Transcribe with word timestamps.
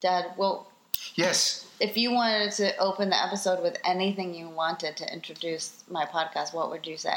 Dad, 0.00 0.32
well, 0.36 0.70
Yes. 1.14 1.66
if 1.78 1.96
you 1.96 2.12
wanted 2.12 2.52
to 2.52 2.76
open 2.78 3.10
the 3.10 3.22
episode 3.22 3.62
with 3.62 3.76
anything 3.84 4.34
you 4.34 4.48
wanted 4.48 4.96
to 4.98 5.12
introduce 5.12 5.84
my 5.88 6.04
podcast, 6.06 6.54
what 6.54 6.70
would 6.70 6.86
you 6.86 6.96
say? 6.96 7.14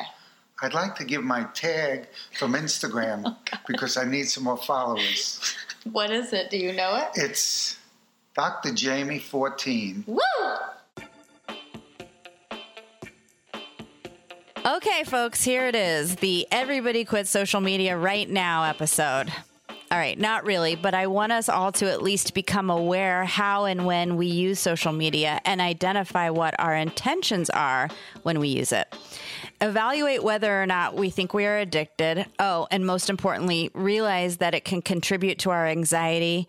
I'd 0.61 0.73
like 0.73 0.95
to 0.95 1.03
give 1.03 1.23
my 1.23 1.43
tag 1.53 2.07
from 2.37 2.53
Instagram 2.53 3.23
oh, 3.25 3.37
because 3.67 3.97
I 3.97 4.05
need 4.05 4.29
some 4.29 4.43
more 4.43 4.57
followers. 4.57 5.55
What 5.91 6.11
is 6.11 6.31
it? 6.33 6.49
Do 6.49 6.57
you 6.57 6.73
know 6.73 6.95
it? 6.95 7.07
It's 7.15 7.77
Dr. 8.35 8.73
Jamie 8.73 9.19
14. 9.19 10.03
Woo! 10.07 10.19
Okay, 14.65 15.03
folks, 15.03 15.43
here 15.43 15.67
it 15.67 15.75
is 15.75 16.15
the 16.17 16.47
Everybody 16.49 17.03
Quit 17.03 17.27
Social 17.27 17.59
Media 17.59 17.97
Right 17.97 18.29
Now 18.29 18.63
episode. 18.63 19.31
All 19.93 19.99
right, 19.99 20.17
not 20.17 20.43
really, 20.43 20.75
but 20.75 20.95
I 20.95 21.05
want 21.05 21.33
us 21.33 21.47
all 21.47 21.71
to 21.73 21.87
at 21.91 22.01
least 22.01 22.33
become 22.33 22.71
aware 22.71 23.25
how 23.25 23.65
and 23.65 23.85
when 23.85 24.15
we 24.15 24.25
use 24.25 24.59
social 24.59 24.91
media 24.91 25.39
and 25.45 25.61
identify 25.61 26.31
what 26.31 26.59
our 26.59 26.75
intentions 26.75 27.51
are 27.51 27.89
when 28.23 28.39
we 28.39 28.47
use 28.47 28.71
it. 28.71 28.91
Evaluate 29.61 30.23
whether 30.23 30.59
or 30.59 30.65
not 30.65 30.95
we 30.95 31.11
think 31.11 31.35
we 31.35 31.45
are 31.45 31.59
addicted. 31.59 32.25
Oh, 32.39 32.67
and 32.71 32.87
most 32.87 33.07
importantly, 33.07 33.69
realize 33.75 34.37
that 34.37 34.55
it 34.55 34.65
can 34.65 34.81
contribute 34.81 35.37
to 35.39 35.51
our 35.51 35.67
anxiety 35.67 36.47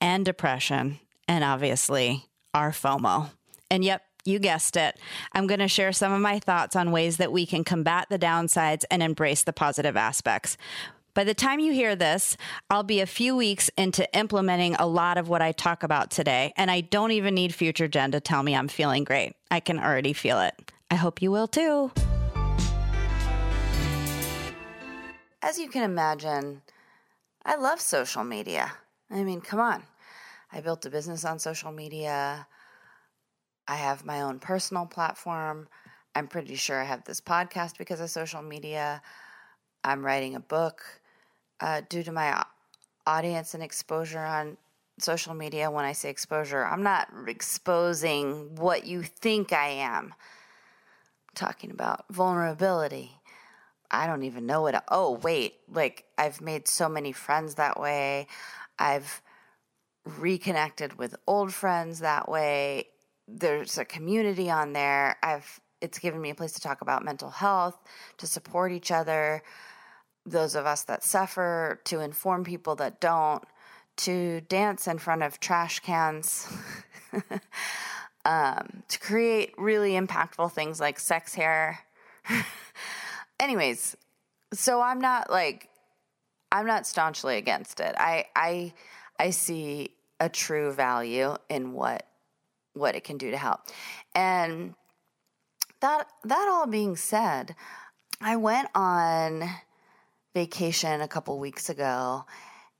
and 0.00 0.24
depression, 0.24 0.98
and 1.28 1.44
obviously 1.44 2.24
our 2.54 2.70
FOMO. 2.70 3.28
And 3.70 3.84
yep, 3.84 4.02
you 4.24 4.38
guessed 4.38 4.78
it. 4.78 4.98
I'm 5.34 5.46
going 5.46 5.60
to 5.60 5.68
share 5.68 5.92
some 5.92 6.14
of 6.14 6.22
my 6.22 6.38
thoughts 6.38 6.74
on 6.74 6.90
ways 6.90 7.18
that 7.18 7.32
we 7.32 7.44
can 7.44 7.64
combat 7.64 8.06
the 8.08 8.18
downsides 8.18 8.84
and 8.90 9.02
embrace 9.02 9.42
the 9.42 9.52
positive 9.52 9.94
aspects. 9.94 10.56
By 11.18 11.24
the 11.24 11.34
time 11.34 11.58
you 11.58 11.72
hear 11.72 11.96
this, 11.96 12.36
I'll 12.70 12.84
be 12.84 13.00
a 13.00 13.04
few 13.06 13.34
weeks 13.34 13.70
into 13.76 14.08
implementing 14.16 14.76
a 14.76 14.86
lot 14.86 15.18
of 15.18 15.28
what 15.28 15.42
I 15.42 15.50
talk 15.50 15.82
about 15.82 16.12
today, 16.12 16.52
and 16.56 16.70
I 16.70 16.80
don't 16.80 17.10
even 17.10 17.34
need 17.34 17.52
Future 17.52 17.88
Jen 17.88 18.12
to 18.12 18.20
tell 18.20 18.44
me 18.44 18.54
I'm 18.54 18.68
feeling 18.68 19.02
great. 19.02 19.34
I 19.50 19.58
can 19.58 19.80
already 19.80 20.12
feel 20.12 20.38
it. 20.38 20.70
I 20.92 20.94
hope 20.94 21.20
you 21.20 21.32
will 21.32 21.48
too. 21.48 21.90
As 25.42 25.58
you 25.58 25.68
can 25.68 25.82
imagine, 25.82 26.62
I 27.44 27.56
love 27.56 27.80
social 27.80 28.22
media. 28.22 28.70
I 29.10 29.24
mean, 29.24 29.40
come 29.40 29.58
on. 29.58 29.82
I 30.52 30.60
built 30.60 30.86
a 30.86 30.90
business 30.90 31.24
on 31.24 31.40
social 31.40 31.72
media. 31.72 32.46
I 33.66 33.74
have 33.74 34.04
my 34.04 34.20
own 34.20 34.38
personal 34.38 34.86
platform. 34.86 35.66
I'm 36.14 36.28
pretty 36.28 36.54
sure 36.54 36.80
I 36.80 36.84
have 36.84 37.02
this 37.02 37.20
podcast 37.20 37.76
because 37.76 38.00
of 38.00 38.08
social 38.08 38.40
media. 38.40 39.02
I'm 39.82 40.04
writing 40.06 40.36
a 40.36 40.40
book 40.40 40.84
uh, 41.60 41.82
due 41.88 42.02
to 42.02 42.12
my 42.12 42.44
audience 43.06 43.54
and 43.54 43.62
exposure 43.62 44.24
on 44.24 44.56
social 44.98 45.34
media. 45.34 45.70
When 45.70 45.84
I 45.84 45.92
say 45.92 46.10
exposure, 46.10 46.64
I'm 46.64 46.82
not 46.82 47.08
exposing 47.26 48.54
what 48.56 48.86
you 48.86 49.02
think 49.02 49.52
I 49.52 49.68
am. 49.68 50.14
I'm 50.14 51.34
talking 51.34 51.70
about 51.70 52.04
vulnerability. 52.10 53.12
I 53.90 54.06
don't 54.06 54.24
even 54.24 54.46
know 54.46 54.62
what. 54.62 54.84
Oh, 54.88 55.12
wait. 55.22 55.54
Like, 55.72 56.04
I've 56.18 56.40
made 56.40 56.68
so 56.68 56.88
many 56.88 57.12
friends 57.12 57.54
that 57.54 57.80
way. 57.80 58.26
I've 58.78 59.22
reconnected 60.04 60.98
with 60.98 61.16
old 61.26 61.52
friends 61.52 62.00
that 62.00 62.28
way. 62.28 62.88
There's 63.26 63.78
a 63.78 63.84
community 63.84 64.50
on 64.50 64.72
there. 64.72 65.16
I've 65.22 65.60
it's 65.80 65.98
given 65.98 66.20
me 66.20 66.30
a 66.30 66.34
place 66.34 66.52
to 66.52 66.60
talk 66.60 66.80
about 66.80 67.04
mental 67.04 67.30
health, 67.30 67.78
to 68.16 68.26
support 68.26 68.72
each 68.72 68.90
other, 68.90 69.42
those 70.30 70.54
of 70.54 70.66
us 70.66 70.82
that 70.84 71.02
suffer, 71.04 71.80
to 71.84 72.00
inform 72.00 72.44
people 72.44 72.74
that 72.76 73.00
don't, 73.00 73.42
to 73.98 74.40
dance 74.42 74.86
in 74.86 74.98
front 74.98 75.22
of 75.22 75.40
trash 75.40 75.80
cans, 75.80 76.46
um, 78.24 78.82
to 78.88 78.98
create 78.98 79.54
really 79.58 79.92
impactful 79.92 80.52
things 80.52 80.80
like 80.80 80.98
sex 81.00 81.34
hair. 81.34 81.80
Anyways, 83.40 83.96
so 84.52 84.80
I'm 84.80 85.00
not 85.00 85.30
like 85.30 85.68
I'm 86.50 86.66
not 86.66 86.86
staunchly 86.86 87.36
against 87.36 87.80
it. 87.80 87.94
I 87.98 88.26
I 88.34 88.72
I 89.18 89.30
see 89.30 89.90
a 90.20 90.28
true 90.28 90.72
value 90.72 91.36
in 91.48 91.72
what 91.72 92.06
what 92.74 92.94
it 92.94 93.04
can 93.04 93.18
do 93.18 93.30
to 93.30 93.36
help. 93.36 93.60
And 94.14 94.74
that 95.80 96.08
that 96.24 96.48
all 96.48 96.66
being 96.66 96.96
said, 96.96 97.54
I 98.20 98.36
went 98.36 98.68
on 98.74 99.48
vacation 100.34 101.00
a 101.00 101.08
couple 101.08 101.38
weeks 101.38 101.68
ago 101.68 102.24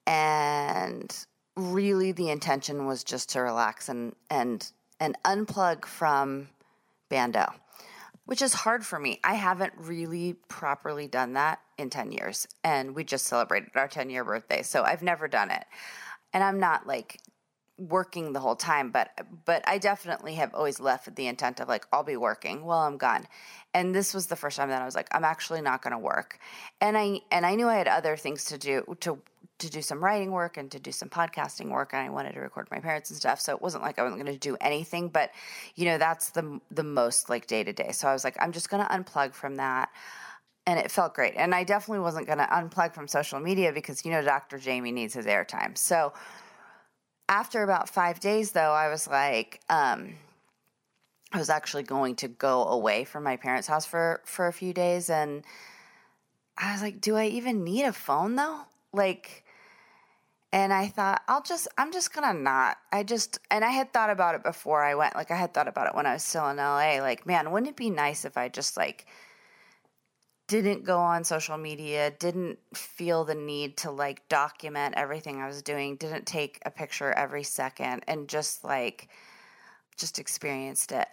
and 0.06 1.26
really 1.56 2.12
the 2.12 2.30
intention 2.30 2.86
was 2.86 3.02
just 3.04 3.30
to 3.30 3.40
relax 3.40 3.88
and 3.88 4.14
and 4.30 4.70
and 5.00 5.16
unplug 5.24 5.84
from 5.84 6.48
bando 7.08 7.52
which 8.28 8.42
is 8.42 8.52
hard 8.52 8.84
for 8.84 8.98
me. 8.98 9.18
I 9.24 9.36
haven't 9.36 9.72
really 9.78 10.34
properly 10.48 11.08
done 11.08 11.32
that 11.32 11.62
in 11.78 11.88
10 11.88 12.12
years 12.12 12.46
and 12.62 12.94
we 12.94 13.02
just 13.02 13.26
celebrated 13.26 13.70
our 13.74 13.88
10 13.88 14.10
year 14.10 14.22
birthday 14.22 14.60
so 14.62 14.82
i've 14.82 15.02
never 15.02 15.28
done 15.28 15.50
it. 15.50 15.64
And 16.34 16.44
i'm 16.44 16.60
not 16.60 16.86
like 16.86 17.20
working 17.78 18.32
the 18.32 18.40
whole 18.40 18.56
time 18.56 18.90
but 18.90 19.10
but 19.44 19.62
i 19.68 19.78
definitely 19.78 20.34
have 20.34 20.52
always 20.54 20.80
left 20.80 21.06
with 21.06 21.14
the 21.14 21.26
intent 21.26 21.60
of 21.60 21.68
like 21.68 21.86
i'll 21.92 22.02
be 22.02 22.16
working 22.16 22.64
while 22.64 22.80
i'm 22.80 22.96
gone. 22.96 23.26
And 23.74 23.94
this 23.94 24.14
was 24.14 24.26
the 24.26 24.36
first 24.36 24.56
time 24.56 24.70
that 24.70 24.82
i 24.82 24.84
was 24.84 24.96
like 24.96 25.08
i'm 25.12 25.24
actually 25.24 25.60
not 25.60 25.82
going 25.82 25.92
to 25.92 25.98
work. 25.98 26.38
And 26.80 26.96
i 26.98 27.20
and 27.30 27.46
i 27.46 27.54
knew 27.54 27.68
i 27.68 27.76
had 27.76 27.88
other 27.88 28.16
things 28.16 28.44
to 28.46 28.58
do 28.58 28.96
to 29.00 29.18
to 29.58 29.70
do 29.70 29.82
some 29.82 30.02
writing 30.02 30.30
work 30.30 30.56
and 30.56 30.70
to 30.70 30.78
do 30.78 30.92
some 30.92 31.08
podcasting 31.08 31.70
work 31.70 31.92
and 31.92 32.02
i 32.02 32.08
wanted 32.08 32.32
to 32.32 32.40
record 32.40 32.68
my 32.70 32.78
parents 32.78 33.10
and 33.10 33.16
stuff 33.16 33.40
so 33.40 33.52
it 33.52 33.60
wasn't 33.60 33.82
like 33.82 33.98
i 33.98 34.02
wasn't 34.02 34.22
going 34.22 34.32
to 34.32 34.38
do 34.38 34.56
anything 34.60 35.08
but 35.08 35.30
you 35.74 35.84
know 35.84 35.98
that's 35.98 36.30
the 36.30 36.60
the 36.70 36.84
most 36.84 37.28
like 37.28 37.46
day 37.48 37.64
to 37.64 37.72
day 37.72 37.90
so 37.90 38.06
i 38.06 38.12
was 38.12 38.22
like 38.22 38.36
i'm 38.40 38.52
just 38.52 38.70
going 38.70 38.84
to 38.84 38.92
unplug 38.92 39.34
from 39.34 39.56
that 39.56 39.90
and 40.68 40.78
it 40.78 40.90
felt 40.90 41.14
great. 41.14 41.32
And 41.36 41.54
i 41.54 41.64
definitely 41.64 42.00
wasn't 42.00 42.26
going 42.26 42.38
to 42.38 42.44
unplug 42.44 42.92
from 42.92 43.08
social 43.08 43.40
media 43.40 43.72
because 43.72 44.04
you 44.04 44.10
know 44.10 44.22
dr 44.22 44.58
jamie 44.58 44.92
needs 44.92 45.14
his 45.14 45.26
airtime. 45.26 45.76
So 45.76 46.12
after 47.28 47.62
about 47.62 47.88
five 47.88 48.20
days 48.20 48.52
though 48.52 48.72
i 48.72 48.88
was 48.88 49.06
like 49.06 49.60
um, 49.68 50.14
i 51.32 51.38
was 51.38 51.50
actually 51.50 51.82
going 51.82 52.16
to 52.16 52.28
go 52.28 52.64
away 52.64 53.04
from 53.04 53.22
my 53.22 53.36
parents 53.36 53.68
house 53.68 53.86
for 53.86 54.20
for 54.24 54.46
a 54.46 54.52
few 54.52 54.72
days 54.72 55.10
and 55.10 55.44
i 56.56 56.72
was 56.72 56.82
like 56.82 57.00
do 57.00 57.16
i 57.16 57.26
even 57.26 57.64
need 57.64 57.84
a 57.84 57.92
phone 57.92 58.36
though? 58.36 58.60
Like 58.92 59.44
and 60.52 60.72
i 60.72 60.86
thought 60.88 61.22
i'll 61.28 61.42
just 61.42 61.68
i'm 61.76 61.92
just 61.92 62.12
gonna 62.14 62.32
not. 62.32 62.78
I 62.90 63.02
just 63.02 63.38
and 63.50 63.64
i 63.64 63.70
had 63.70 63.92
thought 63.92 64.10
about 64.10 64.34
it 64.34 64.42
before 64.42 64.82
i 64.82 64.94
went 64.94 65.14
like 65.14 65.30
i 65.30 65.36
had 65.36 65.52
thought 65.52 65.68
about 65.68 65.88
it 65.88 65.94
when 65.94 66.06
i 66.06 66.14
was 66.14 66.24
still 66.24 66.48
in 66.48 66.56
la 66.56 66.76
like 66.76 67.26
man 67.26 67.50
wouldn't 67.50 67.70
it 67.70 67.76
be 67.76 67.90
nice 67.90 68.24
if 68.24 68.36
i 68.38 68.48
just 68.48 68.76
like 68.76 69.06
didn't 70.48 70.84
go 70.84 70.98
on 70.98 71.22
social 71.24 71.56
media, 71.56 72.10
didn't 72.10 72.58
feel 72.74 73.24
the 73.24 73.34
need 73.34 73.76
to 73.78 73.90
like 73.90 74.28
document 74.28 74.94
everything 74.96 75.40
I 75.40 75.46
was 75.46 75.62
doing, 75.62 75.96
didn't 75.96 76.26
take 76.26 76.60
a 76.64 76.70
picture 76.70 77.12
every 77.12 77.44
second, 77.44 78.02
and 78.08 78.28
just 78.28 78.64
like, 78.64 79.08
just 79.96 80.18
experienced 80.18 80.90
it. 80.90 81.08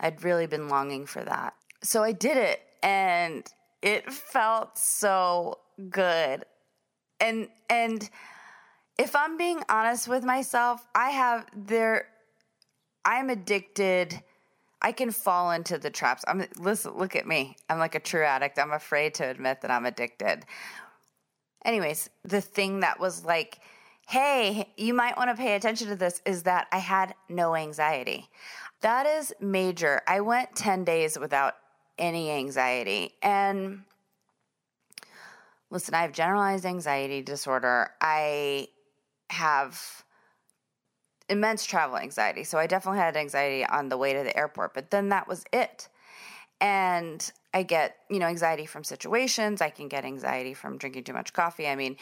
I'd 0.00 0.22
really 0.24 0.46
been 0.46 0.68
longing 0.68 1.06
for 1.06 1.22
that. 1.24 1.54
So 1.82 2.02
I 2.02 2.12
did 2.12 2.36
it, 2.36 2.60
and 2.82 3.46
it 3.80 4.12
felt 4.12 4.76
so 4.76 5.60
good. 5.88 6.44
And, 7.20 7.48
and, 7.68 8.08
if 9.00 9.16
I'm 9.16 9.38
being 9.38 9.62
honest 9.70 10.08
with 10.08 10.24
myself, 10.24 10.86
I 10.94 11.08
have 11.08 11.46
there 11.56 12.08
I'm 13.02 13.30
addicted 13.30 14.22
I 14.82 14.92
can 14.92 15.10
fall 15.10 15.50
into 15.50 15.78
the 15.78 15.90
traps. 15.90 16.24
I'm 16.26 16.46
listen, 16.58 16.96
look 16.96 17.14
at 17.14 17.26
me. 17.26 17.56
I'm 17.68 17.78
like 17.78 17.94
a 17.94 18.00
true 18.00 18.24
addict. 18.24 18.58
I'm 18.58 18.72
afraid 18.72 19.14
to 19.14 19.28
admit 19.28 19.60
that 19.60 19.70
I'm 19.70 19.86
addicted. 19.86 20.44
Anyways, 21.64 22.08
the 22.24 22.40
thing 22.40 22.80
that 22.80 22.98
was 22.98 23.24
like, 23.24 23.60
hey, 24.08 24.72
you 24.76 24.94
might 24.94 25.16
want 25.16 25.30
to 25.30 25.36
pay 25.36 25.54
attention 25.54 25.88
to 25.88 25.96
this 25.96 26.22
is 26.24 26.44
that 26.44 26.66
I 26.72 26.78
had 26.78 27.14
no 27.28 27.54
anxiety. 27.54 28.28
That 28.80 29.06
is 29.06 29.32
major. 29.40 30.00
I 30.08 30.20
went 30.22 30.56
10 30.56 30.84
days 30.84 31.18
without 31.18 31.54
any 31.98 32.30
anxiety. 32.30 33.12
And 33.22 33.82
listen, 35.70 35.94
I 35.94 36.02
have 36.02 36.12
generalized 36.12 36.64
anxiety 36.64 37.20
disorder. 37.20 37.90
I 38.00 38.68
have 39.28 40.02
immense 41.30 41.64
travel 41.64 41.96
anxiety. 41.96 42.44
So 42.44 42.58
I 42.58 42.66
definitely 42.66 42.98
had 42.98 43.16
anxiety 43.16 43.64
on 43.64 43.88
the 43.88 43.96
way 43.96 44.12
to 44.12 44.22
the 44.22 44.36
airport, 44.36 44.74
but 44.74 44.90
then 44.90 45.08
that 45.10 45.26
was 45.28 45.44
it. 45.52 45.88
And 46.60 47.32
I 47.54 47.62
get, 47.62 47.96
you 48.10 48.18
know, 48.18 48.26
anxiety 48.26 48.66
from 48.66 48.84
situations. 48.84 49.62
I 49.62 49.70
can 49.70 49.88
get 49.88 50.04
anxiety 50.04 50.52
from 50.52 50.76
drinking 50.76 51.04
too 51.04 51.14
much 51.14 51.32
coffee. 51.32 51.66
I 51.66 51.76
mean, 51.76 51.96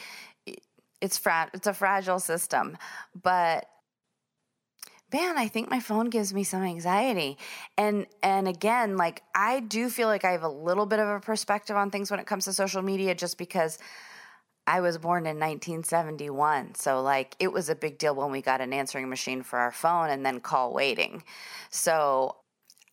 it's 1.01 1.17
fra- 1.17 1.51
it's 1.55 1.67
a 1.67 1.75
fragile 1.75 2.19
system, 2.19 2.77
but 3.15 3.69
man, 5.13 5.39
I 5.39 5.49
think 5.49 5.71
my 5.71 5.81
phone 5.81 6.11
gives 6.11 6.35
me 6.35 6.45
some 6.45 6.63
anxiety. 6.63 7.39
And 7.77 8.07
and 8.23 8.49
again, 8.49 8.97
like 8.97 9.23
I 9.35 9.61
do 9.61 9.89
feel 9.91 10.09
like 10.09 10.25
I 10.25 10.33
have 10.33 10.43
a 10.43 10.49
little 10.49 10.87
bit 10.87 10.99
of 10.99 11.09
a 11.09 11.21
perspective 11.21 11.77
on 11.77 11.91
things 11.91 12.11
when 12.11 12.21
it 12.21 12.27
comes 12.27 12.45
to 12.45 12.53
social 12.53 12.83
media 12.83 13.15
just 13.15 13.39
because 13.39 13.79
I 14.69 14.81
was 14.81 14.99
born 14.99 15.25
in 15.25 15.41
1971. 15.41 16.75
So, 16.75 17.01
like, 17.01 17.35
it 17.39 17.51
was 17.51 17.71
a 17.71 17.75
big 17.75 17.97
deal 17.97 18.15
when 18.15 18.31
we 18.31 18.43
got 18.43 18.61
an 18.61 18.75
answering 18.75 19.09
machine 19.09 19.43
for 19.43 19.59
our 19.59 19.73
phone 19.73 20.11
and 20.11 20.27
then 20.27 20.41
call 20.41 20.75
waiting. 20.75 21.23
So, 21.71 22.37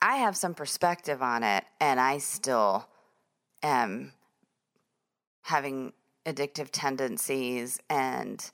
I 0.02 0.16
have 0.18 0.38
some 0.38 0.54
perspective 0.54 1.22
on 1.22 1.44
it, 1.44 1.66
and 1.82 2.00
I 2.00 2.20
still 2.20 2.88
am 3.62 4.14
having 5.42 5.92
addictive 6.26 6.70
tendencies 6.72 7.82
and 7.90 8.50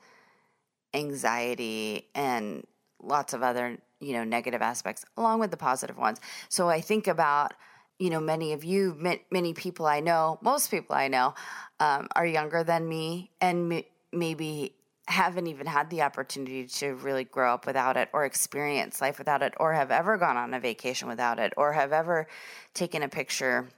anxiety 0.96 2.10
and 2.16 2.66
lots 3.04 3.34
of 3.34 3.44
other 3.44 3.78
you 4.00 4.14
know 4.14 4.24
negative 4.24 4.62
aspects 4.62 5.06
along 5.16 5.40
with 5.40 5.52
the 5.52 5.58
positive 5.58 5.98
ones 5.98 6.20
so 6.50 6.68
i 6.68 6.82
think 6.82 7.08
about 7.08 7.54
you 8.02 8.10
know 8.10 8.20
many 8.20 8.52
of 8.52 8.64
you 8.64 8.98
many 9.30 9.54
people 9.54 9.86
i 9.86 10.00
know 10.00 10.40
most 10.42 10.72
people 10.72 10.96
i 10.96 11.08
know 11.08 11.36
um, 11.80 12.08
are 12.16 12.26
younger 12.26 12.64
than 12.64 12.90
me 12.90 13.30
and 13.40 13.84
maybe 14.12 14.74
haven't 15.08 15.46
even 15.46 15.68
had 15.68 15.90
the 15.92 16.02
opportunity 16.02 16.66
to 16.66 16.96
really 16.96 17.24
grow 17.24 17.54
up 17.54 17.68
without 17.68 17.98
it 17.98 18.10
or 18.12 18.26
experience 18.26 19.02
life 19.02 19.20
without 19.20 19.44
it 19.44 19.54
or 19.58 19.74
have 19.74 19.92
ever 19.92 20.18
gone 20.18 20.36
on 20.36 20.54
a 20.56 20.60
vacation 20.60 21.08
without 21.08 21.38
it 21.38 21.54
or 21.58 21.74
have 21.74 21.94
ever 21.94 22.28
taken 22.74 23.04
a 23.04 23.08
picture 23.08 23.70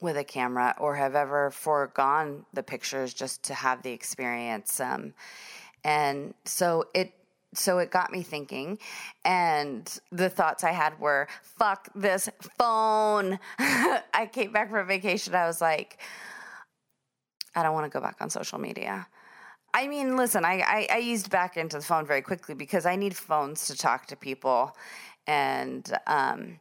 with 0.00 0.16
a 0.16 0.24
camera 0.24 0.74
or 0.78 0.96
have 0.96 1.14
ever 1.14 1.50
foregone 1.50 2.46
the 2.54 2.62
pictures 2.62 3.12
just 3.12 3.42
to 3.42 3.52
have 3.52 3.82
the 3.82 3.92
experience 3.92 4.80
um, 4.80 5.12
and 5.84 6.32
so 6.46 6.86
it 6.94 7.12
so 7.54 7.78
it 7.78 7.90
got 7.90 8.12
me 8.12 8.22
thinking 8.22 8.78
and 9.24 10.00
the 10.10 10.28
thoughts 10.28 10.64
i 10.64 10.70
had 10.70 10.98
were 10.98 11.28
fuck 11.42 11.88
this 11.94 12.28
phone. 12.58 13.38
I 13.58 14.28
came 14.32 14.52
back 14.52 14.70
from 14.70 14.86
vacation 14.86 15.34
i 15.34 15.46
was 15.46 15.60
like 15.60 15.98
i 17.54 17.62
don't 17.62 17.74
want 17.74 17.90
to 17.90 17.90
go 17.90 18.02
back 18.02 18.16
on 18.20 18.30
social 18.30 18.58
media. 18.58 19.06
I 19.74 19.86
mean 19.88 20.16
listen 20.16 20.44
I, 20.44 20.60
I, 20.60 20.86
I 20.90 21.00
eased 21.00 21.30
back 21.30 21.56
into 21.56 21.76
the 21.76 21.84
phone 21.84 22.06
very 22.06 22.22
quickly 22.22 22.54
because 22.54 22.86
i 22.86 22.96
need 22.96 23.16
phones 23.16 23.66
to 23.66 23.76
talk 23.76 24.06
to 24.06 24.16
people 24.16 24.76
and 25.26 25.90
um, 26.06 26.58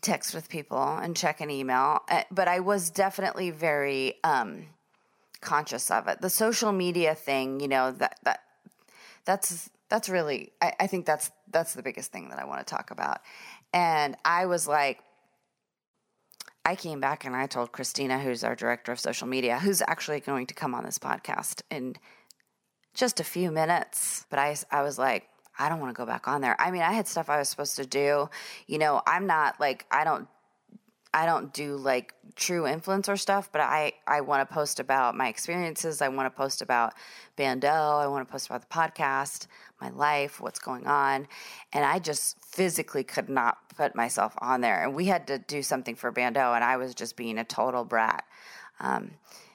text 0.00 0.34
with 0.34 0.48
people 0.48 0.98
and 0.98 1.16
check 1.16 1.40
an 1.40 1.50
email 1.50 2.00
eh, 2.08 2.24
but 2.30 2.46
i 2.46 2.60
was 2.60 2.90
definitely 2.90 3.50
very 3.50 4.14
um, 4.22 4.66
conscious 5.44 5.90
of 5.90 6.08
it. 6.08 6.20
The 6.20 6.30
social 6.30 6.72
media 6.72 7.14
thing 7.14 7.60
you 7.60 7.68
know 7.68 7.92
that 7.92 8.18
that 8.24 8.40
that's 9.24 9.70
that's 9.88 10.08
really 10.08 10.52
I, 10.60 10.72
I 10.80 10.86
think 10.86 11.06
that's 11.06 11.30
that's 11.50 11.74
the 11.74 11.82
biggest 11.82 12.12
thing 12.12 12.30
that 12.30 12.38
I 12.38 12.44
want 12.44 12.66
to 12.66 12.74
talk 12.74 12.90
about. 12.90 13.20
And 13.72 14.16
I 14.24 14.46
was 14.46 14.68
like, 14.68 15.00
I 16.64 16.76
came 16.76 17.00
back 17.00 17.24
and 17.24 17.36
I 17.36 17.46
told 17.46 17.72
Christina, 17.72 18.18
who's 18.18 18.42
our 18.42 18.54
director 18.54 18.92
of 18.92 19.00
social 19.00 19.26
media, 19.26 19.58
who's 19.58 19.82
actually 19.82 20.20
going 20.20 20.46
to 20.46 20.54
come 20.54 20.74
on 20.74 20.84
this 20.84 20.98
podcast 20.98 21.62
in 21.70 21.94
just 22.94 23.20
a 23.20 23.24
few 23.24 23.50
minutes. 23.50 24.24
But 24.30 24.38
I, 24.38 24.56
I 24.70 24.82
was 24.82 24.98
like, 24.98 25.24
I 25.58 25.68
don't 25.68 25.80
want 25.80 25.94
to 25.94 25.96
go 25.96 26.06
back 26.06 26.26
on 26.26 26.40
there. 26.40 26.58
I 26.60 26.70
mean, 26.70 26.82
I 26.82 26.92
had 26.92 27.06
stuff 27.06 27.28
I 27.28 27.38
was 27.38 27.48
supposed 27.48 27.76
to 27.76 27.86
do. 27.86 28.30
You 28.66 28.78
know, 28.78 29.02
I'm 29.06 29.26
not 29.26 29.60
like, 29.60 29.84
I 29.90 30.04
don't 30.04 30.26
I 31.14 31.26
don't 31.26 31.52
do 31.52 31.76
like 31.76 32.12
true 32.34 32.62
influencer 32.62 33.16
stuff, 33.16 33.48
but 33.52 33.60
I, 33.60 33.92
I 34.04 34.20
want 34.20 34.46
to 34.46 34.52
post 34.52 34.80
about 34.80 35.14
my 35.14 35.28
experiences. 35.28 36.02
I 36.02 36.08
want 36.08 36.26
to 36.26 36.36
post 36.36 36.60
about 36.60 36.94
Bando. 37.36 37.68
I 37.68 38.08
want 38.08 38.26
to 38.26 38.32
post 38.32 38.46
about 38.46 38.62
the 38.62 38.66
podcast, 38.66 39.46
my 39.80 39.90
life, 39.90 40.40
what's 40.40 40.58
going 40.58 40.88
on. 40.88 41.28
And 41.72 41.84
I 41.84 42.00
just 42.00 42.44
physically 42.44 43.04
could 43.04 43.28
not 43.28 43.58
put 43.76 43.94
myself 43.94 44.34
on 44.38 44.60
there. 44.60 44.82
And 44.82 44.92
we 44.92 45.06
had 45.06 45.28
to 45.28 45.38
do 45.38 45.62
something 45.62 45.94
for 45.94 46.10
Bando, 46.10 46.52
and 46.52 46.64
I 46.64 46.76
was 46.78 46.96
just 46.96 47.16
being 47.16 47.38
a 47.38 47.44
total 47.44 47.84
brat. 47.84 48.24
Um, 48.80 49.12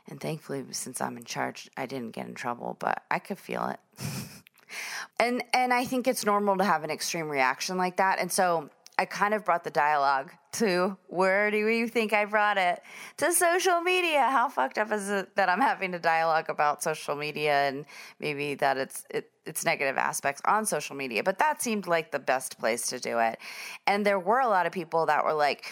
and 0.08 0.22
thankfully, 0.22 0.64
since 0.72 1.02
I'm 1.02 1.18
in 1.18 1.26
charge, 1.26 1.70
I 1.76 1.86
didn't 1.86 2.12
get 2.12 2.26
in 2.26 2.36
trouble, 2.36 2.78
but 2.80 3.04
I 3.12 3.20
could 3.20 3.38
feel 3.38 3.68
it. 3.68 3.80
and 5.20 5.44
and 5.54 5.74
I 5.74 5.84
think 5.84 6.08
it's 6.08 6.26
normal 6.26 6.58
to 6.58 6.64
have 6.64 6.86
an 6.86 6.90
extreme 6.90 7.28
reaction 7.28 7.78
like 7.78 7.98
that. 7.98 8.20
And 8.20 8.32
so 8.32 8.70
I 9.00 9.06
kind 9.06 9.34
of 9.34 9.46
brought 9.46 9.64
the 9.64 9.70
dialogue 9.70 10.34
to 10.52 10.98
where 11.08 11.52
do 11.52 11.58
you 11.58 11.88
think 11.88 12.12
I 12.12 12.26
brought 12.26 12.58
it? 12.58 12.82
To 13.20 13.32
social 13.32 13.80
media. 13.80 14.30
How 14.30 14.50
fucked 14.50 14.78
up 14.78 14.92
is 14.92 15.10
it 15.10 15.38
that 15.38 15.48
I'm 15.48 15.62
having 15.62 15.94
to 15.94 16.00
dialogue 16.00 16.50
about 16.50 16.84
social 16.84 17.16
media 17.16 17.70
and 17.70 17.86
maybe 18.20 18.56
that 18.56 18.76
it's 18.76 19.06
it, 19.10 19.32
its 19.46 19.64
negative 19.64 19.98
aspects 19.98 20.42
on 20.44 20.66
social 20.66 20.98
media? 20.98 21.24
But 21.24 21.40
that 21.40 21.62
seemed 21.62 21.88
like 21.88 22.12
the 22.12 22.20
best 22.20 22.60
place 22.60 22.88
to 22.88 23.00
do 23.00 23.20
it. 23.20 23.40
And 23.88 24.06
there 24.06 24.20
were 24.20 24.42
a 24.42 24.50
lot 24.50 24.66
of 24.66 24.74
people 24.74 25.06
that 25.06 25.24
were 25.24 25.34
like, 25.34 25.64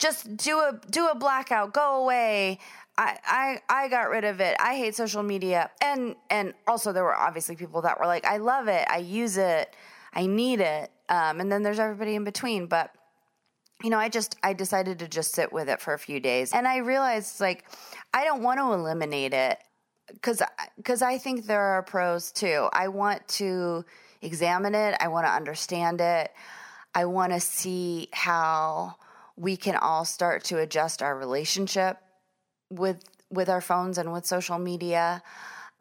just 0.00 0.36
do 0.36 0.58
a 0.58 0.80
do 0.90 1.06
a 1.06 1.14
blackout, 1.14 1.72
go 1.72 2.02
away. 2.02 2.58
I, 2.98 3.18
I 3.24 3.60
I 3.68 3.88
got 3.88 4.10
rid 4.10 4.24
of 4.24 4.40
it. 4.40 4.56
I 4.58 4.74
hate 4.74 4.96
social 4.96 5.22
media. 5.22 5.70
And 5.80 6.16
and 6.28 6.54
also 6.66 6.92
there 6.92 7.04
were 7.04 7.14
obviously 7.14 7.54
people 7.54 7.82
that 7.82 8.00
were 8.00 8.06
like, 8.06 8.24
I 8.24 8.38
love 8.38 8.66
it, 8.66 8.84
I 8.90 8.96
use 8.96 9.36
it, 9.36 9.76
I 10.12 10.26
need 10.26 10.58
it. 10.58 10.90
Um, 11.08 11.40
and 11.40 11.50
then 11.50 11.62
there's 11.62 11.78
everybody 11.78 12.14
in 12.14 12.24
between. 12.24 12.66
But 12.66 12.90
you 13.82 13.90
know, 13.90 13.98
I 13.98 14.08
just 14.08 14.36
I 14.42 14.52
decided 14.52 14.98
to 15.00 15.08
just 15.08 15.34
sit 15.34 15.52
with 15.52 15.68
it 15.68 15.80
for 15.80 15.94
a 15.94 15.98
few 15.98 16.20
days, 16.20 16.52
and 16.52 16.66
I 16.66 16.78
realized 16.78 17.40
like 17.40 17.64
I 18.12 18.24
don't 18.24 18.42
want 18.42 18.60
to 18.60 18.72
eliminate 18.72 19.34
it 19.34 19.58
because 20.12 20.42
because 20.76 21.02
I 21.02 21.18
think 21.18 21.46
there 21.46 21.60
are 21.60 21.82
pros 21.82 22.32
too. 22.32 22.68
I 22.72 22.88
want 22.88 23.26
to 23.28 23.84
examine 24.22 24.74
it. 24.74 24.96
I 25.00 25.08
want 25.08 25.26
to 25.26 25.32
understand 25.32 26.00
it. 26.00 26.32
I 26.94 27.06
want 27.06 27.32
to 27.32 27.40
see 27.40 28.08
how 28.12 28.94
we 29.36 29.56
can 29.56 29.76
all 29.76 30.04
start 30.04 30.44
to 30.44 30.58
adjust 30.58 31.02
our 31.02 31.16
relationship 31.16 31.98
with 32.70 33.02
with 33.30 33.48
our 33.48 33.60
phones 33.60 33.98
and 33.98 34.12
with 34.12 34.24
social 34.26 34.58
media. 34.58 35.22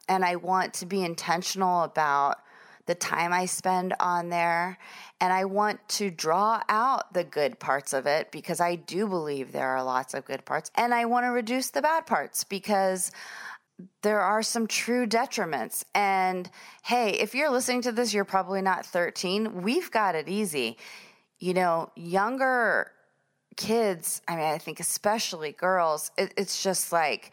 And 0.10 0.26
I 0.26 0.36
want 0.36 0.74
to 0.76 0.86
be 0.86 1.04
intentional 1.04 1.84
about 1.84 2.38
the 2.86 2.96
time 2.96 3.32
I 3.32 3.46
spend 3.46 3.94
on 4.00 4.30
there. 4.30 4.78
And 5.22 5.32
I 5.32 5.46
want 5.46 5.88
to 5.90 6.12
draw 6.12 6.62
out 6.68 7.14
the 7.14 7.24
good 7.24 7.60
parts 7.60 7.94
of 7.94 8.06
it 8.06 8.32
because 8.32 8.60
I 8.60 8.76
do 8.76 9.08
believe 9.08 9.52
there 9.52 9.70
are 9.70 9.84
lots 9.84 10.14
of 10.14 10.26
good 10.26 10.44
parts. 10.46 10.70
And 10.76 10.94
I 10.94 11.06
want 11.06 11.26
to 11.26 11.30
reduce 11.30 11.70
the 11.70 11.82
bad 11.82 12.06
parts 12.06 12.44
because 12.44 13.12
there 14.02 14.20
are 14.20 14.44
some 14.44 14.68
true 14.68 15.08
detriments. 15.08 15.84
And 15.96 16.50
hey, 16.84 17.12
if 17.12 17.34
you're 17.34 17.50
listening 17.50 17.82
to 17.84 17.92
this, 17.92 18.14
you're 18.14 18.26
probably 18.26 18.62
not 18.62 18.86
13. 18.86 19.62
We've 19.62 19.90
got 19.90 20.16
it 20.16 20.28
easy. 20.28 20.78
You 21.40 21.54
know, 21.54 21.92
younger 21.96 22.92
kids, 23.56 24.22
I 24.28 24.36
mean, 24.36 24.46
I 24.46 24.58
think 24.58 24.80
especially 24.80 25.52
girls, 25.52 26.12
it, 26.18 26.34
it's 26.38 26.62
just 26.64 26.92
like, 26.92 27.32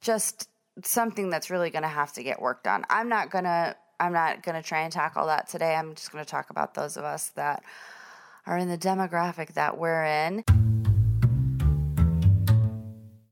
just 0.00 0.48
something 0.84 1.30
that's 1.30 1.50
really 1.50 1.70
going 1.70 1.82
to 1.82 1.88
have 1.88 2.12
to 2.14 2.22
get 2.22 2.40
worked 2.40 2.66
on. 2.66 2.84
I'm 2.88 3.08
not 3.08 3.30
going 3.30 3.44
to 3.44 3.76
I'm 4.00 4.12
not 4.12 4.42
going 4.42 4.54
to 4.60 4.66
try 4.66 4.82
and 4.82 4.92
tackle 4.92 5.26
that 5.26 5.48
today. 5.48 5.74
I'm 5.74 5.94
just 5.94 6.12
going 6.12 6.24
to 6.24 6.30
talk 6.30 6.50
about 6.50 6.74
those 6.74 6.96
of 6.96 7.04
us 7.04 7.28
that 7.30 7.62
are 8.46 8.56
in 8.56 8.68
the 8.68 8.78
demographic 8.78 9.54
that 9.54 9.76
we're 9.76 10.04
in. 10.04 10.44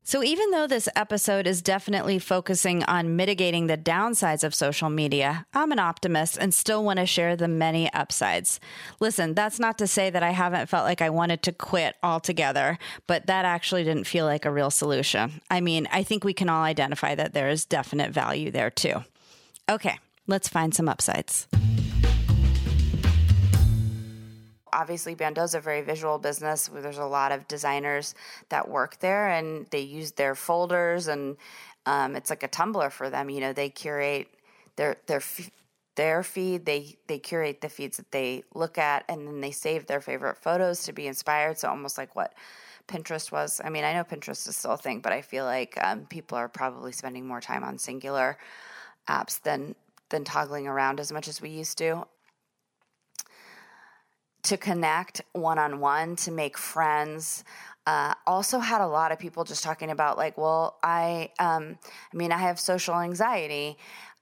So, 0.08 0.23
even 0.23 0.52
though 0.52 0.68
this 0.68 0.88
episode 0.94 1.49
is 1.49 1.61
definitely 1.62 2.20
focusing 2.20 2.85
on 2.85 3.16
mitigating 3.16 3.66
the 3.66 3.76
downsides 3.76 4.44
of 4.44 4.54
social 4.54 4.88
media, 4.88 5.46
I'm 5.52 5.73
an 5.73 5.80
optimist 5.80 6.38
and 6.38 6.54
still 6.54 6.85
want 6.85 7.00
to 7.00 7.06
share 7.06 7.35
the 7.35 7.49
many 7.49 7.92
upsides. 7.92 8.61
Listen, 9.00 9.35
that's 9.35 9.58
not 9.58 9.78
to 9.78 9.88
say 9.88 10.08
that 10.11 10.23
I 10.23 10.30
haven't 10.30 10.68
felt 10.68 10.85
like 10.85 11.02
I 11.02 11.11
wanted 11.11 11.42
to 11.42 11.52
quit 11.52 11.96
altogether, 12.04 12.78
but 13.08 13.26
that 13.26 13.44
actually 13.44 13.82
didn't 13.82 14.06
feel 14.06 14.26
like 14.26 14.44
a 14.44 14.52
real 14.52 14.70
solution. 14.70 15.40
I 15.50 15.61
mean, 15.61 15.88
I 15.90 16.04
think 16.04 16.23
we 16.23 16.35
can 16.35 16.49
all 16.49 16.62
identify 16.62 17.16
that 17.16 17.35
there 17.35 17.49
is 17.49 17.64
definite 17.64 18.12
value 18.12 18.52
there 18.52 18.70
too. 18.70 19.02
Okay, 19.68 19.99
Let's 20.26 20.49
find 20.49 20.75
some 20.75 20.88
upsides. 20.88 21.47
Obviously, 24.73 25.14
Bando's 25.14 25.50
is 25.50 25.54
a 25.54 25.61
very 25.61 25.80
visual 25.83 26.18
business. 26.18 26.68
There's 26.73 26.99
a 26.99 27.06
lot 27.06 27.33
of 27.33 27.49
designers 27.49 28.14
that 28.50 28.68
work 28.68 28.99
there, 28.99 29.28
and 29.28 29.66
they 29.71 29.80
use 29.80 30.12
their 30.12 30.35
folders, 30.35 31.09
and 31.09 31.37
um, 31.87 32.14
it's 32.14 32.28
like 32.28 32.42
a 32.42 32.49
Tumblr 32.49 32.92
for 32.92 33.09
them. 33.09 33.30
You 33.30 33.40
know, 33.40 33.52
they 33.52 33.71
curate 33.71 34.28
their 34.76 34.97
their 35.06 35.23
their 35.95 36.23
feed. 36.23 36.66
They 36.66 36.99
they 37.06 37.18
curate 37.18 37.62
the 37.62 37.71
feeds 37.71 37.97
that 37.97 38.11
they 38.11 38.42
look 38.54 38.76
at, 38.76 39.04
and 39.09 39.26
then 39.26 39.40
they 39.40 39.52
save 39.52 39.87
their 39.87 40.00
favorite 40.00 40.37
photos 40.37 40.83
to 40.85 40.92
be 40.92 41.06
inspired. 41.06 41.59
So 41.59 41.68
almost 41.68 41.97
like 41.97 42.14
what 42.14 42.35
Pinterest 42.87 43.33
was. 43.33 43.61
I 43.64 43.71
mean, 43.71 43.85
I 43.85 43.95
know 43.95 44.04
Pinterest 44.04 44.47
is 44.47 44.56
still 44.56 44.73
a 44.73 44.76
thing, 44.76 45.00
but 45.00 45.12
I 45.12 45.23
feel 45.23 45.45
like 45.45 45.78
um, 45.83 46.06
people 46.06 46.37
are 46.37 46.49
probably 46.49 46.92
spending 46.92 47.26
more 47.26 47.40
time 47.40 47.64
on 47.64 47.78
singular 47.78 48.37
apps 49.09 49.40
than 49.40 49.75
than 50.10 50.25
toggling 50.25 50.66
around 50.66 51.00
as 51.00 51.12
much 51.12 51.28
as 51.28 51.40
we 51.40 51.50
used 51.50 51.78
to. 51.78 52.06
To 54.44 54.56
connect 54.56 55.22
one 55.32 55.58
on 55.58 55.80
one, 55.80 56.16
to 56.16 56.30
make 56.30 56.56
friends. 56.56 57.44
Uh, 57.86 58.14
also 58.26 58.58
had 58.58 58.80
a 58.80 58.86
lot 58.86 59.12
of 59.12 59.18
people 59.18 59.44
just 59.44 59.62
talking 59.62 59.90
about 59.90 60.16
like, 60.16 60.36
well, 60.36 60.76
I, 60.82 61.30
um, 61.38 61.78
I 62.12 62.16
mean, 62.16 62.32
I 62.32 62.38
have 62.38 62.58
social 62.58 62.96
anxiety, 62.96 63.76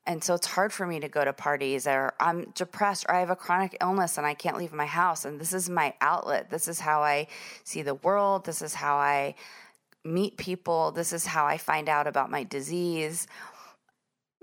and 0.07 0.23
so 0.23 0.35
it's 0.35 0.47
hard 0.47 0.73
for 0.73 0.87
me 0.87 1.00
to 1.00 1.09
go 1.09 1.25
to 1.25 1.33
parties, 1.33 1.87
or 1.87 2.14
I'm 2.21 2.50
depressed, 2.55 3.07
or 3.09 3.14
I 3.14 3.21
have 3.21 3.31
a 3.31 3.37
chronic 3.37 3.76
illness 3.81 4.19
and 4.19 4.26
I 4.26 4.35
can't 4.35 4.59
leave 4.59 4.73
my 4.73 4.87
house, 4.87 5.25
and 5.25 5.41
this 5.41 5.55
is 5.55 5.71
my 5.71 5.95
outlet. 6.00 6.50
This 6.50 6.69
is 6.69 6.81
how 6.81 7.03
I 7.03 7.26
see 7.64 7.81
the 7.81 7.95
world. 7.95 8.45
This 8.45 8.61
is 8.61 8.75
how 8.75 8.97
I 8.97 9.35
meet 10.05 10.37
people. 10.37 10.91
This 10.91 11.14
is 11.14 11.25
how 11.25 11.47
I 11.47 11.57
find 11.57 11.88
out 11.88 12.07
about 12.07 12.31
my 12.31 12.45
disease. 12.45 13.26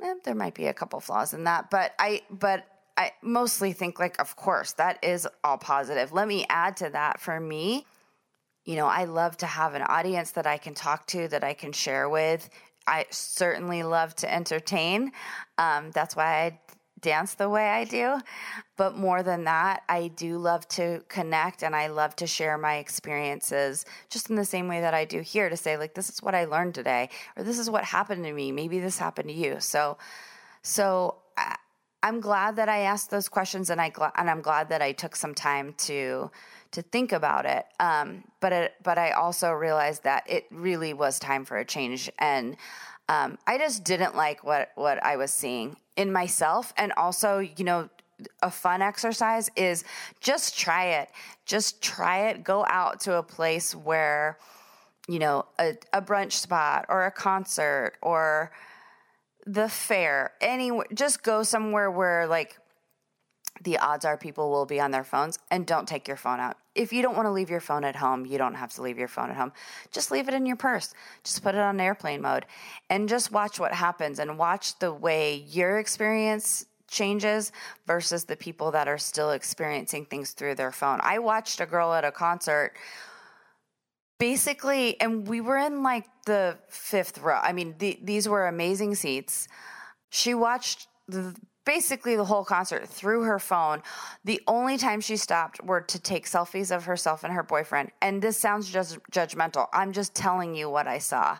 Eh, 0.01 0.15
there 0.23 0.35
might 0.35 0.53
be 0.53 0.67
a 0.67 0.73
couple 0.73 0.99
flaws 0.99 1.33
in 1.33 1.43
that, 1.43 1.69
but 1.69 1.93
I 1.99 2.21
but 2.29 2.65
I 2.97 3.11
mostly 3.21 3.73
think 3.73 3.99
like 3.99 4.19
of 4.19 4.35
course 4.35 4.73
that 4.73 5.03
is 5.03 5.27
all 5.43 5.57
positive. 5.57 6.11
Let 6.11 6.27
me 6.27 6.45
add 6.49 6.77
to 6.77 6.89
that 6.89 7.19
for 7.19 7.39
me. 7.39 7.85
You 8.65 8.75
know, 8.75 8.87
I 8.87 9.05
love 9.05 9.37
to 9.37 9.45
have 9.45 9.73
an 9.73 9.81
audience 9.83 10.31
that 10.31 10.45
I 10.45 10.57
can 10.57 10.73
talk 10.73 11.07
to, 11.07 11.27
that 11.29 11.43
I 11.43 11.53
can 11.53 11.71
share 11.71 12.07
with. 12.09 12.49
I 12.85 13.05
certainly 13.09 13.83
love 13.83 14.15
to 14.17 14.31
entertain. 14.31 15.11
Um, 15.57 15.91
that's 15.91 16.15
why 16.15 16.45
I 16.45 16.59
dance 17.01 17.33
the 17.33 17.49
way 17.49 17.69
I 17.69 17.83
do. 17.83 18.19
But 18.77 18.95
more 18.95 19.23
than 19.23 19.43
that, 19.45 19.83
I 19.89 20.09
do 20.09 20.37
love 20.37 20.67
to 20.69 21.03
connect 21.07 21.63
and 21.63 21.75
I 21.75 21.87
love 21.87 22.15
to 22.17 22.27
share 22.27 22.57
my 22.57 22.77
experiences 22.77 23.85
just 24.09 24.29
in 24.29 24.35
the 24.35 24.45
same 24.45 24.67
way 24.67 24.81
that 24.81 24.93
I 24.93 25.05
do 25.05 25.21
here 25.21 25.49
to 25.49 25.57
say, 25.57 25.77
like, 25.77 25.93
this 25.93 26.09
is 26.09 26.21
what 26.21 26.35
I 26.35 26.45
learned 26.45 26.75
today, 26.75 27.09
or 27.35 27.43
this 27.43 27.59
is 27.59 27.69
what 27.69 27.83
happened 27.83 28.23
to 28.23 28.33
me. 28.33 28.51
Maybe 28.51 28.79
this 28.79 28.97
happened 28.97 29.29
to 29.29 29.35
you. 29.35 29.57
So, 29.59 29.97
so 30.61 31.17
I, 31.37 31.55
I'm 32.03 32.19
glad 32.19 32.55
that 32.55 32.69
I 32.69 32.79
asked 32.79 33.11
those 33.11 33.29
questions 33.29 33.69
and 33.69 33.79
I 33.79 33.91
and 34.15 34.29
I'm 34.29 34.41
glad 34.41 34.69
that 34.69 34.81
I 34.81 34.91
took 34.91 35.15
some 35.15 35.35
time 35.35 35.73
to 35.79 36.31
to 36.71 36.81
think 36.81 37.11
about 37.11 37.45
it. 37.45 37.65
Um, 37.79 38.23
but 38.39 38.53
it, 38.53 38.73
but 38.81 38.97
I 38.97 39.11
also 39.11 39.51
realized 39.51 40.03
that 40.03 40.23
it 40.27 40.45
really 40.49 40.93
was 40.93 41.19
time 41.19 41.45
for 41.45 41.57
a 41.57 41.65
change 41.65 42.09
and 42.17 42.55
um, 43.09 43.37
I 43.45 43.57
just 43.57 43.83
didn't 43.83 44.15
like 44.15 44.43
what 44.43 44.69
what 44.75 45.03
I 45.03 45.17
was 45.17 45.31
seeing 45.31 45.75
in 45.95 46.11
myself, 46.11 46.73
and 46.77 46.91
also, 46.93 47.39
you 47.39 47.63
know, 47.63 47.89
a 48.41 48.51
fun 48.51 48.81
exercise 48.81 49.49
is 49.55 49.83
just 50.19 50.57
try 50.57 50.85
it. 50.85 51.09
Just 51.45 51.81
try 51.81 52.29
it. 52.29 52.43
Go 52.43 52.65
out 52.67 52.99
to 53.01 53.15
a 53.15 53.23
place 53.23 53.73
where, 53.73 54.37
you 55.07 55.19
know, 55.19 55.45
a, 55.59 55.75
a 55.91 56.01
brunch 56.01 56.33
spot 56.33 56.85
or 56.89 57.05
a 57.05 57.11
concert 57.11 57.93
or 58.01 58.51
the 59.45 59.67
fair. 59.67 60.33
Anywhere. 60.39 60.85
Just 60.93 61.23
go 61.23 61.43
somewhere 61.43 61.89
where 61.89 62.27
like 62.27 62.57
the 63.63 63.77
odds 63.79 64.05
are 64.05 64.17
people 64.17 64.51
will 64.51 64.65
be 64.65 64.79
on 64.79 64.91
their 64.91 65.03
phones 65.03 65.39
and 65.49 65.65
don't 65.65 65.87
take 65.87 66.07
your 66.07 66.17
phone 66.17 66.39
out. 66.39 66.57
If 66.73 66.93
you 66.93 67.01
don't 67.01 67.15
want 67.15 67.25
to 67.25 67.31
leave 67.31 67.49
your 67.49 67.59
phone 67.59 67.83
at 67.83 67.95
home, 67.95 68.25
you 68.25 68.37
don't 68.37 68.55
have 68.55 68.73
to 68.73 68.81
leave 68.81 68.97
your 68.97 69.07
phone 69.07 69.29
at 69.29 69.35
home. 69.35 69.51
Just 69.91 70.09
leave 70.09 70.27
it 70.27 70.33
in 70.33 70.45
your 70.45 70.55
purse. 70.55 70.93
Just 71.23 71.43
put 71.43 71.55
it 71.55 71.61
on 71.61 71.79
airplane 71.79 72.21
mode 72.21 72.45
and 72.89 73.09
just 73.09 73.31
watch 73.31 73.59
what 73.59 73.73
happens 73.73 74.19
and 74.19 74.37
watch 74.37 74.79
the 74.79 74.93
way 74.93 75.35
your 75.49 75.79
experience 75.79 76.65
changes 76.87 77.51
versus 77.87 78.25
the 78.25 78.35
people 78.35 78.71
that 78.71 78.87
are 78.87 78.97
still 78.97 79.31
experiencing 79.31 80.05
things 80.05 80.31
through 80.31 80.55
their 80.55 80.71
phone. 80.71 80.99
I 81.01 81.19
watched 81.19 81.59
a 81.59 81.65
girl 81.65 81.93
at 81.93 82.05
a 82.05 82.11
concert 82.11 82.73
basically 84.19 84.99
and 85.01 85.27
we 85.27 85.41
were 85.41 85.57
in 85.57 85.83
like 85.83 86.05
the 86.25 86.57
fifth 86.69 87.17
row. 87.17 87.39
I 87.41 87.53
mean, 87.53 87.75
the, 87.79 87.97
these 88.03 88.29
were 88.29 88.47
amazing 88.47 88.95
seats. 88.95 89.47
She 90.09 90.33
watched 90.33 90.87
the 91.07 91.35
basically 91.65 92.15
the 92.15 92.25
whole 92.25 92.43
concert 92.43 92.87
through 92.87 93.23
her 93.23 93.39
phone. 93.39 93.81
The 94.23 94.41
only 94.47 94.77
time 94.77 95.01
she 95.01 95.17
stopped 95.17 95.63
were 95.63 95.81
to 95.81 95.99
take 95.99 96.25
selfies 96.25 96.75
of 96.75 96.85
herself 96.85 97.23
and 97.23 97.33
her 97.33 97.43
boyfriend. 97.43 97.91
And 98.01 98.21
this 98.21 98.37
sounds 98.37 98.69
just 98.69 98.99
judgmental. 99.11 99.67
I'm 99.73 99.91
just 99.91 100.15
telling 100.15 100.55
you 100.55 100.69
what 100.69 100.87
I 100.87 100.97
saw. 100.97 101.37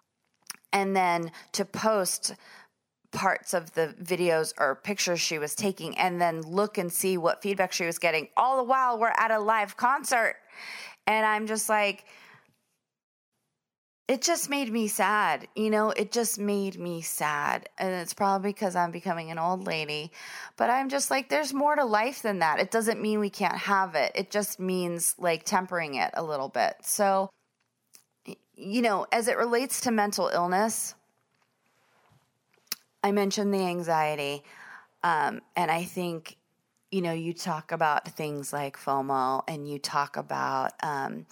And 0.74 0.96
then 0.96 1.32
to 1.54 1.66
post 1.66 2.36
parts 3.12 3.54
of 3.54 3.74
the 3.74 3.94
videos 4.02 4.54
or 4.58 4.76
pictures 4.76 5.20
she 5.20 5.38
was 5.38 5.54
taking 5.54 5.98
and 5.98 6.22
then 6.22 6.42
look 6.42 6.78
and 6.78 6.92
see 6.92 7.18
what 7.18 7.42
feedback 7.42 7.74
she 7.74 7.86
was 7.86 8.00
getting. 8.00 8.30
All 8.38 8.58
the 8.58 8.64
while 8.64 8.98
we're 8.98 9.14
at 9.18 9.32
a 9.32 9.40
live 9.40 9.76
concert. 9.76 10.36
And 11.08 11.26
I'm 11.26 11.48
just 11.48 11.68
like, 11.68 12.06
it 14.12 14.22
just 14.22 14.50
made 14.50 14.70
me 14.70 14.90
sad. 14.90 15.48
You 15.56 15.70
know, 15.70 15.92
it 15.92 16.12
just 16.12 16.38
made 16.38 16.78
me 16.78 17.00
sad. 17.00 17.70
And 17.78 17.94
it's 17.94 18.14
probably 18.14 18.50
because 18.50 18.76
I'm 18.76 18.92
becoming 18.92 19.32
an 19.32 19.40
old 19.40 19.66
lady. 19.66 20.12
But 20.58 20.70
I'm 20.70 20.90
just 20.90 21.10
like, 21.10 21.30
there's 21.30 21.54
more 21.54 21.78
to 21.78 21.86
life 21.86 22.22
than 22.22 22.40
that. 22.40 22.60
It 22.60 22.72
doesn't 22.72 23.02
mean 23.02 23.22
we 23.22 23.30
can't 23.30 23.56
have 23.56 23.96
it, 23.96 24.12
it 24.14 24.30
just 24.30 24.60
means 24.60 25.16
like 25.18 25.46
tempering 25.46 25.96
it 25.96 26.12
a 26.14 26.24
little 26.24 26.50
bit. 26.50 26.76
So, 26.82 27.30
you 28.58 28.82
know, 28.82 29.08
as 29.14 29.30
it 29.30 29.38
relates 29.38 29.80
to 29.82 29.92
mental 29.92 30.28
illness, 30.28 30.94
I 33.02 33.14
mentioned 33.14 33.54
the 33.54 33.66
anxiety. 33.66 34.44
Um, 35.04 35.40
and 35.56 35.72
I 35.72 35.86
think, 35.86 36.36
you 36.92 37.02
know, 37.02 37.14
you 37.14 37.34
talk 37.34 37.72
about 37.72 38.10
things 38.10 38.52
like 38.52 38.76
FOMO 38.76 39.44
and 39.48 39.70
you 39.70 39.80
talk 39.80 40.18
about 40.18 40.74
um, 40.84 41.28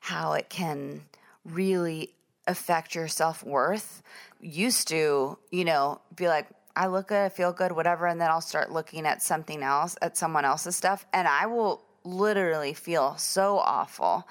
how 0.00 0.32
it 0.32 0.48
can 0.48 1.02
really 1.44 2.14
affect 2.46 2.94
your 2.94 3.08
self 3.08 3.42
worth. 3.42 4.02
Used 4.40 4.88
to, 4.88 5.38
you 5.50 5.64
know, 5.64 6.00
be 6.14 6.28
like, 6.28 6.48
I 6.76 6.88
look 6.88 7.08
good, 7.08 7.24
I 7.24 7.28
feel 7.28 7.52
good, 7.52 7.72
whatever, 7.72 8.06
and 8.06 8.20
then 8.20 8.30
I'll 8.30 8.40
start 8.40 8.72
looking 8.72 9.06
at 9.06 9.22
something 9.22 9.62
else, 9.62 9.96
at 10.02 10.16
someone 10.16 10.44
else's 10.44 10.76
stuff, 10.76 11.06
and 11.12 11.28
I 11.28 11.46
will 11.46 11.84
literally 12.02 12.74
feel 12.74 13.16
so 13.16 13.58
awful. 13.58 14.26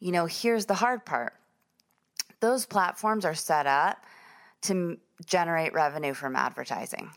You 0.00 0.12
know, 0.12 0.26
here's 0.26 0.66
the 0.66 0.74
hard 0.74 1.04
part 1.04 1.34
those 2.40 2.66
platforms 2.66 3.24
are 3.24 3.34
set 3.34 3.66
up 3.66 3.98
to 4.62 4.98
generate 5.24 5.72
revenue 5.72 6.14
from 6.14 6.36
advertising. 6.36 7.10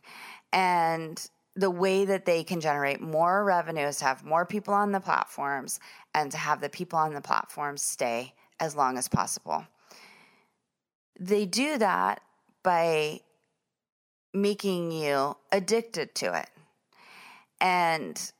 And 0.54 1.22
the 1.56 1.70
way 1.70 2.06
that 2.06 2.26
they 2.26 2.44
can 2.44 2.62
generate 2.62 3.02
more 3.02 3.44
revenue 3.44 3.86
is 3.86 3.98
to 3.98 4.06
have 4.06 4.24
more 4.24 4.46
people 4.46 4.74
on 4.74 4.92
the 4.92 5.00
platforms 5.00 5.80
and 6.16 6.32
to 6.32 6.38
have 6.38 6.62
the 6.62 6.70
people 6.70 6.98
on 6.98 7.14
the 7.14 7.22
platforms 7.22 7.82
stay 7.82 8.34
as 8.60 8.76
long 8.76 8.98
as 8.98 9.08
possible. 9.08 9.66
They 11.20 11.46
do 11.46 11.78
that 11.78 12.22
by 12.64 13.22
making 14.34 14.92
you 14.92 15.36
addicted 15.52 16.16
to 16.16 16.38
it. 16.38 16.50
And 17.62 18.32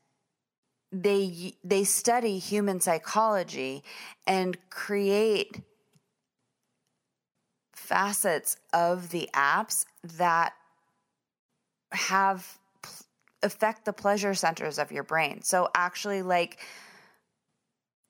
they 0.92 1.54
they 1.62 1.84
study 1.84 2.38
human 2.38 2.80
psychology 2.80 3.84
and 4.26 4.56
create 4.70 5.60
facets 7.74 8.56
of 8.72 9.10
the 9.10 9.28
apps 9.34 9.84
that 10.16 10.52
have 11.92 12.58
affect 13.42 13.84
the 13.84 13.92
pleasure 13.92 14.34
centers 14.34 14.78
of 14.78 14.92
your 14.92 15.02
brain. 15.02 15.42
So 15.42 15.68
actually 15.74 16.22
like 16.22 16.60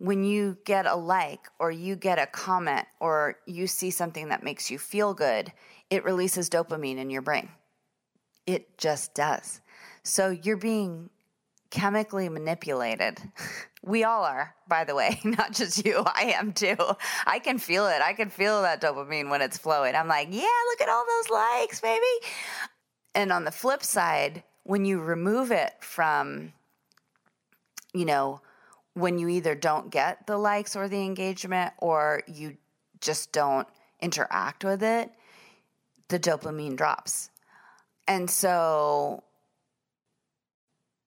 when 0.00 0.24
you 0.24 0.56
get 0.64 0.86
a 0.86 0.94
like 0.94 1.46
or 1.58 1.70
you 1.70 1.94
get 1.94 2.18
a 2.18 2.26
comment 2.26 2.86
or 3.00 3.36
you 3.46 3.66
see 3.66 3.90
something 3.90 4.30
that 4.30 4.42
makes 4.42 4.70
you 4.70 4.78
feel 4.78 5.12
good, 5.12 5.52
it 5.90 6.04
releases 6.04 6.48
dopamine 6.48 6.96
in 6.96 7.10
your 7.10 7.20
brain. 7.20 7.50
It 8.46 8.78
just 8.78 9.14
does. 9.14 9.60
So 10.02 10.30
you're 10.30 10.56
being 10.56 11.10
chemically 11.70 12.28
manipulated. 12.28 13.20
We 13.82 14.04
all 14.04 14.24
are, 14.24 14.54
by 14.68 14.84
the 14.84 14.94
way, 14.94 15.18
not 15.24 15.54
just 15.54 15.86
you. 15.86 16.02
I 16.04 16.34
am 16.36 16.52
too. 16.52 16.76
I 17.24 17.38
can 17.38 17.56
feel 17.56 17.86
it. 17.86 18.02
I 18.02 18.12
can 18.12 18.28
feel 18.28 18.60
that 18.60 18.82
dopamine 18.82 19.30
when 19.30 19.40
it's 19.40 19.56
flowing. 19.56 19.94
I'm 19.94 20.06
like, 20.06 20.28
yeah, 20.30 20.42
look 20.68 20.82
at 20.82 20.90
all 20.90 21.02
those 21.06 21.30
likes, 21.30 21.80
baby. 21.80 22.04
And 23.14 23.32
on 23.32 23.44
the 23.44 23.50
flip 23.50 23.82
side, 23.82 24.42
when 24.64 24.84
you 24.84 25.00
remove 25.00 25.50
it 25.50 25.72
from, 25.80 26.52
you 27.94 28.04
know, 28.04 28.42
when 28.94 29.18
you 29.18 29.28
either 29.28 29.54
don't 29.54 29.90
get 29.90 30.26
the 30.26 30.36
likes 30.36 30.76
or 30.76 30.88
the 30.88 31.02
engagement 31.02 31.72
or 31.78 32.22
you 32.26 32.56
just 33.00 33.32
don't 33.32 33.68
interact 34.00 34.64
with 34.64 34.82
it, 34.82 35.10
the 36.08 36.18
dopamine 36.18 36.76
drops. 36.76 37.30
And 38.08 38.28
so, 38.28 39.22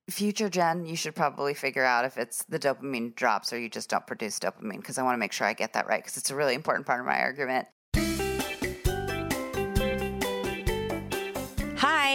future 0.10 0.50
Jen, 0.50 0.86
you 0.86 0.96
should 0.96 1.16
probably 1.16 1.54
figure 1.54 1.84
out 1.84 2.06
if 2.06 2.18
it's 2.18 2.44
the 2.46 2.60
dopamine 2.60 3.16
drops 3.16 3.52
or 3.52 3.60
you 3.60 3.70
just 3.70 3.90
don't 3.90 4.08
produce 4.08 4.40
dopamine 4.40 4.78
because 4.78 4.98
I 4.98 5.04
want 5.04 5.16
to 5.16 5.20
make 5.20 5.34
sure 5.34 5.46
I 5.46 5.54
get 5.54 5.74
that 5.74 5.88
right 5.88 6.02
because 6.02 6.18
it's 6.18 6.32
a 6.32 6.36
really 6.36 6.56
important 6.56 6.86
part 6.86 7.00
of 7.00 7.06
my 7.06 7.20
argument. 7.20 7.68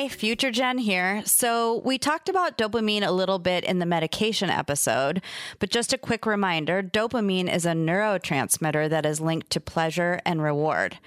Future 0.07 0.53
Jen 0.53 0.79
here. 0.79 1.23
So, 1.25 1.79
we 1.85 1.99
talked 1.99 2.29
about 2.29 2.57
dopamine 2.57 3.05
a 3.05 3.11
little 3.11 3.41
bit 3.41 3.65
in 3.65 3.81
the 3.81 3.87
medication 3.87 4.51
episode, 4.51 5.21
but 5.59 5.71
just 5.71 5.93
a 5.93 5.99
quick 5.99 6.25
reminder 6.27 6.83
dopamine 6.83 7.53
is 7.53 7.67
a 7.67 7.73
neurotransmitter 7.73 8.89
that 8.89 9.05
is 9.05 9.21
linked 9.21 9.51
to 9.51 9.61
pleasure 9.61 10.21
and 10.25 10.41
reward. 10.41 10.99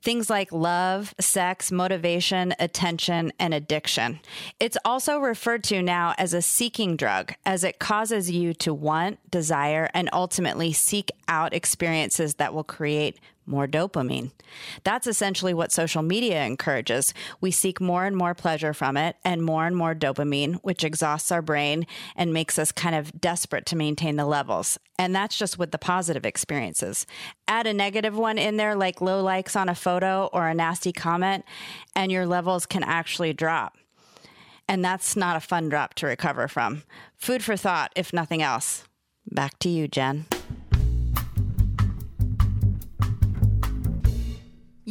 Things 0.00 0.30
like 0.30 0.50
love, 0.50 1.14
sex, 1.20 1.70
motivation, 1.70 2.54
attention, 2.58 3.32
and 3.38 3.52
addiction. 3.52 4.20
It's 4.58 4.78
also 4.84 5.18
referred 5.18 5.62
to 5.64 5.82
now 5.82 6.14
as 6.18 6.32
a 6.32 6.42
seeking 6.42 6.96
drug, 6.96 7.34
as 7.44 7.62
it 7.62 7.78
causes 7.78 8.30
you 8.30 8.54
to 8.54 8.72
want, 8.72 9.18
desire, 9.30 9.90
and 9.94 10.08
ultimately 10.12 10.72
seek 10.72 11.10
out 11.28 11.54
experiences 11.54 12.34
that 12.34 12.54
will 12.54 12.64
create 12.64 13.20
more 13.46 13.66
dopamine. 13.66 14.30
That's 14.84 15.06
essentially 15.06 15.54
what 15.54 15.72
social 15.72 16.02
media 16.02 16.44
encourages. 16.44 17.12
We 17.40 17.50
seek 17.50 17.80
more 17.80 18.04
and 18.04 18.16
more 18.16 18.34
pleasure 18.34 18.74
from 18.74 18.96
it 18.96 19.16
and 19.24 19.42
more 19.42 19.66
and 19.66 19.76
more 19.76 19.94
dopamine, 19.94 20.60
which 20.62 20.84
exhausts 20.84 21.32
our 21.32 21.42
brain 21.42 21.86
and 22.16 22.32
makes 22.32 22.58
us 22.58 22.72
kind 22.72 22.94
of 22.94 23.20
desperate 23.20 23.66
to 23.66 23.76
maintain 23.76 24.16
the 24.16 24.26
levels. 24.26 24.78
And 24.98 25.14
that's 25.14 25.36
just 25.36 25.58
with 25.58 25.70
the 25.70 25.78
positive 25.78 26.24
experiences. 26.24 27.06
Add 27.48 27.66
a 27.66 27.72
negative 27.72 28.16
one 28.16 28.38
in 28.38 28.56
there, 28.56 28.76
like 28.76 29.00
low 29.00 29.22
likes 29.22 29.56
on 29.56 29.68
a 29.68 29.74
photo 29.74 30.28
or 30.32 30.48
a 30.48 30.54
nasty 30.54 30.92
comment, 30.92 31.44
and 31.96 32.12
your 32.12 32.26
levels 32.26 32.66
can 32.66 32.82
actually 32.82 33.32
drop. 33.32 33.76
And 34.68 34.84
that's 34.84 35.16
not 35.16 35.36
a 35.36 35.40
fun 35.40 35.68
drop 35.68 35.94
to 35.94 36.06
recover 36.06 36.48
from. 36.48 36.84
Food 37.16 37.42
for 37.42 37.56
thought, 37.56 37.92
if 37.96 38.12
nothing 38.12 38.42
else. 38.42 38.84
Back 39.30 39.58
to 39.60 39.68
you, 39.68 39.88
Jen. 39.88 40.26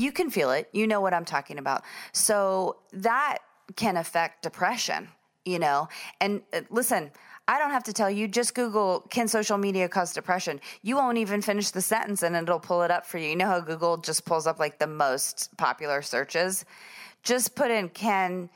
You 0.01 0.11
can 0.11 0.31
feel 0.31 0.51
it. 0.51 0.67
You 0.73 0.87
know 0.87 0.99
what 0.99 1.13
I'm 1.13 1.25
talking 1.25 1.59
about. 1.59 1.83
So 2.11 2.77
that 2.93 3.37
can 3.75 3.97
affect 3.97 4.41
depression, 4.41 5.07
you 5.45 5.59
know? 5.59 5.87
And 6.19 6.41
uh, 6.53 6.61
listen, 6.71 7.11
I 7.47 7.59
don't 7.59 7.69
have 7.69 7.83
to 7.83 7.93
tell 7.93 8.09
you, 8.09 8.27
just 8.27 8.55
Google, 8.55 9.01
can 9.09 9.27
social 9.27 9.57
media 9.57 9.87
cause 9.87 10.11
depression? 10.13 10.59
You 10.81 10.95
won't 10.95 11.19
even 11.19 11.41
finish 11.41 11.69
the 11.69 11.81
sentence 11.81 12.23
and 12.23 12.35
it'll 12.35 12.59
pull 12.59 12.81
it 12.81 12.89
up 12.89 13.05
for 13.05 13.19
you. 13.19 13.29
You 13.29 13.35
know 13.35 13.47
how 13.47 13.59
Google 13.59 13.97
just 13.97 14.25
pulls 14.25 14.47
up 14.47 14.57
like 14.57 14.79
the 14.79 14.87
most 14.87 15.55
popular 15.57 16.01
searches? 16.01 16.65
Just 17.23 17.55
put 17.55 17.69
in, 17.69 17.89
can 17.89 18.49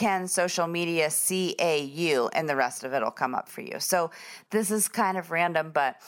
can 0.00 0.26
social 0.26 0.66
media 0.66 1.10
CAU 1.10 2.30
and 2.32 2.48
the 2.48 2.56
rest 2.56 2.84
of 2.84 2.94
it 2.94 3.02
will 3.02 3.10
come 3.10 3.34
up 3.34 3.50
for 3.50 3.60
you. 3.60 3.78
So 3.78 4.10
this 4.48 4.70
is 4.70 4.88
kind 4.88 5.18
of 5.18 5.30
random, 5.30 5.72
but 5.74 6.00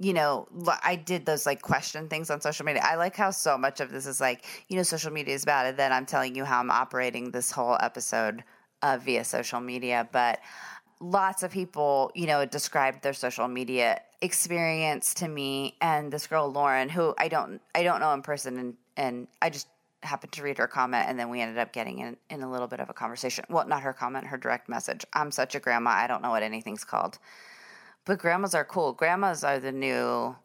you 0.00 0.14
know, 0.14 0.48
I 0.82 0.96
did 0.96 1.26
those 1.26 1.44
like 1.44 1.60
question 1.60 2.08
things 2.08 2.30
on 2.30 2.40
social 2.40 2.64
media. 2.64 2.82
I 2.82 2.96
like 2.96 3.14
how 3.14 3.30
so 3.30 3.58
much 3.58 3.80
of 3.80 3.90
this 3.90 4.06
is 4.06 4.18
like, 4.18 4.44
you 4.68 4.76
know, 4.76 4.82
social 4.82 5.12
media 5.12 5.34
is 5.34 5.44
bad. 5.44 5.66
And 5.66 5.78
then 5.78 5.92
I'm 5.92 6.06
telling 6.06 6.34
you 6.34 6.44
how 6.44 6.58
I'm 6.58 6.70
operating 6.70 7.30
this 7.30 7.52
whole 7.52 7.76
episode 7.80 8.42
uh, 8.80 8.98
via 9.00 9.24
social 9.24 9.60
media. 9.60 10.08
But 10.10 10.40
lots 11.00 11.42
of 11.42 11.50
people, 11.52 12.10
you 12.14 12.26
know, 12.26 12.46
described 12.46 13.02
their 13.02 13.12
social 13.12 13.46
media 13.46 14.00
experience 14.22 15.14
to 15.14 15.28
me. 15.28 15.76
And 15.82 16.10
this 16.10 16.26
girl, 16.26 16.50
Lauren, 16.50 16.88
who 16.88 17.14
I 17.18 17.28
don't, 17.28 17.60
I 17.74 17.82
don't 17.82 18.00
know 18.00 18.12
in 18.14 18.22
person. 18.22 18.58
And, 18.58 18.74
and 18.96 19.28
I 19.42 19.50
just 19.50 19.68
happened 20.04 20.32
to 20.32 20.42
read 20.42 20.58
her 20.58 20.66
comment. 20.66 21.08
And 21.08 21.18
then 21.18 21.28
we 21.30 21.40
ended 21.40 21.58
up 21.58 21.72
getting 21.72 21.98
in, 21.98 22.16
in 22.30 22.42
a 22.42 22.50
little 22.50 22.66
bit 22.66 22.80
of 22.80 22.90
a 22.90 22.94
conversation. 22.94 23.44
Well, 23.48 23.66
not 23.66 23.82
her 23.82 23.92
comment, 23.92 24.26
her 24.26 24.36
direct 24.36 24.68
message. 24.68 25.04
I'm 25.12 25.30
such 25.30 25.54
a 25.54 25.60
grandma. 25.60 25.90
I 25.90 26.06
don't 26.06 26.22
know 26.22 26.30
what 26.30 26.42
anything's 26.42 26.84
called. 26.84 27.18
But 28.04 28.18
grandmas 28.18 28.54
are 28.54 28.64
cool. 28.64 28.92
Grandmas 28.92 29.44
are 29.44 29.58
the 29.58 29.72
new 29.72 30.36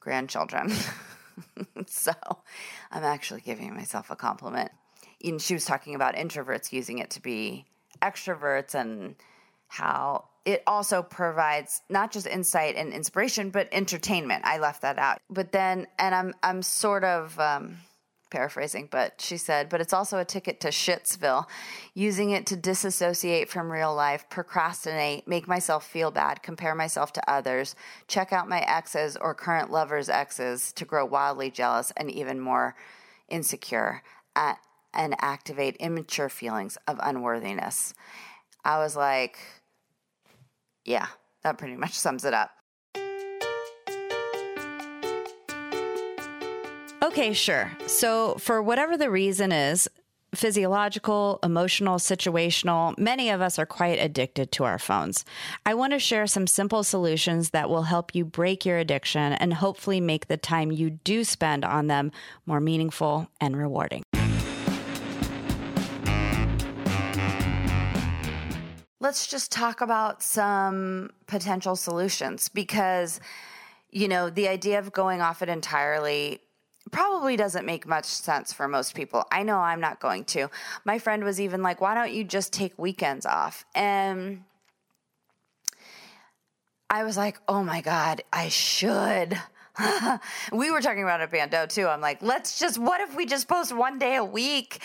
grandchildren. 0.00 0.72
so 1.86 2.12
I'm 2.90 3.04
actually 3.04 3.42
giving 3.42 3.74
myself 3.74 4.10
a 4.10 4.16
compliment. 4.16 4.70
And 5.22 5.40
she 5.40 5.54
was 5.54 5.64
talking 5.64 5.94
about 5.94 6.14
introverts 6.14 6.72
using 6.72 6.98
it 6.98 7.10
to 7.10 7.22
be 7.22 7.66
extroverts 8.02 8.74
and 8.74 9.14
how 9.68 10.24
it 10.44 10.62
also 10.66 11.02
provides 11.02 11.82
not 11.88 12.10
just 12.10 12.26
insight 12.26 12.76
and 12.76 12.92
inspiration, 12.92 13.50
but 13.50 13.68
entertainment. 13.72 14.44
I 14.44 14.58
left 14.58 14.82
that 14.82 14.98
out. 14.98 15.18
But 15.28 15.52
then, 15.52 15.86
and 15.98 16.14
I'm 16.14 16.34
I'm 16.42 16.62
sort 16.62 17.04
of 17.04 17.38
um, 17.38 17.76
paraphrasing, 18.30 18.88
but 18.90 19.20
she 19.20 19.36
said, 19.36 19.68
but 19.68 19.80
it's 19.80 19.92
also 19.92 20.18
a 20.18 20.24
ticket 20.24 20.60
to 20.60 20.68
Shitsville, 20.68 21.46
using 21.94 22.30
it 22.30 22.46
to 22.46 22.56
disassociate 22.56 23.48
from 23.48 23.70
real 23.70 23.94
life, 23.94 24.24
procrastinate, 24.30 25.26
make 25.28 25.48
myself 25.48 25.86
feel 25.86 26.10
bad, 26.10 26.42
compare 26.42 26.74
myself 26.74 27.12
to 27.14 27.30
others, 27.30 27.74
check 28.08 28.32
out 28.32 28.48
my 28.48 28.60
exes 28.60 29.16
or 29.16 29.34
current 29.34 29.70
lovers' 29.70 30.08
exes 30.08 30.72
to 30.72 30.84
grow 30.84 31.04
wildly 31.04 31.50
jealous 31.50 31.92
and 31.96 32.10
even 32.10 32.40
more 32.40 32.76
insecure, 33.28 34.02
and 34.36 35.14
activate 35.20 35.76
immature 35.76 36.28
feelings 36.28 36.78
of 36.88 36.98
unworthiness. 37.02 37.94
I 38.64 38.78
was 38.78 38.96
like, 38.96 39.38
yeah, 40.84 41.06
that 41.42 41.58
pretty 41.58 41.76
much 41.76 41.92
sums 41.92 42.24
it 42.24 42.34
up. 42.34 42.50
Okay, 47.10 47.32
sure. 47.32 47.72
So, 47.88 48.36
for 48.36 48.62
whatever 48.62 48.96
the 48.96 49.10
reason 49.10 49.50
is, 49.50 49.88
physiological, 50.32 51.40
emotional, 51.42 51.96
situational, 51.96 52.96
many 52.96 53.30
of 53.30 53.40
us 53.40 53.58
are 53.58 53.66
quite 53.66 53.98
addicted 53.98 54.52
to 54.52 54.62
our 54.62 54.78
phones. 54.78 55.24
I 55.66 55.74
want 55.74 55.92
to 55.92 55.98
share 55.98 56.28
some 56.28 56.46
simple 56.46 56.84
solutions 56.84 57.50
that 57.50 57.68
will 57.68 57.82
help 57.82 58.14
you 58.14 58.24
break 58.24 58.64
your 58.64 58.78
addiction 58.78 59.32
and 59.32 59.54
hopefully 59.54 60.00
make 60.00 60.28
the 60.28 60.36
time 60.36 60.70
you 60.70 60.88
do 60.88 61.24
spend 61.24 61.64
on 61.64 61.88
them 61.88 62.12
more 62.46 62.60
meaningful 62.60 63.28
and 63.40 63.56
rewarding. 63.56 64.04
Let's 69.00 69.26
just 69.26 69.50
talk 69.50 69.80
about 69.80 70.22
some 70.22 71.10
potential 71.26 71.74
solutions 71.74 72.48
because, 72.48 73.18
you 73.90 74.06
know, 74.06 74.30
the 74.30 74.46
idea 74.46 74.78
of 74.78 74.92
going 74.92 75.20
off 75.20 75.42
it 75.42 75.48
entirely 75.48 76.38
probably 76.90 77.36
doesn't 77.36 77.66
make 77.66 77.86
much 77.86 78.04
sense 78.04 78.52
for 78.52 78.68
most 78.68 78.94
people. 78.94 79.24
I 79.30 79.42
know 79.42 79.58
I'm 79.58 79.80
not 79.80 80.00
going 80.00 80.24
to. 80.26 80.50
My 80.84 80.98
friend 80.98 81.24
was 81.24 81.40
even 81.40 81.62
like, 81.62 81.80
why 81.80 81.94
don't 81.94 82.12
you 82.12 82.24
just 82.24 82.52
take 82.52 82.78
weekends 82.78 83.26
off? 83.26 83.64
And 83.74 84.44
I 86.88 87.04
was 87.04 87.16
like, 87.16 87.38
oh 87.48 87.62
my 87.62 87.80
God, 87.80 88.22
I 88.32 88.48
should. 88.48 89.40
we 90.52 90.70
were 90.70 90.80
talking 90.80 91.02
about 91.02 91.20
it 91.20 91.24
a 91.24 91.26
bando 91.28 91.66
too. 91.66 91.86
I'm 91.86 92.00
like, 92.00 92.20
let's 92.22 92.58
just, 92.58 92.78
what 92.78 93.00
if 93.00 93.14
we 93.14 93.26
just 93.26 93.48
post 93.48 93.74
one 93.74 93.98
day 93.98 94.16
a 94.16 94.24
week? 94.24 94.80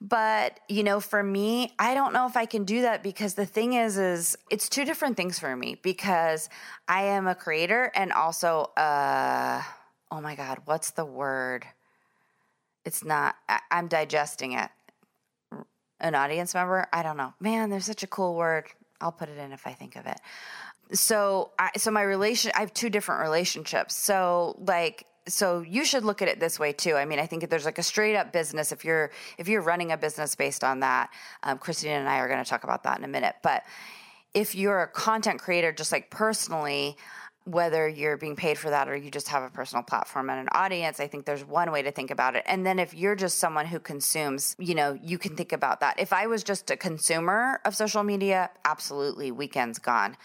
But, 0.00 0.58
you 0.68 0.82
know, 0.82 1.00
for 1.00 1.22
me, 1.22 1.72
I 1.78 1.94
don't 1.94 2.12
know 2.12 2.26
if 2.26 2.36
I 2.36 2.46
can 2.46 2.64
do 2.64 2.82
that 2.82 3.02
because 3.02 3.34
the 3.34 3.46
thing 3.46 3.74
is, 3.74 3.96
is 3.96 4.36
it's 4.50 4.68
two 4.68 4.84
different 4.84 5.16
things 5.16 5.38
for 5.38 5.54
me 5.56 5.78
because 5.82 6.48
I 6.88 7.04
am 7.04 7.26
a 7.26 7.34
creator 7.34 7.92
and 7.94 8.12
also, 8.12 8.70
uh, 8.76 9.62
oh 10.10 10.20
my 10.20 10.34
God, 10.34 10.58
what's 10.64 10.90
the 10.92 11.04
word? 11.04 11.64
It's 12.84 13.04
not, 13.04 13.34
I, 13.48 13.60
am 13.70 13.88
digesting 13.88 14.52
it. 14.52 14.70
An 16.00 16.14
audience 16.14 16.54
member? 16.54 16.86
I 16.92 17.02
don't 17.02 17.16
know. 17.16 17.32
Man, 17.40 17.70
there's 17.70 17.86
such 17.86 18.02
a 18.02 18.06
cool 18.06 18.34
word. 18.34 18.66
I'll 19.00 19.12
put 19.12 19.28
it 19.28 19.38
in 19.38 19.52
if 19.52 19.66
I 19.66 19.72
think 19.72 19.96
of 19.96 20.06
it. 20.06 20.20
So, 20.92 21.52
I, 21.58 21.70
so 21.76 21.90
my 21.90 22.02
relation, 22.02 22.52
I 22.54 22.60
have 22.60 22.74
two 22.74 22.90
different 22.90 23.22
relationships. 23.22 23.94
So, 23.94 24.56
like, 24.58 25.06
so 25.26 25.60
you 25.60 25.84
should 25.84 26.04
look 26.04 26.20
at 26.20 26.28
it 26.28 26.40
this 26.40 26.58
way 26.58 26.72
too. 26.72 26.96
I 26.96 27.04
mean, 27.04 27.18
I 27.18 27.26
think 27.26 27.48
there's 27.48 27.64
like 27.64 27.78
a 27.78 27.82
straight 27.82 28.16
up 28.16 28.32
business. 28.32 28.72
If 28.72 28.84
you're 28.84 29.10
if 29.38 29.48
you're 29.48 29.62
running 29.62 29.92
a 29.92 29.96
business 29.96 30.34
based 30.34 30.62
on 30.62 30.80
that, 30.80 31.10
um, 31.42 31.58
Christina 31.58 31.94
and 31.94 32.08
I 32.08 32.18
are 32.18 32.28
going 32.28 32.42
to 32.42 32.48
talk 32.48 32.64
about 32.64 32.82
that 32.82 32.98
in 32.98 33.04
a 33.04 33.08
minute. 33.08 33.36
But 33.42 33.62
if 34.34 34.54
you're 34.54 34.82
a 34.82 34.88
content 34.88 35.40
creator, 35.40 35.72
just 35.72 35.92
like 35.92 36.10
personally, 36.10 36.96
whether 37.44 37.86
you're 37.86 38.16
being 38.16 38.36
paid 38.36 38.56
for 38.56 38.70
that 38.70 38.88
or 38.88 38.96
you 38.96 39.10
just 39.10 39.28
have 39.28 39.42
a 39.42 39.50
personal 39.50 39.82
platform 39.82 40.30
and 40.30 40.40
an 40.40 40.48
audience, 40.52 40.98
I 40.98 41.06
think 41.06 41.26
there's 41.26 41.44
one 41.44 41.70
way 41.70 41.82
to 41.82 41.90
think 41.90 42.10
about 42.10 42.36
it. 42.36 42.42
And 42.46 42.64
then 42.64 42.78
if 42.78 42.94
you're 42.94 43.14
just 43.14 43.38
someone 43.38 43.66
who 43.66 43.78
consumes, 43.78 44.56
you 44.58 44.74
know, 44.74 44.98
you 45.02 45.18
can 45.18 45.36
think 45.36 45.52
about 45.52 45.80
that. 45.80 46.00
If 46.00 46.12
I 46.12 46.26
was 46.26 46.42
just 46.42 46.70
a 46.70 46.76
consumer 46.76 47.60
of 47.66 47.76
social 47.76 48.02
media, 48.02 48.50
absolutely, 48.64 49.30
weekends 49.30 49.78
gone. 49.78 50.16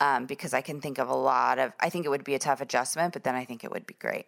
Um, 0.00 0.26
because 0.26 0.52
I 0.52 0.60
can 0.60 0.80
think 0.80 0.98
of 0.98 1.08
a 1.08 1.14
lot 1.14 1.60
of, 1.60 1.72
I 1.78 1.88
think 1.88 2.04
it 2.04 2.08
would 2.08 2.24
be 2.24 2.34
a 2.34 2.38
tough 2.40 2.60
adjustment, 2.60 3.12
but 3.12 3.22
then 3.22 3.36
I 3.36 3.44
think 3.44 3.62
it 3.62 3.70
would 3.70 3.86
be 3.86 3.94
great. 3.94 4.26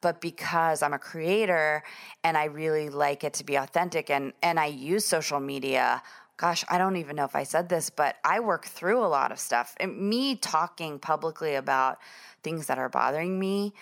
But 0.00 0.20
because 0.20 0.82
I'm 0.82 0.92
a 0.92 0.98
creator 0.98 1.84
and 2.24 2.36
I 2.36 2.46
really 2.46 2.88
like 2.88 3.22
it 3.22 3.34
to 3.34 3.44
be 3.44 3.54
authentic 3.54 4.10
and, 4.10 4.32
and 4.42 4.58
I 4.58 4.66
use 4.66 5.04
social 5.04 5.38
media 5.38 6.02
gosh, 6.36 6.64
I 6.68 6.78
don't 6.78 6.96
even 6.96 7.16
know 7.16 7.24
if 7.24 7.34
I 7.34 7.44
said 7.44 7.68
this, 7.68 7.90
but 7.90 8.16
I 8.24 8.40
work 8.40 8.66
through 8.66 9.04
a 9.04 9.08
lot 9.08 9.32
of 9.32 9.38
stuff. 9.38 9.74
And 9.80 9.96
me 9.96 10.36
talking 10.36 10.98
publicly 10.98 11.54
about 11.54 11.98
things 12.42 12.66
that 12.66 12.78
are 12.78 12.88
bothering 12.88 13.38
me 13.38 13.72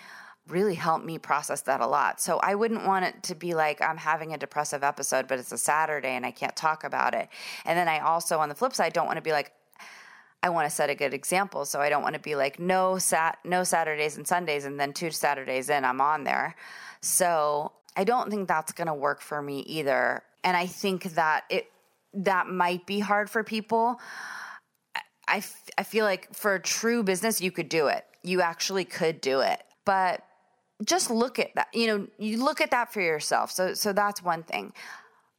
really 0.47 0.75
helped 0.75 1.05
me 1.05 1.17
process 1.17 1.61
that 1.61 1.81
a 1.81 1.87
lot. 1.87 2.21
So 2.21 2.37
I 2.37 2.55
wouldn't 2.55 2.85
want 2.85 3.05
it 3.05 3.23
to 3.23 3.35
be 3.35 3.55
like 3.55 3.81
I'm 3.81 3.97
having 3.97 4.33
a 4.33 4.37
depressive 4.37 4.83
episode, 4.83 5.27
but 5.27 5.39
it's 5.39 5.51
a 5.51 5.57
Saturday 5.57 6.09
and 6.09 6.25
I 6.25 6.31
can't 6.31 6.55
talk 6.55 6.83
about 6.83 7.13
it. 7.13 7.29
And 7.65 7.77
then 7.77 7.87
I 7.87 7.99
also, 7.99 8.39
on 8.39 8.49
the 8.49 8.55
flip 8.55 8.73
side, 8.73 8.93
don't 8.93 9.07
want 9.07 9.17
to 9.17 9.23
be 9.23 9.31
like, 9.31 9.51
I 10.43 10.49
want 10.49 10.69
to 10.69 10.75
set 10.75 10.91
a 10.91 10.95
good 10.95 11.13
example. 11.13 11.65
So 11.65 11.81
I 11.81 11.89
don't 11.89 12.03
want 12.03 12.13
to 12.13 12.21
be 12.21 12.35
like, 12.35 12.59
no 12.59 12.99
sat 12.99 13.39
no 13.43 13.63
Saturdays 13.63 14.17
and 14.17 14.27
Sundays, 14.27 14.65
and 14.65 14.79
then 14.79 14.93
two 14.93 15.09
Saturdays 15.09 15.69
in, 15.69 15.83
I'm 15.83 15.99
on 15.99 16.23
there. 16.23 16.55
So 17.01 17.71
I 17.97 18.03
don't 18.03 18.29
think 18.29 18.47
that's 18.47 18.71
gonna 18.71 18.93
work 18.93 19.21
for 19.21 19.41
me 19.41 19.61
either. 19.61 20.21
And 20.43 20.55
I 20.55 20.67
think 20.67 21.15
that 21.15 21.45
it 21.49 21.71
that 22.15 22.47
might 22.47 22.85
be 22.85 22.99
hard 22.99 23.29
for 23.29 23.43
people. 23.43 23.99
I, 25.27 25.43
I 25.77 25.83
feel 25.83 26.05
like 26.05 26.33
for 26.33 26.55
a 26.55 26.59
true 26.59 27.03
business, 27.03 27.41
you 27.41 27.51
could 27.51 27.69
do 27.69 27.87
it. 27.87 28.05
You 28.23 28.41
actually 28.41 28.85
could 28.85 29.21
do 29.21 29.39
it. 29.41 29.63
But 29.85 30.23
just 30.83 31.09
look 31.09 31.39
at 31.39 31.53
that. 31.55 31.67
You 31.73 31.87
know, 31.87 32.07
you 32.17 32.43
look 32.43 32.61
at 32.61 32.71
that 32.71 32.91
for 32.91 33.01
yourself. 33.01 33.51
So, 33.51 33.73
so 33.73 33.93
that's 33.93 34.21
one 34.21 34.43
thing. 34.43 34.73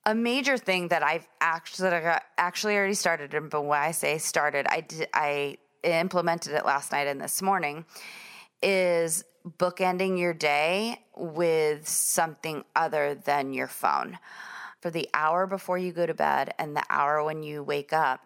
A 0.05 0.15
major 0.15 0.57
thing 0.57 0.89
that 0.89 1.03
I've 1.03 1.27
actually 1.41 1.91
that 1.91 2.05
I 2.05 2.21
actually 2.39 2.77
already 2.77 2.95
started, 2.95 3.35
and 3.35 3.51
but 3.51 3.63
when 3.63 3.81
I 3.81 3.91
say 3.91 4.19
started, 4.19 4.67
I 4.69 4.83
did, 4.83 5.09
I 5.13 5.59
implemented 5.83 6.53
it 6.53 6.65
last 6.65 6.93
night 6.93 7.09
and 7.09 7.21
this 7.21 7.43
morning, 7.43 7.85
is 8.63 9.25
bookending 9.59 10.19
your 10.19 10.33
day 10.33 11.01
with 11.17 11.89
something 11.89 12.65
other 12.77 13.17
than 13.17 13.53
your 13.53 13.67
phone. 13.67 14.19
For 14.87 14.93
the 14.93 15.11
hour 15.13 15.49
before 15.49 15.79
you 15.79 15.91
go 15.91 16.07
to 16.07 16.15
bed 16.15 16.55
and 16.61 16.77
the 16.77 16.85
hour 16.89 17.25
when 17.25 17.43
you 17.43 17.65
wake 17.65 17.93
up, 17.93 18.21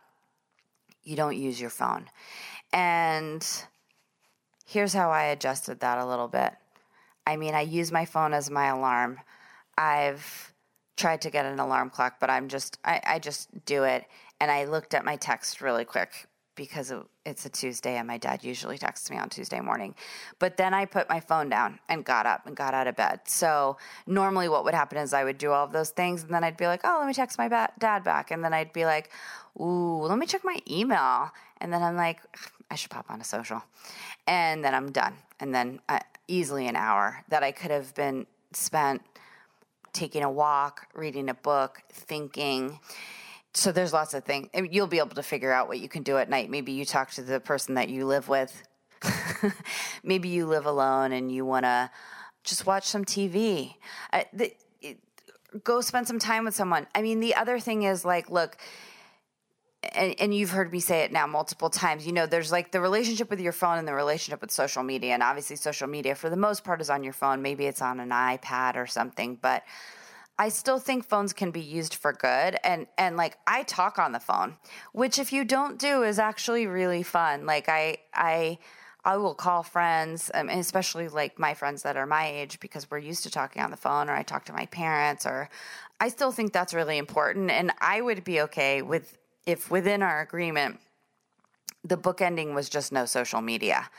you 1.02 1.16
don't 1.16 1.38
use 1.38 1.58
your 1.58 1.70
phone. 1.70 2.10
And 2.70 3.42
here's 4.66 4.92
how 4.92 5.10
I 5.10 5.22
adjusted 5.28 5.80
that 5.80 5.96
a 5.96 6.04
little 6.04 6.28
bit. 6.28 6.52
I 7.26 7.36
mean, 7.36 7.54
I 7.54 7.62
use 7.62 7.90
my 7.90 8.04
phone 8.04 8.34
as 8.34 8.50
my 8.50 8.66
alarm. 8.66 9.20
I've 9.78 10.52
tried 10.98 11.22
to 11.22 11.30
get 11.30 11.46
an 11.46 11.60
alarm 11.60 11.88
clock, 11.88 12.16
but 12.20 12.28
I'm 12.28 12.48
just, 12.48 12.76
I, 12.84 13.00
I 13.06 13.18
just 13.20 13.64
do 13.64 13.84
it. 13.84 14.04
And 14.38 14.50
I 14.50 14.66
looked 14.66 14.92
at 14.92 15.02
my 15.02 15.16
text 15.16 15.62
really 15.62 15.86
quick 15.86 16.26
because 16.60 16.92
it's 17.24 17.46
a 17.46 17.48
Tuesday 17.48 17.96
and 17.96 18.06
my 18.06 18.18
dad 18.18 18.44
usually 18.44 18.76
texts 18.76 19.10
me 19.10 19.16
on 19.16 19.30
Tuesday 19.30 19.60
morning. 19.60 19.94
But 20.38 20.58
then 20.58 20.74
I 20.74 20.84
put 20.84 21.08
my 21.08 21.18
phone 21.18 21.48
down 21.48 21.78
and 21.88 22.04
got 22.04 22.26
up 22.26 22.46
and 22.46 22.54
got 22.54 22.74
out 22.74 22.86
of 22.86 22.96
bed. 22.96 23.20
So 23.24 23.78
normally 24.06 24.46
what 24.46 24.64
would 24.64 24.74
happen 24.74 24.98
is 24.98 25.14
I 25.14 25.24
would 25.24 25.38
do 25.38 25.52
all 25.52 25.64
of 25.64 25.72
those 25.72 25.88
things 25.88 26.22
and 26.22 26.34
then 26.34 26.44
I'd 26.44 26.58
be 26.58 26.66
like, 26.66 26.82
oh, 26.84 26.98
let 26.98 27.06
me 27.06 27.14
text 27.14 27.38
my 27.38 27.48
ba- 27.48 27.72
dad 27.78 28.04
back. 28.04 28.30
And 28.30 28.44
then 28.44 28.52
I'd 28.52 28.74
be 28.74 28.84
like, 28.84 29.10
ooh, 29.58 30.02
let 30.02 30.18
me 30.18 30.26
check 30.26 30.42
my 30.44 30.58
email. 30.70 31.30
And 31.62 31.72
then 31.72 31.82
I'm 31.82 31.96
like, 31.96 32.20
I 32.70 32.74
should 32.74 32.90
pop 32.90 33.06
on 33.08 33.22
a 33.22 33.24
social. 33.24 33.62
And 34.26 34.62
then 34.62 34.74
I'm 34.74 34.92
done. 34.92 35.14
And 35.40 35.54
then 35.54 35.80
uh, 35.88 36.00
easily 36.28 36.68
an 36.68 36.76
hour 36.76 37.24
that 37.30 37.42
I 37.42 37.52
could 37.52 37.70
have 37.70 37.94
been 37.94 38.26
spent 38.52 39.00
taking 39.94 40.22
a 40.22 40.30
walk, 40.30 40.88
reading 40.92 41.30
a 41.30 41.34
book, 41.34 41.80
thinking 41.90 42.78
so 43.52 43.72
there's 43.72 43.92
lots 43.92 44.14
of 44.14 44.24
things. 44.24 44.48
You'll 44.54 44.86
be 44.86 44.98
able 44.98 45.16
to 45.16 45.22
figure 45.22 45.52
out 45.52 45.68
what 45.68 45.80
you 45.80 45.88
can 45.88 46.02
do 46.02 46.18
at 46.18 46.28
night. 46.28 46.50
Maybe 46.50 46.72
you 46.72 46.84
talk 46.84 47.10
to 47.12 47.22
the 47.22 47.40
person 47.40 47.74
that 47.74 47.88
you 47.88 48.06
live 48.06 48.28
with. 48.28 48.62
Maybe 50.04 50.28
you 50.28 50.46
live 50.46 50.66
alone 50.66 51.12
and 51.12 51.32
you 51.32 51.44
want 51.44 51.64
to 51.64 51.90
just 52.44 52.66
watch 52.66 52.84
some 52.86 53.04
TV. 53.04 53.74
Uh, 54.12 54.22
the, 54.32 54.52
it, 54.80 54.98
go 55.64 55.80
spend 55.80 56.06
some 56.06 56.18
time 56.18 56.44
with 56.44 56.54
someone. 56.54 56.86
I 56.94 57.02
mean, 57.02 57.20
the 57.20 57.34
other 57.34 57.58
thing 57.58 57.82
is 57.82 58.04
like, 58.04 58.30
look, 58.30 58.56
and, 59.94 60.14
and, 60.20 60.34
you've 60.34 60.50
heard 60.50 60.70
me 60.70 60.78
say 60.78 61.04
it 61.04 61.12
now 61.12 61.26
multiple 61.26 61.70
times. 61.70 62.06
You 62.06 62.12
know, 62.12 62.26
there's 62.26 62.52
like 62.52 62.70
the 62.70 62.82
relationship 62.82 63.30
with 63.30 63.40
your 63.40 63.52
phone 63.52 63.78
and 63.78 63.88
the 63.88 63.94
relationship 63.94 64.42
with 64.42 64.50
social 64.50 64.82
media. 64.82 65.14
And 65.14 65.22
obviously, 65.22 65.56
social 65.56 65.88
media, 65.88 66.14
for 66.14 66.28
the 66.28 66.36
most 66.36 66.64
part, 66.64 66.82
is 66.82 66.90
on 66.90 67.02
your 67.02 67.14
phone. 67.14 67.40
Maybe 67.40 67.64
it's 67.64 67.80
on 67.80 67.98
an 67.98 68.10
iPad 68.10 68.76
or 68.76 68.86
something. 68.86 69.38
But 69.40 69.64
I 70.40 70.48
still 70.48 70.78
think 70.78 71.06
phones 71.06 71.34
can 71.34 71.50
be 71.50 71.60
used 71.60 71.94
for 71.94 72.14
good 72.14 72.56
and 72.64 72.86
and 72.96 73.18
like 73.18 73.36
I 73.46 73.62
talk 73.62 73.98
on 73.98 74.12
the 74.12 74.18
phone, 74.18 74.56
which 74.94 75.18
if 75.18 75.34
you 75.34 75.44
don't 75.44 75.78
do 75.78 76.02
is 76.02 76.18
actually 76.18 76.66
really 76.66 77.02
fun. 77.02 77.44
Like 77.44 77.68
I 77.68 77.98
I 78.14 78.56
I 79.04 79.18
will 79.18 79.34
call 79.34 79.62
friends, 79.62 80.30
um, 80.32 80.48
especially 80.48 81.08
like 81.08 81.38
my 81.38 81.52
friends 81.52 81.82
that 81.82 81.98
are 81.98 82.06
my 82.06 82.26
age 82.26 82.58
because 82.58 82.90
we're 82.90 82.98
used 82.98 83.22
to 83.24 83.30
talking 83.30 83.60
on 83.60 83.70
the 83.70 83.76
phone 83.76 84.08
or 84.08 84.14
I 84.14 84.22
talk 84.22 84.46
to 84.46 84.54
my 84.54 84.64
parents 84.64 85.26
or 85.26 85.50
I 86.00 86.08
still 86.08 86.32
think 86.32 86.54
that's 86.54 86.72
really 86.72 86.96
important 86.96 87.50
and 87.50 87.70
I 87.78 88.00
would 88.00 88.24
be 88.24 88.40
okay 88.40 88.80
with 88.80 89.18
if 89.44 89.70
within 89.70 90.02
our 90.02 90.22
agreement 90.22 90.80
the 91.84 91.98
book 91.98 92.22
ending 92.22 92.54
was 92.54 92.70
just 92.70 92.92
no 92.92 93.04
social 93.04 93.42
media. 93.42 93.90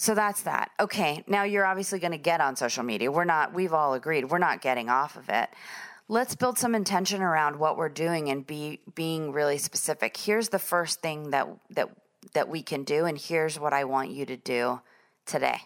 So 0.00 0.14
that's 0.14 0.40
that. 0.44 0.70
Okay, 0.80 1.22
now 1.26 1.42
you're 1.42 1.66
obviously 1.66 1.98
going 1.98 2.12
to 2.12 2.16
get 2.16 2.40
on 2.40 2.56
social 2.56 2.82
media. 2.82 3.12
We're 3.12 3.24
not, 3.24 3.52
we've 3.52 3.74
all 3.74 3.92
agreed, 3.92 4.30
we're 4.30 4.38
not 4.38 4.62
getting 4.62 4.88
off 4.88 5.14
of 5.14 5.28
it. 5.28 5.50
Let's 6.08 6.34
build 6.34 6.56
some 6.56 6.74
intention 6.74 7.20
around 7.20 7.58
what 7.58 7.76
we're 7.76 7.90
doing 7.90 8.30
and 8.30 8.46
be 8.46 8.80
being 8.94 9.30
really 9.30 9.58
specific. 9.58 10.16
Here's 10.16 10.48
the 10.48 10.58
first 10.58 11.02
thing 11.02 11.32
that 11.32 11.48
that 11.68 11.90
that 12.32 12.48
we 12.48 12.62
can 12.62 12.82
do 12.82 13.04
and 13.04 13.18
here's 13.18 13.60
what 13.60 13.74
I 13.74 13.84
want 13.84 14.10
you 14.10 14.24
to 14.24 14.38
do 14.38 14.80
today. 15.26 15.58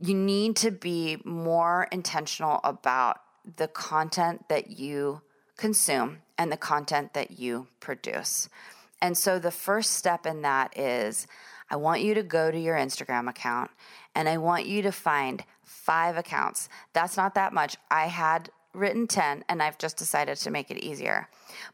You 0.00 0.14
need 0.14 0.56
to 0.56 0.72
be 0.72 1.18
more 1.24 1.86
intentional 1.92 2.58
about 2.64 3.18
the 3.58 3.68
content 3.68 4.48
that 4.48 4.72
you 4.72 5.22
consume 5.56 6.18
and 6.36 6.50
the 6.50 6.56
content 6.56 7.14
that 7.14 7.38
you 7.38 7.68
produce. 7.78 8.48
And 9.00 9.16
so 9.16 9.38
the 9.38 9.52
first 9.52 9.92
step 9.92 10.26
in 10.26 10.42
that 10.42 10.76
is 10.76 11.28
I 11.70 11.76
want 11.76 12.02
you 12.02 12.14
to 12.14 12.22
go 12.22 12.50
to 12.50 12.58
your 12.58 12.76
Instagram 12.76 13.28
account 13.28 13.70
and 14.14 14.28
I 14.28 14.38
want 14.38 14.66
you 14.66 14.82
to 14.82 14.92
find 14.92 15.44
five 15.64 16.16
accounts. 16.16 16.68
That's 16.92 17.16
not 17.16 17.34
that 17.34 17.52
much. 17.52 17.76
I 17.90 18.06
had 18.06 18.50
written 18.72 19.06
10 19.06 19.44
and 19.48 19.62
I've 19.62 19.78
just 19.78 19.96
decided 19.96 20.36
to 20.38 20.50
make 20.50 20.70
it 20.70 20.84
easier. 20.84 21.28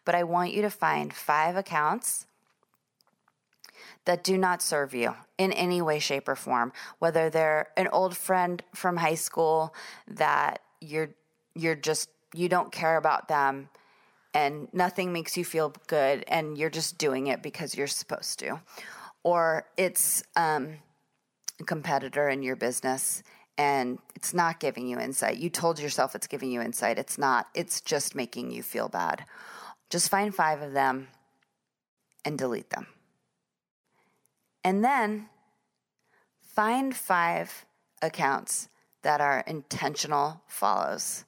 But 0.05 0.15
I 0.15 0.25
want 0.25 0.53
you 0.53 0.63
to 0.63 0.71
find 0.71 1.13
five 1.13 1.57
accounts 1.57 2.27
that 4.05 4.25
do 4.25 4.37
not 4.37 4.63
serve 4.63 4.95
you 4.95 5.15
in 5.39 5.53
any 5.53 5.81
way, 5.81 5.99
shape, 5.99 6.29
or 6.29 6.37
form. 6.37 6.73
Whether 6.99 7.31
they're 7.31 7.69
an 7.77 7.89
old 7.89 8.17
friend 8.17 8.63
from 8.75 8.97
high 8.97 9.15
school 9.15 9.75
that 10.09 10.61
you're 10.81 11.11
you're 11.55 11.77
just 11.77 12.09
you 12.35 12.49
don't 12.49 12.73
care 12.73 12.97
about 12.97 13.29
them 13.29 13.69
and 14.35 14.69
nothing 14.73 15.13
makes 15.13 15.37
you 15.37 15.45
feel 15.45 15.75
good 15.87 16.25
and 16.27 16.57
you're 16.57 16.71
just 16.71 16.97
doing 16.97 17.27
it 17.27 17.43
because 17.43 17.77
you're 17.77 17.87
supposed 17.87 18.39
to 18.39 18.59
or 19.25 19.67
it's 19.77 20.23
um, 20.37 20.79
a 21.61 21.65
competitor 21.65 22.29
in 22.29 22.43
your 22.43 22.57
business 22.57 23.23
and 23.59 23.99
it's 24.15 24.33
not 24.33 24.61
giving 24.61 24.89
you 24.89 24.99
insight. 24.99 25.37
You 25.37 25.51
told 25.51 25.79
yourself 25.79 26.15
it's 26.15 26.27
giving 26.27 26.51
you 26.51 26.61
insight. 26.61 26.99
It's 26.99 27.19
not, 27.19 27.49
it's 27.55 27.81
just 27.81 28.15
making 28.15 28.51
you 28.51 28.63
feel 28.63 28.89
bad. 28.89 29.25
Just 29.91 30.09
find 30.09 30.35
five 30.35 30.63
of 30.63 30.73
them 30.73 31.09
and 32.25 32.39
delete 32.39 32.71
them. 32.71 32.87
And 34.65 34.85
then 34.85 35.29
find 36.41 36.95
five 36.97 37.67
accounts 38.01 38.69
that 39.03 39.21
are 39.21 39.45
intentional 39.47 40.43
follows 40.47 41.25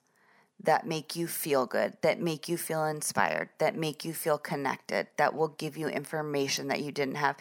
that 0.65 0.87
make 0.87 1.17
you 1.17 1.27
feel 1.27 1.67
good, 1.67 1.97
that 2.01 2.21
make 2.21 2.49
you 2.49 2.57
feel 2.57 2.85
inspired, 2.85 3.49
that 3.59 3.77
make 3.77 4.05
you 4.05 4.13
feel 4.13 4.39
connected, 4.39 5.07
that 5.17 5.35
will 5.35 5.49
give 5.49 5.77
you 5.77 5.89
information 5.89 6.69
that 6.69 6.83
you 6.83 6.93
didn't 6.93 7.17
have. 7.17 7.37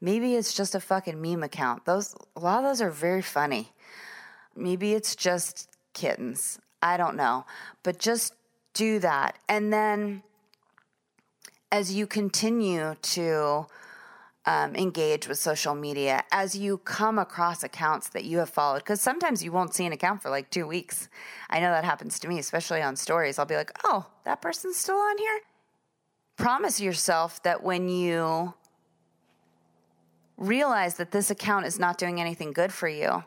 Maybe 0.00 0.34
it's 0.34 0.54
just 0.54 0.74
a 0.74 0.80
fucking 0.80 1.20
meme 1.20 1.42
account. 1.42 1.84
Those 1.84 2.14
a 2.36 2.40
lot 2.40 2.58
of 2.58 2.64
those 2.64 2.80
are 2.80 2.90
very 2.90 3.22
funny. 3.22 3.72
Maybe 4.54 4.94
it's 4.94 5.14
just 5.16 5.68
kittens. 5.92 6.58
I 6.82 6.96
don't 6.96 7.16
know. 7.16 7.44
But 7.82 7.98
just 7.98 8.34
do 8.74 8.98
that. 9.00 9.38
And 9.48 9.72
then 9.72 10.22
as 11.70 11.92
you 11.92 12.06
continue 12.06 12.94
to 13.02 13.66
um, 14.48 14.74
engage 14.76 15.28
with 15.28 15.38
social 15.38 15.74
media, 15.74 16.24
as 16.32 16.56
you 16.56 16.78
come 16.78 17.18
across 17.18 17.62
accounts 17.62 18.08
that 18.08 18.24
you 18.24 18.38
have 18.38 18.48
followed, 18.48 18.78
because 18.78 18.98
sometimes 18.98 19.44
you 19.44 19.52
won't 19.52 19.74
see 19.74 19.84
an 19.84 19.92
account 19.92 20.22
for 20.22 20.30
like 20.30 20.48
two 20.48 20.66
weeks. 20.66 21.10
I 21.50 21.60
know 21.60 21.70
that 21.70 21.84
happens 21.84 22.18
to 22.20 22.28
me, 22.28 22.38
especially 22.38 22.80
on 22.80 22.96
stories. 22.96 23.38
I'll 23.38 23.44
be 23.44 23.56
like, 23.56 23.72
oh, 23.84 24.06
that 24.24 24.40
person's 24.40 24.78
still 24.78 24.96
on 24.96 25.18
here? 25.18 25.40
Promise 26.38 26.80
yourself 26.80 27.42
that 27.42 27.62
when 27.62 27.90
you 27.90 28.54
realize 30.38 30.94
that 30.94 31.10
this 31.10 31.30
account 31.30 31.66
is 31.66 31.78
not 31.78 31.98
doing 31.98 32.18
anything 32.18 32.52
good 32.52 32.72
for 32.72 32.88
you, 32.88 33.24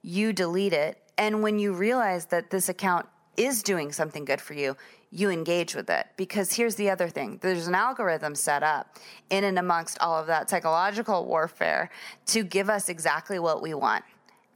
you 0.00 0.32
delete 0.32 0.72
it. 0.72 0.96
And 1.18 1.42
when 1.42 1.58
you 1.58 1.74
realize 1.74 2.24
that 2.26 2.48
this 2.48 2.70
account 2.70 3.04
is 3.36 3.62
doing 3.62 3.92
something 3.92 4.24
good 4.24 4.40
for 4.40 4.54
you, 4.54 4.78
you 5.14 5.30
engage 5.30 5.76
with 5.76 5.88
it. 5.88 6.08
Because 6.16 6.52
here's 6.52 6.74
the 6.74 6.90
other 6.90 7.08
thing 7.08 7.38
there's 7.40 7.68
an 7.68 7.74
algorithm 7.74 8.34
set 8.34 8.62
up 8.62 8.98
in 9.30 9.44
and 9.44 9.58
amongst 9.58 9.98
all 10.00 10.18
of 10.18 10.26
that 10.26 10.50
psychological 10.50 11.24
warfare 11.24 11.88
to 12.26 12.42
give 12.42 12.68
us 12.68 12.88
exactly 12.88 13.38
what 13.38 13.62
we 13.62 13.74
want 13.74 14.04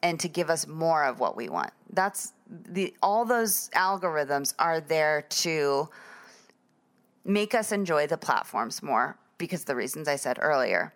and 0.03 0.18
to 0.18 0.29
give 0.29 0.51
us 0.51 0.66
more 0.66 1.05
of 1.05 1.21
what 1.21 1.37
we 1.37 1.49
want. 1.49 1.71
That's 1.92 2.33
the 2.49 2.92
all 3.03 3.25
those 3.25 3.71
algorithms 3.71 4.55
are 4.59 4.81
there 4.81 5.23
to 5.23 5.88
make 7.25 7.55
us 7.55 7.71
enjoy 7.71 8.09
the 8.09 8.18
platforms 8.18 8.83
more 8.83 9.16
because 9.38 9.64
the 9.64 9.77
reasons 9.77 10.09
I 10.09 10.16
said 10.16 10.38
earlier. 10.40 10.92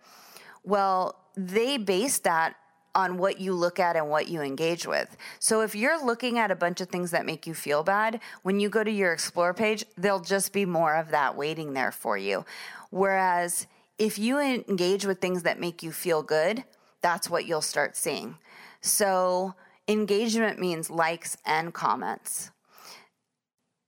Well, 0.65 1.15
they 1.37 1.79
base 1.79 2.19
that 2.21 2.57
on 2.95 3.19
what 3.19 3.41
you 3.41 3.55
look 3.55 3.81
at 3.81 3.97
and 3.97 4.09
what 4.09 4.29
you 4.29 4.41
engage 4.43 4.87
with. 4.87 5.17
So 5.39 5.63
if 5.63 5.75
you're 5.75 6.05
looking 6.05 6.39
at 6.39 6.51
a 6.51 6.57
bunch 6.57 6.81
of 6.81 6.89
things 6.89 7.11
that 7.11 7.27
make 7.27 7.47
you 7.47 7.55
feel 7.55 7.83
bad, 7.83 8.21
when 8.43 8.61
you 8.61 8.69
go 8.69 8.85
to 8.85 8.91
your 8.91 9.13
explore 9.13 9.55
page, 9.55 9.85
there'll 9.97 10.21
just 10.21 10.53
be 10.53 10.65
more 10.65 10.95
of 10.95 11.11
that 11.11 11.37
waiting 11.37 11.73
there 11.73 11.93
for 11.93 12.17
you. 12.17 12.45
Whereas 12.91 13.67
if 13.99 14.19
you 14.19 14.39
engage 14.39 15.07
with 15.07 15.21
things 15.21 15.45
that 15.45 15.61
make 15.61 15.83
you 15.83 15.93
feel 15.93 16.23
good, 16.23 16.65
that's 17.01 17.31
what 17.31 17.47
you'll 17.47 17.63
start 17.63 17.97
seeing. 17.97 18.37
So 18.81 19.55
engagement 19.89 20.59
means 20.59 20.91
likes 20.91 21.37
and 21.47 21.73
comments. 21.73 22.51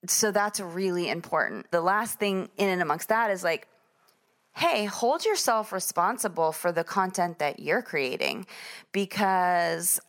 So 0.07 0.31
that's 0.31 0.61
really 0.61 1.09
important. 1.09 1.71
The 1.71 1.81
last 1.81 2.19
thing 2.19 2.49
in 2.57 2.69
and 2.69 2.83
amongst 2.83 3.09
that 3.09 3.31
is 3.31 3.43
like 3.43 3.69
hey, 4.57 4.85
hold 4.85 5.25
yourself 5.25 5.73
responsible 5.73 6.53
for 6.53 6.73
the 6.73 6.85
content 6.85 7.38
that 7.40 7.61
you're 7.61 7.83
creating 7.83 8.47
because 8.93 10.01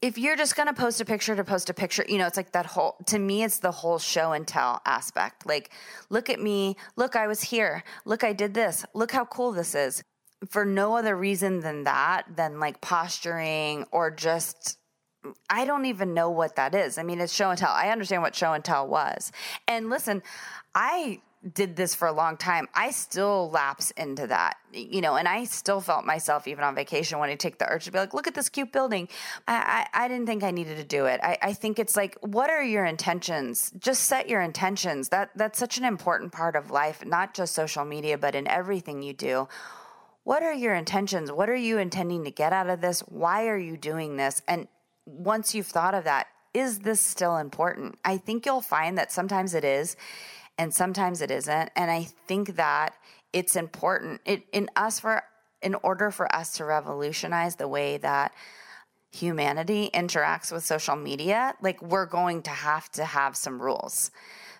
if 0.00 0.18
you're 0.18 0.34
just 0.34 0.56
going 0.56 0.66
to 0.66 0.74
post 0.74 1.00
a 1.00 1.04
picture 1.04 1.36
to 1.36 1.44
post 1.44 1.70
a 1.70 1.74
picture, 1.74 2.04
you 2.08 2.18
know, 2.18 2.26
it's 2.26 2.36
like 2.36 2.50
that 2.52 2.66
whole, 2.66 2.96
to 3.06 3.18
me, 3.18 3.44
it's 3.44 3.60
the 3.60 3.70
whole 3.70 4.00
show 4.00 4.32
and 4.32 4.46
tell 4.46 4.82
aspect. 4.84 5.46
Like, 5.46 5.70
look 6.10 6.28
at 6.28 6.40
me. 6.40 6.76
Look, 6.96 7.14
I 7.14 7.28
was 7.28 7.40
here. 7.40 7.84
Look, 8.04 8.24
I 8.24 8.32
did 8.32 8.52
this. 8.52 8.84
Look 8.94 9.12
how 9.12 9.24
cool 9.24 9.52
this 9.52 9.76
is. 9.76 10.02
For 10.50 10.64
no 10.64 10.96
other 10.96 11.16
reason 11.16 11.60
than 11.60 11.84
that, 11.84 12.24
than 12.34 12.58
like 12.58 12.80
posturing 12.80 13.86
or 13.92 14.10
just 14.10 14.76
I 15.48 15.64
don't 15.64 15.84
even 15.84 16.14
know 16.14 16.30
what 16.30 16.56
that 16.56 16.74
is. 16.74 16.98
I 16.98 17.04
mean, 17.04 17.20
it's 17.20 17.32
show 17.32 17.50
and 17.50 17.58
tell. 17.58 17.70
I 17.70 17.90
understand 17.90 18.22
what 18.22 18.34
show 18.34 18.54
and 18.54 18.64
tell 18.64 18.88
was. 18.88 19.30
And 19.68 19.88
listen, 19.88 20.20
I 20.74 21.20
did 21.54 21.74
this 21.74 21.94
for 21.94 22.06
a 22.06 22.12
long 22.12 22.36
time. 22.36 22.68
I 22.74 22.92
still 22.92 23.50
lapse 23.50 23.90
into 23.92 24.28
that, 24.28 24.58
you 24.72 25.00
know, 25.00 25.16
and 25.16 25.26
I 25.26 25.44
still 25.44 25.80
felt 25.80 26.04
myself 26.04 26.46
even 26.46 26.62
on 26.62 26.74
vacation 26.74 27.18
when 27.18 27.30
I 27.30 27.34
take 27.34 27.58
the 27.58 27.68
urge 27.68 27.86
to 27.86 27.90
be 27.90 27.98
like, 27.98 28.14
look 28.14 28.28
at 28.28 28.34
this 28.34 28.48
cute 28.48 28.70
building. 28.70 29.08
I, 29.48 29.86
I, 29.94 30.04
I 30.04 30.08
didn't 30.08 30.26
think 30.26 30.44
I 30.44 30.52
needed 30.52 30.76
to 30.76 30.84
do 30.84 31.06
it. 31.06 31.20
I, 31.22 31.38
I 31.42 31.52
think 31.52 31.78
it's 31.78 31.96
like, 31.96 32.16
what 32.20 32.48
are 32.48 32.62
your 32.62 32.84
intentions? 32.84 33.72
Just 33.78 34.04
set 34.04 34.28
your 34.28 34.40
intentions. 34.40 35.08
That 35.08 35.30
that's 35.34 35.58
such 35.58 35.78
an 35.78 35.84
important 35.84 36.32
part 36.32 36.54
of 36.54 36.70
life, 36.70 37.04
not 37.04 37.34
just 37.34 37.54
social 37.54 37.84
media, 37.84 38.16
but 38.18 38.34
in 38.34 38.46
everything 38.46 39.02
you 39.02 39.12
do. 39.12 39.48
What 40.24 40.44
are 40.44 40.54
your 40.54 40.74
intentions? 40.74 41.32
What 41.32 41.50
are 41.50 41.56
you 41.56 41.78
intending 41.78 42.22
to 42.24 42.30
get 42.30 42.52
out 42.52 42.70
of 42.70 42.80
this? 42.80 43.00
Why 43.00 43.48
are 43.48 43.58
you 43.58 43.76
doing 43.76 44.16
this? 44.16 44.40
And 44.46 44.68
once 45.04 45.54
you've 45.54 45.66
thought 45.66 45.94
of 45.94 46.04
that, 46.04 46.28
is 46.54 46.80
this 46.80 47.00
still 47.00 47.38
important? 47.38 47.98
I 48.04 48.18
think 48.18 48.46
you'll 48.46 48.60
find 48.60 48.98
that 48.98 49.10
sometimes 49.10 49.54
it 49.54 49.64
is 49.64 49.96
and 50.58 50.72
sometimes 50.72 51.20
it 51.20 51.30
isn't. 51.30 51.70
And 51.76 51.90
I 51.90 52.04
think 52.26 52.56
that 52.56 52.94
it's 53.32 53.56
important 53.56 54.20
it, 54.24 54.44
in 54.52 54.68
us 54.76 55.00
for 55.00 55.22
in 55.62 55.74
order 55.76 56.10
for 56.10 56.34
us 56.34 56.52
to 56.54 56.64
revolutionize 56.64 57.56
the 57.56 57.68
way 57.68 57.96
that 57.98 58.34
humanity 59.12 59.90
interacts 59.94 60.50
with 60.50 60.64
social 60.64 60.96
media, 60.96 61.54
like 61.62 61.80
we're 61.80 62.06
going 62.06 62.42
to 62.42 62.50
have 62.50 62.90
to 62.90 63.04
have 63.04 63.36
some 63.36 63.62
rules. 63.62 64.10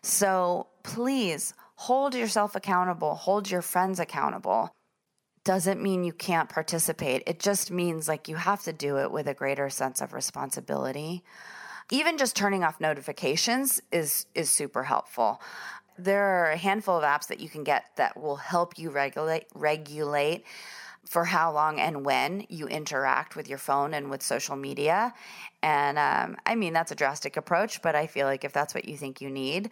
So 0.03 0.69
please 0.85 1.55
hold 1.75 2.15
yourself 2.15 2.55
accountable, 2.55 3.15
hold 3.15 3.51
your 3.51 3.63
friends 3.63 3.99
accountable. 3.99 4.71
Doesn't 5.45 5.83
mean 5.83 6.05
you 6.05 6.13
can't 6.13 6.49
participate. 6.49 7.25
It 7.27 7.41
just 7.41 7.73
means 7.73 8.07
like 8.07 8.29
you 8.29 8.37
have 8.37 8.63
to 8.63 8.73
do 8.73 8.99
it 8.99 9.11
with 9.11 9.27
a 9.27 9.35
greater 9.35 9.69
sense 9.71 10.01
of 10.01 10.13
responsibility. 10.13 11.25
Even 11.91 12.17
just 12.17 12.37
turning 12.37 12.63
off 12.63 12.81
notifications 12.81 13.83
is 13.91 14.27
is 14.35 14.49
super 14.51 14.85
helpful 14.85 15.41
there 15.99 16.25
are 16.25 16.51
a 16.51 16.57
handful 16.57 16.97
of 16.97 17.05
apps 17.05 17.29
that 17.29 17.41
you 17.41 17.49
can 17.49 17.65
get 17.65 17.85
that 17.97 18.21
will 18.21 18.37
help 18.37 18.79
you 18.79 18.91
regulate 18.91 19.47
regulate 19.55 20.45
for 21.09 21.25
how 21.25 21.53
long 21.53 21.81
and 21.81 22.05
when 22.05 22.47
you 22.49 22.67
interact 22.69 23.37
with 23.37 23.49
your 23.49 23.59
phone 23.59 23.93
and 23.93 24.09
with 24.09 24.23
social 24.23 24.57
media. 24.57 25.13
And 25.63 25.99
um, 25.99 26.37
I 26.47 26.55
mean, 26.55 26.73
that's 26.73 26.93
a 26.93 26.95
drastic 26.95 27.37
approach, 27.37 27.83
but 27.83 27.95
I 27.95 28.07
feel 28.07 28.27
like 28.27 28.45
if 28.45 28.53
that's 28.53 28.75
what 28.75 28.87
you 28.87 28.97
think 28.97 29.21
you 29.21 29.29
need. 29.29 29.71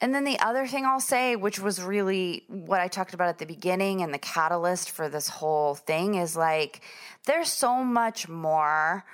And 0.00 0.14
then 0.14 0.24
the 0.24 0.38
other 0.38 0.66
thing 0.66 0.86
I'll 0.86 0.98
say, 1.00 1.36
which 1.36 1.58
was 1.58 1.82
really 1.82 2.44
what 2.48 2.80
I 2.80 2.88
talked 2.88 3.12
about 3.12 3.28
at 3.28 3.38
the 3.38 3.46
beginning 3.46 4.00
and 4.00 4.14
the 4.14 4.18
catalyst 4.18 4.90
for 4.90 5.08
this 5.08 5.28
whole 5.28 5.74
thing, 5.74 6.14
is 6.14 6.36
like 6.36 6.80
there's 7.26 7.52
so 7.52 7.84
much 7.84 8.28
more 8.28 9.04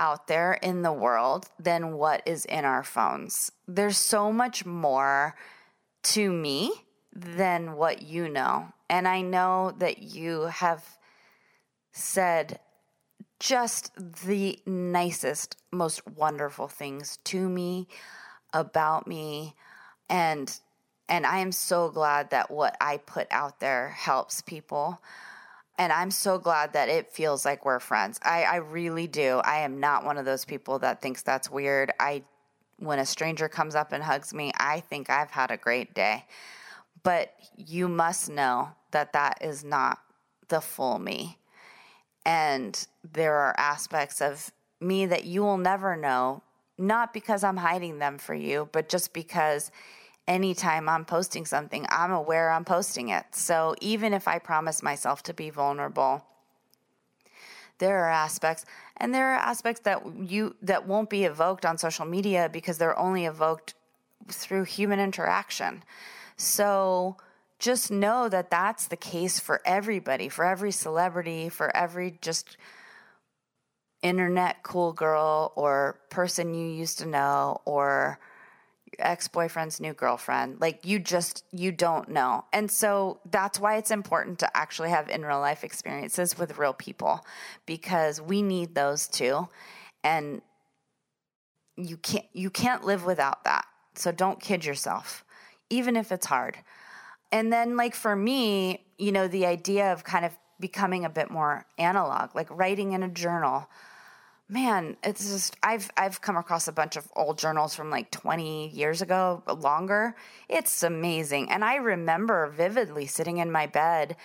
out 0.00 0.28
there 0.28 0.54
in 0.54 0.80
the 0.80 0.92
world 0.92 1.50
than 1.58 1.92
what 1.92 2.22
is 2.24 2.46
in 2.46 2.64
our 2.64 2.82
phones. 2.82 3.52
There's 3.68 3.98
so 3.98 4.32
much 4.32 4.64
more 4.64 5.36
to 6.04 6.32
me 6.32 6.72
than 7.14 7.74
what 7.74 8.00
you 8.00 8.26
know. 8.26 8.72
And 8.88 9.06
I 9.06 9.20
know 9.20 9.74
that 9.78 10.02
you 10.02 10.44
have 10.44 10.82
said 11.92 12.60
just 13.38 13.92
the 14.24 14.58
nicest, 14.64 15.58
most 15.70 16.06
wonderful 16.06 16.66
things 16.66 17.18
to 17.24 17.48
me, 17.48 17.86
about 18.54 19.06
me, 19.06 19.54
and 20.08 20.58
and 21.08 21.26
I 21.26 21.38
am 21.38 21.52
so 21.52 21.90
glad 21.90 22.30
that 22.30 22.50
what 22.50 22.76
I 22.80 22.98
put 22.98 23.26
out 23.30 23.58
there 23.58 23.88
helps 23.88 24.42
people 24.42 25.02
and 25.80 25.94
I'm 25.94 26.10
so 26.10 26.36
glad 26.36 26.74
that 26.74 26.90
it 26.90 27.10
feels 27.10 27.46
like 27.46 27.64
we're 27.64 27.80
friends. 27.80 28.20
I, 28.22 28.42
I 28.42 28.56
really 28.56 29.06
do. 29.06 29.40
I 29.42 29.60
am 29.60 29.80
not 29.80 30.04
one 30.04 30.18
of 30.18 30.26
those 30.26 30.44
people 30.44 30.78
that 30.80 31.00
thinks 31.00 31.22
that's 31.22 31.50
weird. 31.50 31.90
I 31.98 32.22
when 32.76 32.98
a 32.98 33.06
stranger 33.06 33.48
comes 33.48 33.74
up 33.74 33.92
and 33.92 34.04
hugs 34.04 34.34
me, 34.34 34.52
I 34.58 34.80
think 34.80 35.08
I've 35.08 35.30
had 35.30 35.50
a 35.50 35.56
great 35.56 35.94
day. 35.94 36.26
But 37.02 37.32
you 37.56 37.88
must 37.88 38.28
know 38.28 38.72
that 38.90 39.14
that 39.14 39.38
is 39.40 39.64
not 39.64 39.98
the 40.48 40.60
full 40.60 40.98
me. 40.98 41.38
And 42.26 42.86
there 43.10 43.36
are 43.36 43.54
aspects 43.56 44.20
of 44.20 44.52
me 44.80 45.06
that 45.06 45.24
you 45.24 45.40
will 45.40 45.58
never 45.58 45.96
know, 45.96 46.42
not 46.76 47.14
because 47.14 47.42
I'm 47.42 47.56
hiding 47.56 48.00
them 48.00 48.18
for 48.18 48.34
you, 48.34 48.68
but 48.72 48.90
just 48.90 49.14
because 49.14 49.70
anytime 50.26 50.88
I'm 50.88 51.04
posting 51.04 51.46
something, 51.46 51.86
I'm 51.88 52.12
aware 52.12 52.50
I'm 52.50 52.64
posting 52.64 53.08
it. 53.08 53.24
So 53.32 53.74
even 53.80 54.12
if 54.12 54.28
I 54.28 54.38
promise 54.38 54.82
myself 54.82 55.22
to 55.24 55.34
be 55.34 55.50
vulnerable, 55.50 56.24
there 57.78 58.04
are 58.04 58.10
aspects 58.10 58.64
and 58.98 59.14
there 59.14 59.32
are 59.32 59.38
aspects 59.38 59.80
that 59.82 60.02
you 60.18 60.54
that 60.62 60.86
won't 60.86 61.08
be 61.08 61.24
evoked 61.24 61.64
on 61.64 61.78
social 61.78 62.04
media 62.04 62.48
because 62.52 62.78
they're 62.78 62.98
only 62.98 63.24
evoked 63.24 63.74
through 64.28 64.64
human 64.64 65.00
interaction. 65.00 65.82
So 66.36 67.16
just 67.58 67.90
know 67.90 68.28
that 68.28 68.50
that's 68.50 68.88
the 68.88 68.96
case 68.96 69.40
for 69.40 69.60
everybody, 69.64 70.28
for 70.28 70.44
every 70.44 70.72
celebrity, 70.72 71.48
for 71.48 71.74
every 71.76 72.18
just 72.20 72.56
internet 74.02 74.62
cool 74.62 74.92
girl 74.92 75.52
or 75.56 76.00
person 76.08 76.54
you 76.54 76.66
used 76.66 76.98
to 76.98 77.06
know 77.06 77.60
or 77.64 78.18
ex-boyfriend's 78.98 79.80
new 79.80 79.92
girlfriend. 79.92 80.60
Like 80.60 80.84
you 80.84 80.98
just 80.98 81.44
you 81.52 81.72
don't 81.72 82.08
know. 82.08 82.44
And 82.52 82.70
so 82.70 83.20
that's 83.30 83.58
why 83.58 83.76
it's 83.76 83.90
important 83.90 84.38
to 84.40 84.56
actually 84.56 84.90
have 84.90 85.08
in 85.08 85.24
real 85.24 85.40
life 85.40 85.64
experiences 85.64 86.38
with 86.38 86.58
real 86.58 86.72
people 86.72 87.24
because 87.66 88.20
we 88.20 88.42
need 88.42 88.74
those 88.74 89.08
too. 89.08 89.48
And 90.02 90.42
you 91.76 91.96
can't 91.96 92.26
you 92.32 92.50
can't 92.50 92.84
live 92.84 93.04
without 93.04 93.44
that. 93.44 93.66
So 93.94 94.12
don't 94.12 94.40
kid 94.40 94.64
yourself 94.64 95.24
even 95.68 95.96
if 95.96 96.10
it's 96.10 96.26
hard. 96.26 96.56
And 97.32 97.52
then 97.52 97.76
like 97.76 97.94
for 97.94 98.16
me 98.16 98.84
you 98.98 99.12
know 99.12 99.28
the 99.28 99.46
idea 99.46 99.92
of 99.92 100.04
kind 100.04 100.24
of 100.24 100.36
becoming 100.58 101.06
a 101.06 101.08
bit 101.08 101.30
more 101.30 101.64
analog 101.78 102.34
like 102.34 102.46
writing 102.50 102.92
in 102.92 103.02
a 103.02 103.08
journal 103.08 103.66
man, 104.50 104.96
it's 105.02 105.30
just 105.30 105.56
I've 105.62 105.90
I've 105.96 106.20
come 106.20 106.36
across 106.36 106.68
a 106.68 106.72
bunch 106.72 106.96
of 106.96 107.08
old 107.14 107.38
journals 107.38 107.74
from 107.74 107.90
like 107.90 108.10
20 108.10 108.68
years 108.70 109.00
ago, 109.00 109.42
longer. 109.46 110.14
It's 110.48 110.82
amazing. 110.82 111.50
And 111.50 111.64
I 111.64 111.76
remember 111.76 112.48
vividly 112.48 113.06
sitting 113.06 113.38
in 113.38 113.50
my 113.50 113.66
bed 113.66 114.16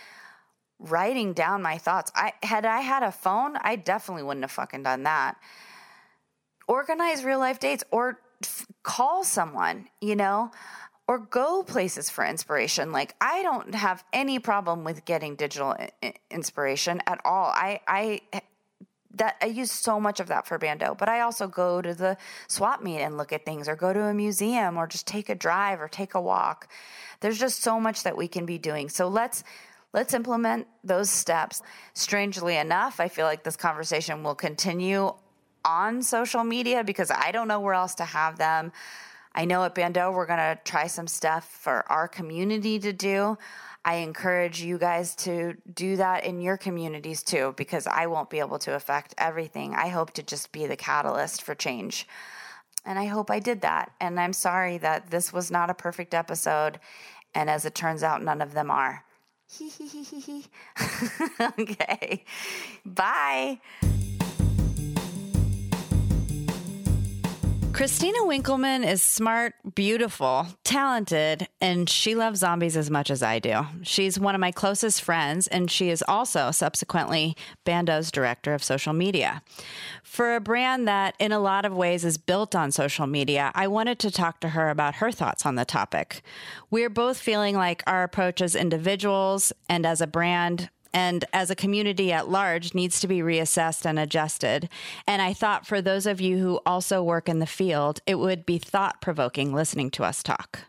writing 0.80 1.34
down 1.34 1.62
my 1.62 1.78
thoughts. 1.78 2.12
I 2.16 2.34
had 2.44 2.66
I 2.66 2.82
had 2.82 3.04
a 3.04 3.12
phone, 3.12 3.56
I 3.62 3.76
definitely 3.76 4.24
wouldn't 4.24 4.44
have 4.44 4.52
fucking 4.52 4.84
done 4.84 5.04
that. 5.04 5.38
Organize 6.68 7.24
real 7.24 7.40
life 7.40 7.60
dates 7.60 7.84
or 7.92 8.20
f- 8.44 8.66
call 8.84 9.24
someone, 9.24 9.88
you 10.02 10.16
know? 10.16 10.52
Or 11.08 11.20
go 11.20 11.62
places 11.62 12.10
for 12.10 12.26
inspiration. 12.26 12.92
Like 12.92 13.14
I 13.22 13.44
don't 13.44 13.76
have 13.76 14.04
any 14.12 14.40
problem 14.40 14.84
with 14.84 15.06
getting 15.06 15.36
digital 15.36 15.76
I- 16.02 16.14
inspiration 16.32 17.02
at 17.06 17.22
all. 17.24 17.46
I 17.46 17.80
I 17.88 18.22
that 19.16 19.38
I 19.42 19.48
use 19.48 19.72
so 19.72 20.00
much 20.00 20.20
of 20.20 20.28
that 20.28 20.48
for 20.48 20.58
bando, 20.58 20.96
but 20.96 21.10
I 21.10 21.22
also 21.22 21.48
go 21.48 21.82
to 21.82 21.94
the 21.94 22.18
swap 22.48 22.84
meet 22.84 23.00
and 23.00 23.18
look 23.18 23.34
at 23.34 23.46
things 23.46 23.68
or 23.68 23.76
go 23.76 23.94
to 23.94 24.04
a 24.04 24.14
museum 24.14 24.78
or 24.78 24.88
just 24.88 25.08
take 25.08 25.30
a 25.30 25.36
drive 25.36 25.82
or 25.82 25.88
take 25.88 26.14
a 26.14 26.22
walk. 26.22 26.70
There's 27.22 27.40
just 27.40 27.62
so 27.62 27.80
much 27.80 28.04
that 28.04 28.18
we 28.18 28.28
can 28.28 28.46
be 28.46 28.58
doing. 28.58 28.90
So 28.90 29.08
let's 29.08 29.44
let's 29.94 30.14
implement 30.14 30.68
those 30.84 31.10
steps. 31.10 31.62
Strangely 31.94 32.58
enough, 32.58 33.00
I 33.00 33.08
feel 33.08 33.26
like 33.26 33.44
this 33.44 33.56
conversation 33.56 34.24
will 34.24 34.36
continue 34.36 35.14
on 35.64 36.04
social 36.04 36.44
media 36.44 36.84
because 36.84 37.10
I 37.10 37.32
don't 37.32 37.48
know 37.48 37.60
where 37.60 37.74
else 37.74 37.96
to 37.96 38.06
have 38.06 38.38
them. 38.38 38.72
I 39.34 39.46
know 39.46 39.64
at 39.64 39.76
Bando 39.76 40.12
we're 40.12 40.28
going 40.28 40.40
to 40.40 40.58
try 40.64 40.88
some 40.88 41.08
stuff 41.08 41.50
for 41.50 41.84
our 41.92 42.08
community 42.08 42.80
to 42.80 42.94
do. 42.94 43.38
I 43.88 43.98
encourage 43.98 44.62
you 44.62 44.80
guys 44.80 45.16
to 45.18 45.54
do 45.72 45.98
that 45.98 46.26
in 46.26 46.42
your 46.42 46.58
communities 46.58 47.22
too, 47.22 47.54
because 47.56 47.86
I 47.86 48.08
won't 48.08 48.32
be 48.32 48.40
able 48.40 48.58
to 48.60 48.74
affect 48.74 49.14
everything. 49.20 49.76
I 49.76 49.90
hope 49.90 50.12
to 50.14 50.24
just 50.24 50.52
be 50.52 50.66
the 50.66 50.76
catalyst 50.76 51.44
for 51.44 51.54
change. 51.54 52.08
And 52.84 52.98
I 52.98 53.06
hope 53.06 53.30
I 53.30 53.40
did 53.40 53.62
that. 53.62 53.92
And 54.02 54.20
I'm 54.20 54.34
sorry 54.34 54.80
that 54.80 55.12
this 55.12 55.32
was 55.32 55.52
not 55.52 55.70
a 55.70 55.76
perfect 55.76 56.16
episode. 56.16 56.80
And 57.36 57.48
as 57.48 57.64
it 57.66 57.76
turns 57.76 58.02
out, 58.02 58.24
none 58.24 58.42
of 58.42 58.54
them 58.54 58.72
are. 58.72 59.04
okay. 61.60 62.26
Bye. 62.84 63.60
Christina 67.76 68.26
Winkleman 68.26 68.86
is 68.86 69.04
smart, 69.04 69.54
beautiful, 69.76 70.48
talented, 70.64 71.50
and 71.60 71.90
she 71.90 72.16
loves 72.16 72.40
zombies 72.40 72.78
as 72.78 72.90
much 72.90 73.12
as 73.12 73.22
I 73.22 73.40
do. 73.40 73.68
She's 73.82 74.18
one 74.18 74.34
of 74.34 74.40
my 74.40 74.54
closest 74.54 75.02
friends, 75.02 75.48
and 75.48 75.70
she 75.70 75.90
is 75.90 76.02
also 76.08 76.52
subsequently 76.52 77.36
Bando's 77.66 78.12
director 78.12 78.54
of 78.54 78.64
social 78.64 78.94
media. 78.94 79.42
For 80.04 80.38
a 80.38 80.40
brand 80.40 80.88
that, 80.88 81.16
in 81.20 81.34
a 81.34 81.40
lot 81.40 81.66
of 81.66 81.76
ways, 81.76 82.06
is 82.06 82.18
built 82.18 82.56
on 82.56 82.72
social 82.72 83.08
media, 83.08 83.52
I 83.54 83.68
wanted 83.68 84.00
to 84.00 84.10
talk 84.10 84.40
to 84.40 84.50
her 84.50 84.70
about 84.70 84.96
her 84.96 85.12
thoughts 85.12 85.46
on 85.46 85.56
the 85.56 85.66
topic. 85.66 86.22
We're 86.72 86.90
both 86.90 87.18
feeling 87.18 87.58
like 87.58 87.84
our 87.86 88.04
approach 88.04 88.40
as 88.40 88.56
individuals 88.56 89.52
and 89.68 89.86
as 89.86 90.00
a 90.00 90.08
brand 90.08 90.70
and 90.96 91.26
as 91.34 91.50
a 91.50 91.56
community 91.56 92.14
at 92.14 92.30
large 92.30 92.74
needs 92.74 93.02
to 93.02 93.08
be 93.08 93.20
reassessed 93.20 93.86
and 93.86 94.00
adjusted. 94.00 94.70
And 95.06 95.22
I 95.22 95.34
thought 95.34 95.68
for 95.68 95.82
those 95.82 96.06
of 96.06 96.22
you 96.22 96.38
who 96.38 96.62
also 96.66 97.04
work 97.04 97.28
in 97.28 97.40
the 97.40 97.46
field, 97.46 98.00
it 98.08 98.16
would 98.16 98.46
be 98.46 98.58
thought 98.58 99.02
provoking 99.02 99.54
listening 99.54 99.92
to 99.92 100.06
us 100.06 100.24
talk. 100.24 100.62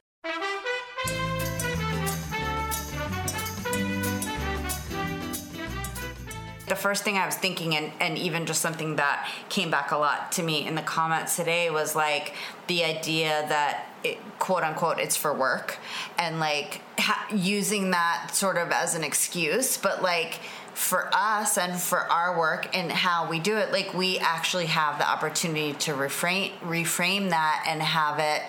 the 6.69 6.75
first 6.75 7.05
thing 7.05 7.17
I 7.17 7.25
was 7.25 7.37
thinking, 7.37 7.77
and, 7.77 7.93
and 8.01 8.19
even 8.19 8.45
just 8.45 8.61
something 8.61 8.97
that 8.97 9.31
came 9.49 9.71
back 9.71 9.93
a 9.93 9.97
lot 9.97 10.33
to 10.33 10.43
me 10.43 10.67
in 10.67 10.75
the 10.75 10.83
comments 10.83 11.37
today, 11.37 11.71
was 11.71 11.95
like 11.95 12.35
the 12.67 12.85
idea 12.85 13.47
that 13.49 13.87
it, 14.13 14.19
quote 14.39 14.63
unquote 14.63 14.99
it's 14.99 15.17
for 15.17 15.33
work 15.33 15.79
and 16.19 16.41
like 16.41 16.81
ha- 16.99 17.27
using 17.35 17.91
that 17.91 18.31
sort 18.33 18.57
of 18.57 18.71
as 18.71 18.95
an 18.95 19.05
excuse, 19.05 19.77
but 19.77 20.03
like 20.03 20.41
for 20.75 21.09
us 21.13 21.57
and 21.57 21.81
for 21.81 22.01
our 22.01 22.39
work 22.39 22.75
and 22.77 22.93
how 22.93 23.29
we 23.29 23.39
do 23.39 23.57
it, 23.57 23.73
like 23.73 23.95
we 23.95 24.19
actually 24.19 24.67
have 24.67 24.99
the 24.99 25.09
opportunity 25.09 25.73
to 25.73 25.93
reframe 25.93 26.53
reframe 26.61 27.31
that 27.31 27.65
and 27.67 27.83
have 27.83 28.19
it. 28.19 28.43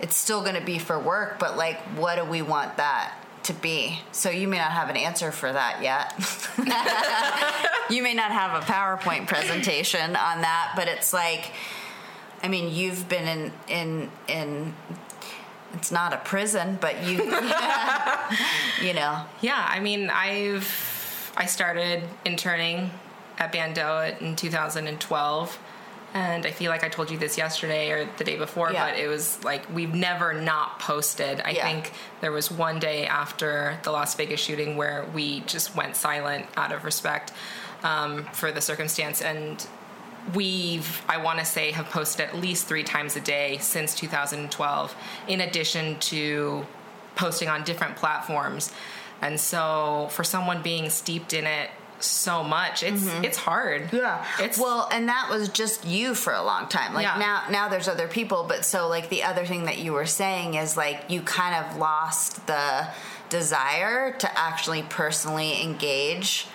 It's 0.00 0.16
still 0.16 0.42
going 0.42 0.56
to 0.56 0.64
be 0.64 0.78
for 0.78 0.98
work, 0.98 1.38
but 1.38 1.56
like, 1.56 1.80
what 1.96 2.16
do 2.16 2.24
we 2.24 2.42
want 2.42 2.76
that 2.76 3.14
to 3.44 3.52
be. 3.52 3.98
So 4.12 4.30
you 4.30 4.48
may 4.48 4.58
not 4.58 4.72
have 4.72 4.88
an 4.88 4.96
answer 4.96 5.30
for 5.30 5.52
that 5.52 5.82
yet. 5.82 6.14
you 7.90 8.02
may 8.02 8.14
not 8.14 8.32
have 8.32 8.62
a 8.62 8.64
PowerPoint 8.64 9.26
presentation 9.26 10.16
on 10.16 10.40
that, 10.40 10.72
but 10.76 10.88
it's 10.88 11.12
like 11.12 11.52
I 12.44 12.48
mean, 12.48 12.74
you've 12.74 13.08
been 13.08 13.26
in 13.26 13.52
in 13.68 14.10
in 14.28 14.74
it's 15.72 15.90
not 15.90 16.12
a 16.12 16.18
prison, 16.18 16.76
but 16.78 17.02
you 17.02 17.16
you 18.86 18.92
know. 18.92 19.24
Yeah, 19.40 19.66
I 19.66 19.80
mean, 19.80 20.10
I've 20.10 21.32
I 21.38 21.46
started 21.46 22.04
interning 22.26 22.90
at 23.38 23.50
Bando 23.50 24.14
in 24.20 24.36
2012 24.36 25.58
and 26.12 26.46
I 26.46 26.52
feel 26.52 26.70
like 26.70 26.84
I 26.84 26.88
told 26.88 27.10
you 27.10 27.18
this 27.18 27.36
yesterday 27.36 27.90
or 27.90 28.08
the 28.18 28.24
day 28.24 28.36
before, 28.36 28.70
yeah. 28.70 28.90
but 28.90 28.98
it 28.98 29.08
was 29.08 29.42
like 29.42 29.72
we've 29.74 29.94
never 29.94 30.34
not 30.34 30.78
posted. 30.78 31.40
I 31.44 31.52
yeah. 31.52 31.64
think 31.64 31.92
there 32.20 32.30
was 32.30 32.50
one 32.50 32.78
day 32.78 33.06
after 33.06 33.78
the 33.84 33.90
Las 33.90 34.14
Vegas 34.16 34.38
shooting 34.38 34.76
where 34.76 35.06
we 35.14 35.40
just 35.40 35.74
went 35.74 35.96
silent 35.96 36.46
out 36.58 36.72
of 36.72 36.84
respect 36.84 37.32
um, 37.82 38.26
for 38.32 38.52
the 38.52 38.60
circumstance, 38.60 39.22
and 39.22 39.66
we've 40.32 41.02
I 41.08 41.18
want 41.18 41.38
to 41.38 41.44
say 41.44 41.70
have 41.72 41.90
posted 41.90 42.28
at 42.28 42.36
least 42.36 42.66
three 42.66 42.84
times 42.84 43.16
a 43.16 43.20
day 43.20 43.58
since 43.58 43.94
2012, 43.94 44.94
in 45.28 45.40
addition 45.40 45.98
to 46.00 46.66
posting 47.16 47.48
on 47.48 47.64
different 47.64 47.96
platforms. 47.96 48.72
And 49.20 49.38
so, 49.40 50.08
for 50.10 50.24
someone 50.24 50.62
being 50.62 50.90
steeped 50.90 51.32
in 51.32 51.46
it 51.46 51.70
so 52.00 52.42
much. 52.44 52.82
It's 52.82 53.02
mm-hmm. 53.02 53.24
it's 53.24 53.38
hard. 53.38 53.92
Yeah. 53.92 54.24
It's 54.38 54.58
well, 54.58 54.88
and 54.92 55.08
that 55.08 55.28
was 55.30 55.48
just 55.48 55.84
you 55.84 56.14
for 56.14 56.32
a 56.32 56.42
long 56.42 56.68
time. 56.68 56.94
Like 56.94 57.04
yeah. 57.04 57.18
now 57.18 57.44
now 57.50 57.68
there's 57.68 57.88
other 57.88 58.08
people, 58.08 58.44
but 58.48 58.64
so 58.64 58.88
like 58.88 59.08
the 59.08 59.22
other 59.22 59.46
thing 59.46 59.64
that 59.64 59.78
you 59.78 59.92
were 59.92 60.06
saying 60.06 60.54
is 60.54 60.76
like 60.76 61.04
you 61.08 61.22
kind 61.22 61.64
of 61.64 61.76
lost 61.76 62.46
the 62.46 62.88
desire 63.30 64.12
to 64.18 64.38
actually 64.38 64.82
personally 64.82 65.62
engage 65.62 66.46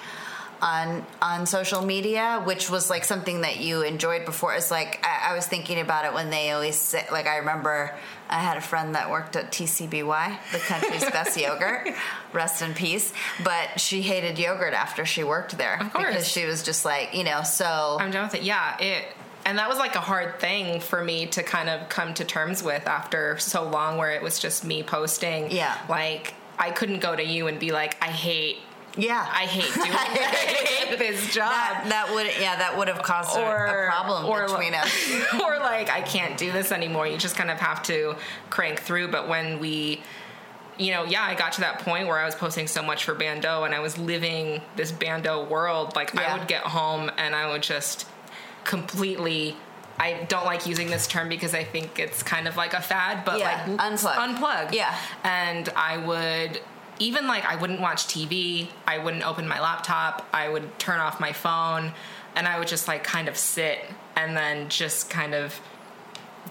on 0.62 1.06
on 1.22 1.46
social 1.46 1.84
media, 1.84 2.42
which 2.44 2.70
was 2.70 2.90
like 2.90 3.04
something 3.04 3.42
that 3.42 3.60
you 3.60 3.82
enjoyed 3.82 4.26
before. 4.26 4.54
It's 4.56 4.72
like 4.72 5.06
I, 5.06 5.32
I 5.32 5.36
was 5.36 5.48
thinking 5.48 5.80
about 5.80 6.06
it 6.06 6.14
when 6.14 6.30
they 6.30 6.52
always 6.52 6.76
say, 6.76 7.06
like 7.12 7.28
I 7.28 7.38
remember 7.38 7.96
I 8.30 8.40
had 8.40 8.58
a 8.58 8.62
friend 8.62 8.96
that 8.96 9.10
worked 9.10 9.36
at 9.36 9.52
TCBY, 9.52 10.38
the 10.52 10.60
country's 10.60 11.04
best 11.12 11.38
yogurt. 11.40 11.90
Rest 12.34 12.62
in 12.62 12.74
peace. 12.74 13.14
But 13.44 13.80
she 13.80 14.02
hated 14.02 14.38
yogurt 14.38 14.74
after 14.74 15.06
she 15.06 15.24
worked 15.24 15.58
there 15.58 15.80
of 15.82 15.94
course. 15.94 16.08
because 16.08 16.28
she 16.28 16.46
was 16.46 16.64
just 16.64 16.86
like 16.86 17.14
you 17.16 17.24
know. 17.24 17.44
So 17.44 17.98
I'm 18.00 18.12
done 18.12 18.26
with 18.26 18.36
it. 18.36 18.44
Yeah, 18.44 18.78
it 18.80 19.06
and 19.46 19.58
that 19.58 19.70
was 19.70 19.78
like 19.78 19.96
a 19.96 20.02
hard 20.02 20.40
thing 20.40 20.80
for 20.80 21.04
me 21.04 21.26
to 21.28 21.44
kind 21.44 21.70
of 21.70 21.90
come 21.90 22.14
to 22.14 22.24
terms 22.26 22.62
with 22.62 22.86
after 22.88 23.38
so 23.40 23.68
long 23.68 23.98
where 23.98 24.12
it 24.12 24.22
was 24.22 24.38
just 24.40 24.64
me 24.64 24.84
posting 24.84 25.50
yeah 25.50 25.78
like 25.88 26.34
i 26.60 26.70
couldn't 26.70 27.00
go 27.00 27.16
to 27.16 27.24
you 27.24 27.48
and 27.48 27.60
be 27.60 27.72
like 27.72 27.98
i 28.04 28.08
hate 28.08 28.58
yeah, 28.98 29.28
I 29.32 29.46
hate 29.46 29.74
doing 29.74 29.92
I 29.92 30.06
hate 30.06 31.00
this 31.00 31.34
job. 31.34 31.52
That, 31.52 31.86
that, 31.90 32.14
would 32.14 32.28
yeah, 32.40 32.56
that 32.58 32.78
would 32.78 32.88
have 32.88 33.02
caused 33.02 33.38
or, 33.38 33.66
a, 33.66 33.86
a 33.86 33.90
problem 33.90 34.26
or, 34.26 34.48
between 34.48 34.74
us. 34.74 34.92
or 35.42 35.60
like 35.60 35.90
I 35.90 36.02
can't 36.02 36.38
do 36.38 36.52
this 36.52 36.72
anymore. 36.72 37.08
You 37.08 37.18
just 37.18 37.36
kind 37.36 37.52
of 37.52 37.60
have 37.60 37.84
to 37.84 38.16
crank 38.50 38.82
through. 38.82 39.10
But 39.10 39.28
when 39.28 39.60
we 39.60 40.02
you 40.78 40.94
know, 40.94 41.04
yeah, 41.04 41.24
I 41.24 41.36
got 41.36 41.54
to 41.54 41.62
that 41.62 41.80
point 41.80 42.08
where 42.08 42.18
I 42.18 42.26
was 42.26 42.36
posting 42.36 42.66
so 42.66 42.82
much 42.82 43.04
for 43.04 43.14
Bando 43.14 43.66
and 43.66 43.76
I 43.76 43.80
was 43.80 43.98
living 43.98 44.62
this 44.78 44.92
Bando 44.92 45.46
world. 45.46 45.96
Like 45.96 46.14
yeah. 46.14 46.34
I 46.34 46.38
would 46.38 46.48
get 46.48 46.64
home 46.64 47.12
and 47.18 47.36
I 47.36 47.52
would 47.52 47.62
just 47.62 48.08
completely 48.64 49.58
I 50.00 50.26
don't 50.30 50.46
like 50.46 50.66
using 50.66 50.90
this 50.90 51.08
term 51.08 51.28
because 51.28 51.54
I 51.54 51.66
think 51.66 52.00
it's 52.00 52.24
kind 52.24 52.48
of 52.48 52.56
like 52.56 52.74
a 52.74 52.80
fad, 52.80 53.26
but 53.26 53.40
yeah, 53.40 53.66
like 53.68 53.92
unplug. 53.92 54.16
Unplug. 54.16 54.74
Yeah. 54.74 54.98
And 55.26 55.68
I 55.76 55.98
would 55.98 56.62
even 57.00 57.28
like 57.28 57.46
I 57.46 57.56
wouldn't 57.56 57.82
watch 57.82 58.06
TV, 58.08 58.68
I 58.86 58.98
wouldn't 58.98 59.26
open 59.26 59.48
my 59.48 59.60
laptop, 59.60 60.28
I 60.34 60.50
would 60.50 60.78
turn 60.80 61.00
off 61.00 61.20
my 61.20 61.34
phone, 61.34 61.94
and 62.36 62.48
I 62.48 62.60
would 62.60 62.68
just 62.68 62.88
like 62.88 63.04
kind 63.04 63.28
of 63.28 63.38
sit 63.38 63.80
and 64.16 64.36
then 64.36 64.70
just 64.70 65.10
kind 65.10 65.34
of 65.34 65.60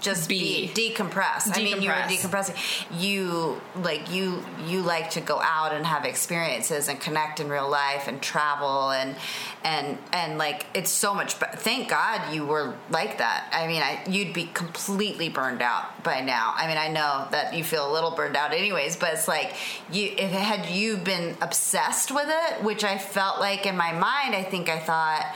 just 0.01 0.29
be, 0.29 0.68
be 0.72 0.90
decompress. 0.90 1.42
decompress. 1.42 1.57
I 1.57 1.62
mean, 1.62 1.83
you 1.83 1.88
were 1.88 1.94
decompressing. 1.94 3.01
You 3.01 3.61
like 3.77 4.12
you 4.12 4.44
you 4.66 4.83
like 4.83 5.11
to 5.11 5.20
go 5.20 5.40
out 5.40 5.72
and 5.72 5.85
have 5.85 6.05
experiences 6.05 6.88
and 6.88 7.01
connect 7.01 7.40
in 7.40 7.48
real 7.48 7.68
life 7.68 8.09
and 8.09 8.20
travel 8.22 8.90
and 8.90 9.16
and 9.64 9.98
and 10.12 10.38
like 10.38 10.66
it's 10.74 10.90
so 10.90 11.14
much. 11.14 11.38
But 11.40 11.59
thank 11.59 11.88
God 11.88 12.33
you 12.33 12.46
were 12.46 12.77
like 12.90 13.18
that. 13.18 13.48
I 13.53 13.66
mean, 13.66 13.83
I, 13.83 14.03
you'd 14.09 14.33
be 14.33 14.46
completely 14.55 15.29
burned 15.29 15.62
out 15.62 16.03
by 16.05 16.20
now. 16.20 16.55
I 16.57 16.66
mean, 16.68 16.79
I 16.79 16.88
know 16.88 17.27
that 17.33 17.55
you 17.55 17.64
feel 17.64 17.90
a 17.90 17.92
little 17.92 18.12
burned 18.12 18.37
out, 18.37 18.53
anyways. 18.53 18.96
But 18.96 19.14
it's 19.14 19.29
like 19.29 19.55
you 19.90 20.12
if 20.16 20.31
had 20.31 20.66
you 20.66 20.96
been 20.96 21.37
obsessed 21.40 22.12
with 22.12 22.29
it, 22.29 22.62
which 22.62 22.85
I 22.85 22.98
felt 22.98 23.40
like 23.40 23.66
in 23.66 23.77
my 23.77 23.92
mind, 23.92 24.35
I 24.35 24.44
think 24.44 24.68
I 24.68 24.79
thought 24.79 25.35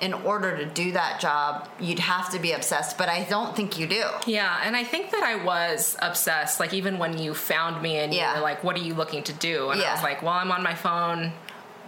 in 0.00 0.12
order 0.12 0.56
to 0.56 0.66
do 0.66 0.92
that 0.92 1.20
job, 1.20 1.68
you'd 1.78 2.00
have 2.00 2.30
to 2.30 2.38
be 2.38 2.52
obsessed, 2.52 2.98
but 2.98 3.08
I 3.08 3.24
don't 3.24 3.54
think 3.54 3.78
you 3.78 3.86
do. 3.86 4.04
Yeah, 4.26 4.60
and 4.64 4.76
I 4.76 4.84
think 4.84 5.10
that 5.12 5.22
I 5.22 5.42
was 5.42 5.96
obsessed. 6.02 6.58
Like 6.60 6.74
even 6.74 6.98
when 6.98 7.16
you 7.16 7.34
found 7.34 7.80
me 7.80 7.96
and 7.96 8.12
yeah. 8.12 8.30
you 8.30 8.38
were 8.38 8.42
like, 8.42 8.64
"What 8.64 8.76
are 8.76 8.80
you 8.80 8.94
looking 8.94 9.22
to 9.24 9.32
do?" 9.32 9.70
and 9.70 9.80
yeah. 9.80 9.90
I 9.90 9.94
was 9.94 10.02
like, 10.02 10.22
"Well, 10.22 10.32
I'm 10.32 10.50
on 10.50 10.62
my 10.62 10.74
phone 10.74 11.32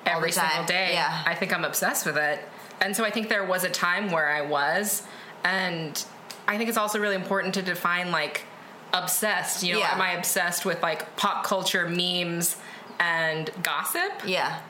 every 0.05 0.33
single 0.33 0.65
day. 0.65 0.91
Yeah. 0.93 1.23
I 1.27 1.35
think 1.35 1.53
I'm 1.53 1.65
obsessed 1.65 2.07
with 2.07 2.17
it." 2.17 2.41
And 2.81 2.95
so 2.95 3.05
I 3.05 3.11
think 3.11 3.29
there 3.29 3.45
was 3.45 3.65
a 3.65 3.71
time 3.71 4.11
where 4.11 4.29
I 4.29 4.43
was, 4.43 5.03
and 5.43 6.03
I 6.47 6.57
think 6.59 6.69
it's 6.69 6.79
also 6.79 7.01
really 7.01 7.17
important 7.17 7.55
to 7.55 7.63
define 7.63 8.13
like 8.13 8.45
obsessed. 8.93 9.65
You 9.65 9.75
know, 9.75 9.79
yeah. 9.81 9.95
am 9.95 10.01
I 10.01 10.13
obsessed 10.13 10.65
with 10.65 10.81
like 10.81 11.17
pop 11.17 11.45
culture 11.45 11.89
memes 11.89 12.57
and 13.01 13.51
gossip? 13.63 14.13
Yeah 14.25 14.61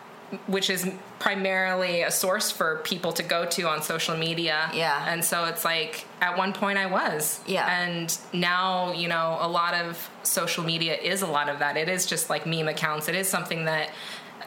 which 0.46 0.70
is 0.70 0.90
primarily 1.18 2.02
a 2.02 2.10
source 2.10 2.50
for 2.50 2.78
people 2.78 3.12
to 3.12 3.22
go 3.22 3.46
to 3.46 3.62
on 3.68 3.82
social 3.82 4.16
media. 4.16 4.70
Yeah. 4.74 5.06
And 5.08 5.24
so 5.24 5.44
it's 5.44 5.64
like 5.64 6.04
at 6.20 6.36
one 6.36 6.52
point 6.52 6.78
I 6.78 6.86
was. 6.86 7.40
Yeah. 7.46 7.68
And 7.68 8.16
now, 8.32 8.92
you 8.92 9.08
know, 9.08 9.38
a 9.40 9.48
lot 9.48 9.74
of 9.74 10.10
social 10.24 10.64
media 10.64 10.96
is 10.96 11.22
a 11.22 11.26
lot 11.26 11.48
of 11.48 11.60
that. 11.60 11.76
It 11.76 11.88
is 11.88 12.06
just 12.06 12.28
like 12.28 12.44
meme 12.44 12.68
accounts. 12.68 13.08
It 13.08 13.14
is 13.14 13.28
something 13.28 13.66
that 13.66 13.90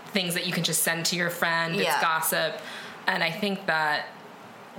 things 0.08 0.34
that 0.34 0.46
you 0.46 0.52
can 0.52 0.64
just 0.64 0.84
send 0.84 1.06
to 1.08 1.16
your 1.16 1.30
friend. 1.30 1.76
Yeah. 1.76 1.94
It's 1.94 2.02
gossip. 2.02 2.60
And 3.08 3.24
I 3.24 3.32
think 3.32 3.66
that 3.68 4.08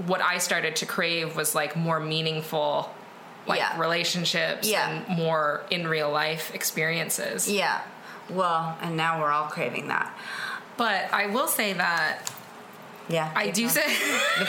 what 0.07 0.21
I 0.21 0.39
started 0.39 0.77
to 0.77 0.87
crave 0.87 1.35
was 1.35 1.55
like 1.55 1.77
more 1.77 2.01
meaningful 2.01 2.91
like 3.47 3.59
yeah. 3.59 3.79
relationships 3.81 4.69
yeah. 4.69 4.91
and 4.91 5.19
more 5.19 5.63
in 5.71 5.87
real 5.87 6.11
life 6.11 6.55
experiences. 6.55 7.51
Yeah. 7.51 7.81
Well, 8.29 8.77
and 8.81 8.97
now 8.97 9.21
we're 9.21 9.31
all 9.31 9.49
craving 9.49 9.89
that. 9.89 10.15
But 10.81 11.13
I 11.13 11.27
will 11.27 11.47
say 11.47 11.75
that 11.75 12.33
yeah, 13.11 13.31
I 13.35 13.51
do 13.51 13.69
say. 13.69 13.83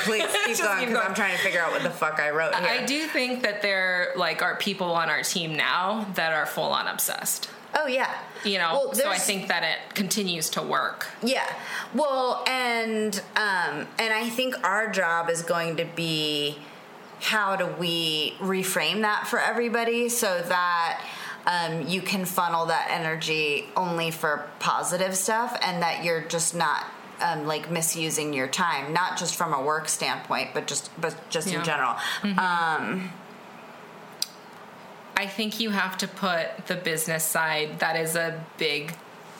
Please 0.05 0.23
keep 0.45 0.57
going 0.59 0.87
because 0.87 1.05
I'm 1.05 1.13
trying 1.13 1.35
to 1.35 1.43
figure 1.43 1.59
out 1.59 1.73
what 1.73 1.83
the 1.83 1.89
fuck 1.89 2.21
I 2.21 2.29
wrote 2.29 2.55
here. 2.55 2.69
I 2.69 2.85
do 2.85 3.05
think 3.07 3.43
that 3.43 3.61
there 3.61 4.13
like 4.15 4.41
are 4.41 4.55
people 4.55 4.93
on 4.93 5.09
our 5.09 5.23
team 5.23 5.57
now 5.57 6.07
that 6.13 6.31
are 6.31 6.45
full 6.45 6.71
on 6.71 6.87
obsessed. 6.87 7.49
Oh 7.77 7.85
yeah, 7.87 8.17
you 8.45 8.59
know. 8.59 8.71
Well, 8.71 8.93
so 8.93 9.09
I 9.09 9.17
think 9.17 9.49
that 9.49 9.63
it 9.63 9.93
continues 9.93 10.49
to 10.51 10.61
work. 10.61 11.07
Yeah. 11.21 11.45
Well, 11.93 12.45
and 12.47 13.13
um, 13.35 13.87
and 13.99 14.13
I 14.13 14.29
think 14.29 14.55
our 14.65 14.89
job 14.89 15.29
is 15.29 15.41
going 15.41 15.75
to 15.75 15.85
be 15.97 16.57
how 17.19 17.57
do 17.57 17.65
we 17.65 18.35
reframe 18.39 19.01
that 19.01 19.27
for 19.27 19.37
everybody 19.37 20.07
so 20.07 20.41
that 20.43 21.05
um, 21.45 21.87
you 21.87 22.01
can 22.01 22.25
funnel 22.25 22.67
that 22.67 22.89
energy 22.91 23.65
only 23.75 24.11
for 24.11 24.47
positive 24.59 25.15
stuff 25.15 25.57
and 25.61 25.81
that 25.81 26.03
you're 26.03 26.21
just 26.21 26.55
not 26.55 26.85
um, 27.21 27.47
like 27.47 27.69
misusing 27.71 28.33
your 28.33 28.47
time, 28.47 28.93
not 28.93 29.17
just 29.17 29.35
from 29.35 29.53
a 29.53 29.61
work 29.61 29.87
standpoint, 29.87 30.49
but 30.53 30.67
just 30.67 30.89
but 30.99 31.15
just 31.29 31.49
yeah. 31.49 31.59
in 31.59 31.65
general. 31.65 31.93
Mm-hmm. 32.21 32.39
Um, 32.39 33.11
I 35.15 35.27
think 35.27 35.59
you 35.59 35.69
have 35.69 35.97
to 35.99 36.07
put 36.07 36.65
the 36.67 36.75
business 36.75 37.23
side. 37.23 37.79
That 37.79 37.95
is 37.95 38.15
a 38.15 38.43
big 38.57 38.95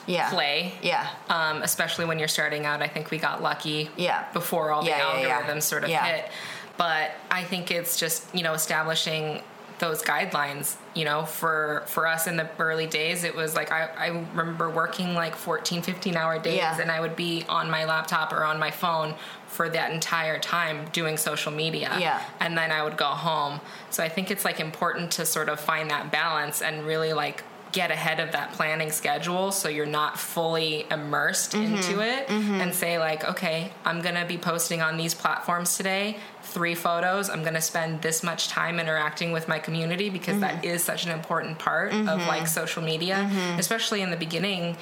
Yeah. 0.06 0.30
play. 0.30 0.74
Yeah. 0.82 1.08
Um, 1.28 1.62
especially 1.62 2.04
when 2.04 2.18
you're 2.18 2.28
starting 2.28 2.66
out. 2.66 2.82
I 2.82 2.88
think 2.88 3.10
we 3.10 3.18
got 3.18 3.42
lucky. 3.42 3.90
Yeah. 3.96 4.24
Before 4.32 4.70
all 4.70 4.82
the 4.82 4.90
Yeah, 4.90 5.00
algorithms 5.00 5.62
sort 5.62 5.84
of 5.84 5.90
hit. 5.90 6.30
But 6.76 7.12
I 7.30 7.42
think 7.44 7.70
it's 7.70 7.96
just 7.96 8.32
you 8.34 8.42
know 8.42 8.54
establishing 8.54 9.42
those 9.82 10.02
guidelines. 10.02 10.76
You 10.94 11.04
know, 11.04 11.24
for 11.26 11.82
for 11.86 12.06
us 12.06 12.26
in 12.26 12.36
the 12.36 12.48
early 12.58 12.86
days, 12.86 13.24
it 13.24 13.34
was 13.34 13.54
like 13.54 13.70
I, 13.72 13.88
I 13.98 14.06
remember 14.34 14.70
working 14.70 15.12
like 15.14 15.34
14, 15.36 15.82
15 15.82 16.16
hour 16.16 16.38
days, 16.38 16.56
Yeah. 16.56 16.80
and 16.80 16.90
I 16.90 17.00
would 17.00 17.16
be 17.16 17.44
on 17.48 17.70
my 17.70 17.84
laptop 17.84 18.32
or 18.32 18.44
on 18.44 18.58
my 18.58 18.70
phone 18.70 19.14
for 19.48 19.68
that 19.68 19.90
entire 19.92 20.38
time 20.38 20.86
doing 20.92 21.16
social 21.18 21.52
media 21.52 21.94
Yeah. 22.00 22.22
and 22.40 22.56
then 22.56 22.70
I 22.72 22.82
would 22.84 22.96
go 22.96 23.06
home. 23.28 23.60
So 23.90 24.02
I 24.02 24.08
think 24.08 24.30
it's 24.30 24.44
like 24.46 24.60
important 24.60 25.10
to 25.12 25.26
sort 25.26 25.48
of 25.50 25.60
find 25.60 25.90
that 25.90 26.10
balance 26.10 26.62
and 26.62 26.86
really 26.86 27.12
like 27.12 27.42
get 27.72 27.90
ahead 27.90 28.20
of 28.20 28.32
that 28.32 28.52
planning 28.52 28.90
schedule 28.90 29.50
so 29.50 29.66
you're 29.66 29.86
not 29.86 30.18
fully 30.18 30.86
immersed 30.90 31.52
Mm-hmm. 31.52 31.74
into 31.76 32.00
it 32.02 32.28
and 32.28 32.74
say 32.74 32.98
like 32.98 33.24
okay 33.32 33.72
i'm 33.86 34.02
going 34.02 34.14
to 34.14 34.26
be 34.26 34.36
posting 34.36 34.82
on 34.82 34.98
these 34.98 35.14
platforms 35.14 35.74
today 35.78 36.18
three 36.52 36.74
photos 36.74 37.28
i'm 37.30 37.42
going 37.42 37.54
to 37.54 37.60
spend 37.60 38.00
this 38.02 38.22
much 38.22 38.48
time 38.48 38.78
interacting 38.78 39.32
with 39.32 39.48
my 39.48 39.58
community 39.58 40.08
because 40.10 40.38
that 40.40 40.56
Mm-hmm. 40.56 40.64
is 40.74 40.84
such 40.84 41.04
an 41.06 41.10
important 41.12 41.58
part 41.58 41.92
of 41.92 42.18
like 42.26 42.46
social 42.46 42.82
media 42.82 43.28
especially 43.58 44.00
in 44.02 44.10
the 44.10 44.16
beginning 44.16 44.76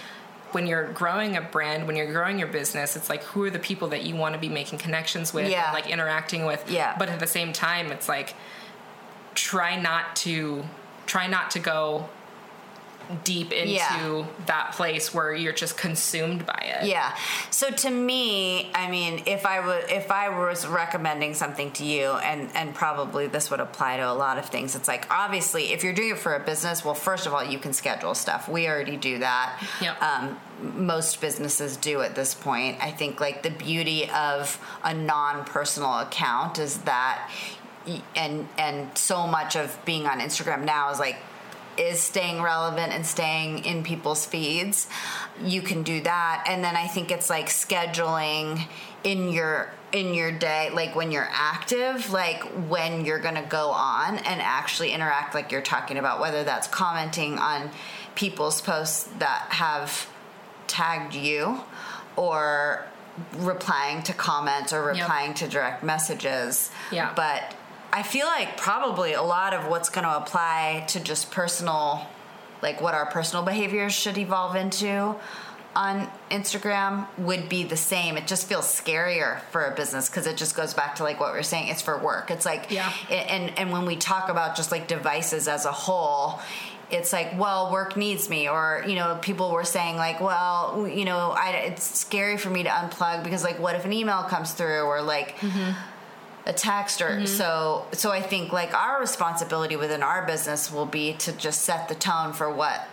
when 0.52 0.66
you're 0.66 0.92
growing 0.92 1.36
a 1.36 1.40
brand, 1.40 1.86
when 1.86 1.94
you're 1.94 2.10
growing 2.12 2.36
your 2.40 2.48
business, 2.48 2.96
it's 2.96 3.08
like 3.08 3.22
who 3.22 3.44
are 3.44 3.50
the 3.50 3.60
people 3.60 3.86
that 3.90 4.02
you 4.02 4.16
want 4.16 4.34
to 4.34 4.40
be 4.40 4.48
making 4.48 4.80
connections 4.80 5.32
with, 5.32 5.48
Yeah. 5.48 5.66
and, 5.66 5.74
like 5.74 5.88
interacting 5.88 6.44
with. 6.44 6.68
Yeah. 6.68 6.96
But 6.98 7.08
at 7.08 7.20
the 7.20 7.28
same 7.28 7.52
time, 7.52 7.92
it's 7.92 8.08
like 8.08 8.34
try 9.36 9.80
not 9.80 10.16
to 10.16 10.64
try 11.06 11.28
not 11.28 11.52
to 11.52 11.60
go 11.60 12.08
deep 13.24 13.52
into 13.52 13.72
Yeah. 13.72 14.24
that 14.46 14.72
place 14.72 15.12
where 15.14 15.34
you're 15.34 15.52
just 15.52 15.76
consumed 15.76 16.46
by 16.46 16.61
it. 16.62 16.86
Yeah. 16.86 17.14
So 17.50 17.70
to 17.70 17.90
me, 17.90 18.70
I 18.74 18.90
mean, 18.90 19.22
if 19.26 19.44
I 19.46 19.61
was 19.61 19.84
if 19.88 20.11
I 20.11 20.28
was 20.28 20.66
recommending 20.66 21.34
something 21.34 21.70
to 21.72 21.84
you, 21.84 22.11
and 22.12 22.50
and 22.54 22.74
probably 22.74 23.26
this 23.26 23.50
would 23.50 23.61
apply 23.61 23.96
to 23.98 24.11
a 24.11 24.12
lot 24.14 24.38
of 24.38 24.46
things. 24.46 24.74
It's 24.74 24.88
like 24.88 25.06
obviously, 25.11 25.72
if 25.72 25.82
you're 25.84 25.92
doing 25.92 26.11
it 26.11 26.18
for 26.18 26.34
a 26.34 26.40
business, 26.40 26.84
well, 26.84 26.94
first 26.94 27.26
of 27.26 27.34
all, 27.34 27.44
you 27.44 27.58
can 27.58 27.72
schedule 27.72 28.14
stuff. 28.14 28.48
We 28.48 28.68
already 28.68 28.96
do 28.96 29.18
that. 29.18 29.62
Yep. 29.80 30.02
Um, 30.02 30.40
most 30.76 31.20
businesses 31.20 31.76
do 31.76 32.02
at 32.02 32.14
this 32.14 32.34
point. 32.34 32.78
I 32.82 32.90
think 32.90 33.20
like 33.20 33.42
the 33.42 33.50
beauty 33.50 34.08
of 34.11 34.58
a 34.84 34.92
non-personal 34.92 36.00
account 36.00 36.58
is 36.58 36.78
that, 36.78 37.30
and 38.14 38.48
and 38.58 38.96
so 38.96 39.26
much 39.26 39.56
of 39.56 39.78
being 39.84 40.06
on 40.06 40.20
Instagram 40.20 40.64
now 40.64 40.90
is 40.90 40.98
like 40.98 41.16
is 41.81 42.01
staying 42.03 42.43
relevant 42.43 42.93
and 42.93 43.07
staying 43.07 43.64
in 43.64 43.83
people's 43.83 44.26
feeds. 44.26 44.87
You 45.43 45.62
can 45.62 45.83
do 45.83 46.01
that. 46.03 46.45
And 46.47 46.62
then 46.62 46.76
I 46.76 46.87
think 46.87 47.11
it's 47.11 47.31
like 47.31 47.47
scheduling 47.49 48.66
in 49.03 49.31
your 49.31 49.72
in 49.93 50.14
your 50.14 50.31
day 50.31 50.70
like 50.72 50.95
when 50.95 51.11
you're 51.11 51.28
active 51.33 52.12
like 52.12 52.43
when 52.68 53.05
you're 53.05 53.18
going 53.18 53.35
to 53.35 53.43
go 53.49 53.70
on 53.70 54.18
and 54.18 54.41
actually 54.41 54.93
interact 54.93 55.35
like 55.35 55.51
you're 55.51 55.62
talking 55.62 55.97
about 55.99 56.20
whether 56.20 56.45
that's 56.45 56.68
commenting 56.68 57.39
on 57.39 57.68
people's 58.14 58.61
posts 58.61 59.05
that 59.18 59.47
have 59.49 60.07
tagged 60.68 61.14
you 61.16 61.61
or 62.14 62.85
replying 63.39 64.01
to 64.03 64.12
comments 64.12 64.72
or 64.72 64.93
Yep. 64.93 65.03
replying 65.03 65.35
to 65.35 65.49
direct 65.49 65.83
messages 65.83 66.70
Yeah. 66.93 67.12
but 67.16 67.43
I 67.93 68.03
feel 68.03 68.26
like 68.26 68.57
probably 68.57 69.12
a 69.14 69.22
lot 69.22 69.53
of 69.53 69.66
what's 69.68 69.88
going 69.88 70.05
to 70.05 70.16
apply 70.16 70.84
to 70.88 71.01
just 71.01 71.30
personal, 71.30 72.07
like 72.62 72.80
what 72.80 72.95
our 72.95 73.07
personal 73.07 73.45
behaviors 73.45 73.93
should 73.93 74.16
evolve 74.18 74.57
into 74.57 75.16
on 75.74 76.09
Instagram 76.30 77.07
would 77.16 77.49
be 77.49 77.62
the 77.62 77.76
same. 77.76 78.16
It 78.16 78.26
just 78.26 78.49
feels 78.49 78.64
scarier 78.64 79.41
for 79.53 79.64
a 79.66 79.74
business 79.74 80.09
because 80.09 80.26
it 80.26 80.36
just 80.36 80.57
goes 80.57 80.74
back 80.74 80.97
to 80.97 81.05
like 81.05 81.20
what 81.20 81.32
we 81.32 81.38
are 81.38 81.45
saying. 81.45 81.68
It's 81.68 81.82
for 81.82 81.97
work. 81.99 82.30
It's 82.30 82.45
like, 82.45 82.70
Yeah. 82.70 82.93
and 83.09 83.57
and 83.57 83.70
when 83.70 83.86
we 83.86 83.95
talk 83.97 84.28
about 84.28 84.57
just 84.57 84.72
like 84.72 84.88
devices 84.88 85.49
as 85.49 85.64
a 85.66 85.72
whole. 85.72 86.41
It's 86.93 87.12
like, 87.12 87.38
well, 87.38 87.70
work 87.70 87.97
needs 87.97 88.28
me, 88.28 88.49
or 88.49 88.84
you 88.84 88.97
know, 88.97 89.16
people 89.22 89.53
were 89.53 89.62
saying 89.62 89.95
like, 89.97 90.20
well, 90.20 90.88
you 90.93 91.05
know, 91.05 91.30
I, 91.30 91.51
it's 91.68 91.84
scary 92.01 92.36
for 92.36 92.51
me 92.51 92.64
to 92.64 92.68
unplug 92.68 93.22
because 93.22 93.45
like, 93.45 93.61
what 93.61 93.76
if 93.76 93.84
an 93.84 93.93
email 93.93 94.24
comes 94.24 94.51
through, 94.51 94.82
or 94.82 95.01
like, 95.01 95.38
mm-hmm. 95.38 95.70
A 96.51 96.53
text 96.53 97.01
or 97.01 97.11
mm-hmm. 97.11 97.26
so 97.26 97.86
so 97.92 98.11
i 98.11 98.20
think 98.20 98.53
like 98.53 98.74
our 98.74 99.01
responsibility 99.01 99.76
within 99.76 100.03
our 100.03 100.26
business 100.26 100.70
will 100.72 100.84
be 100.84 101.12
to 101.14 101.30
just 101.32 101.62
set 101.62 101.88
the 101.88 101.94
tone 101.94 102.32
for 102.32 102.53
what 102.53 102.88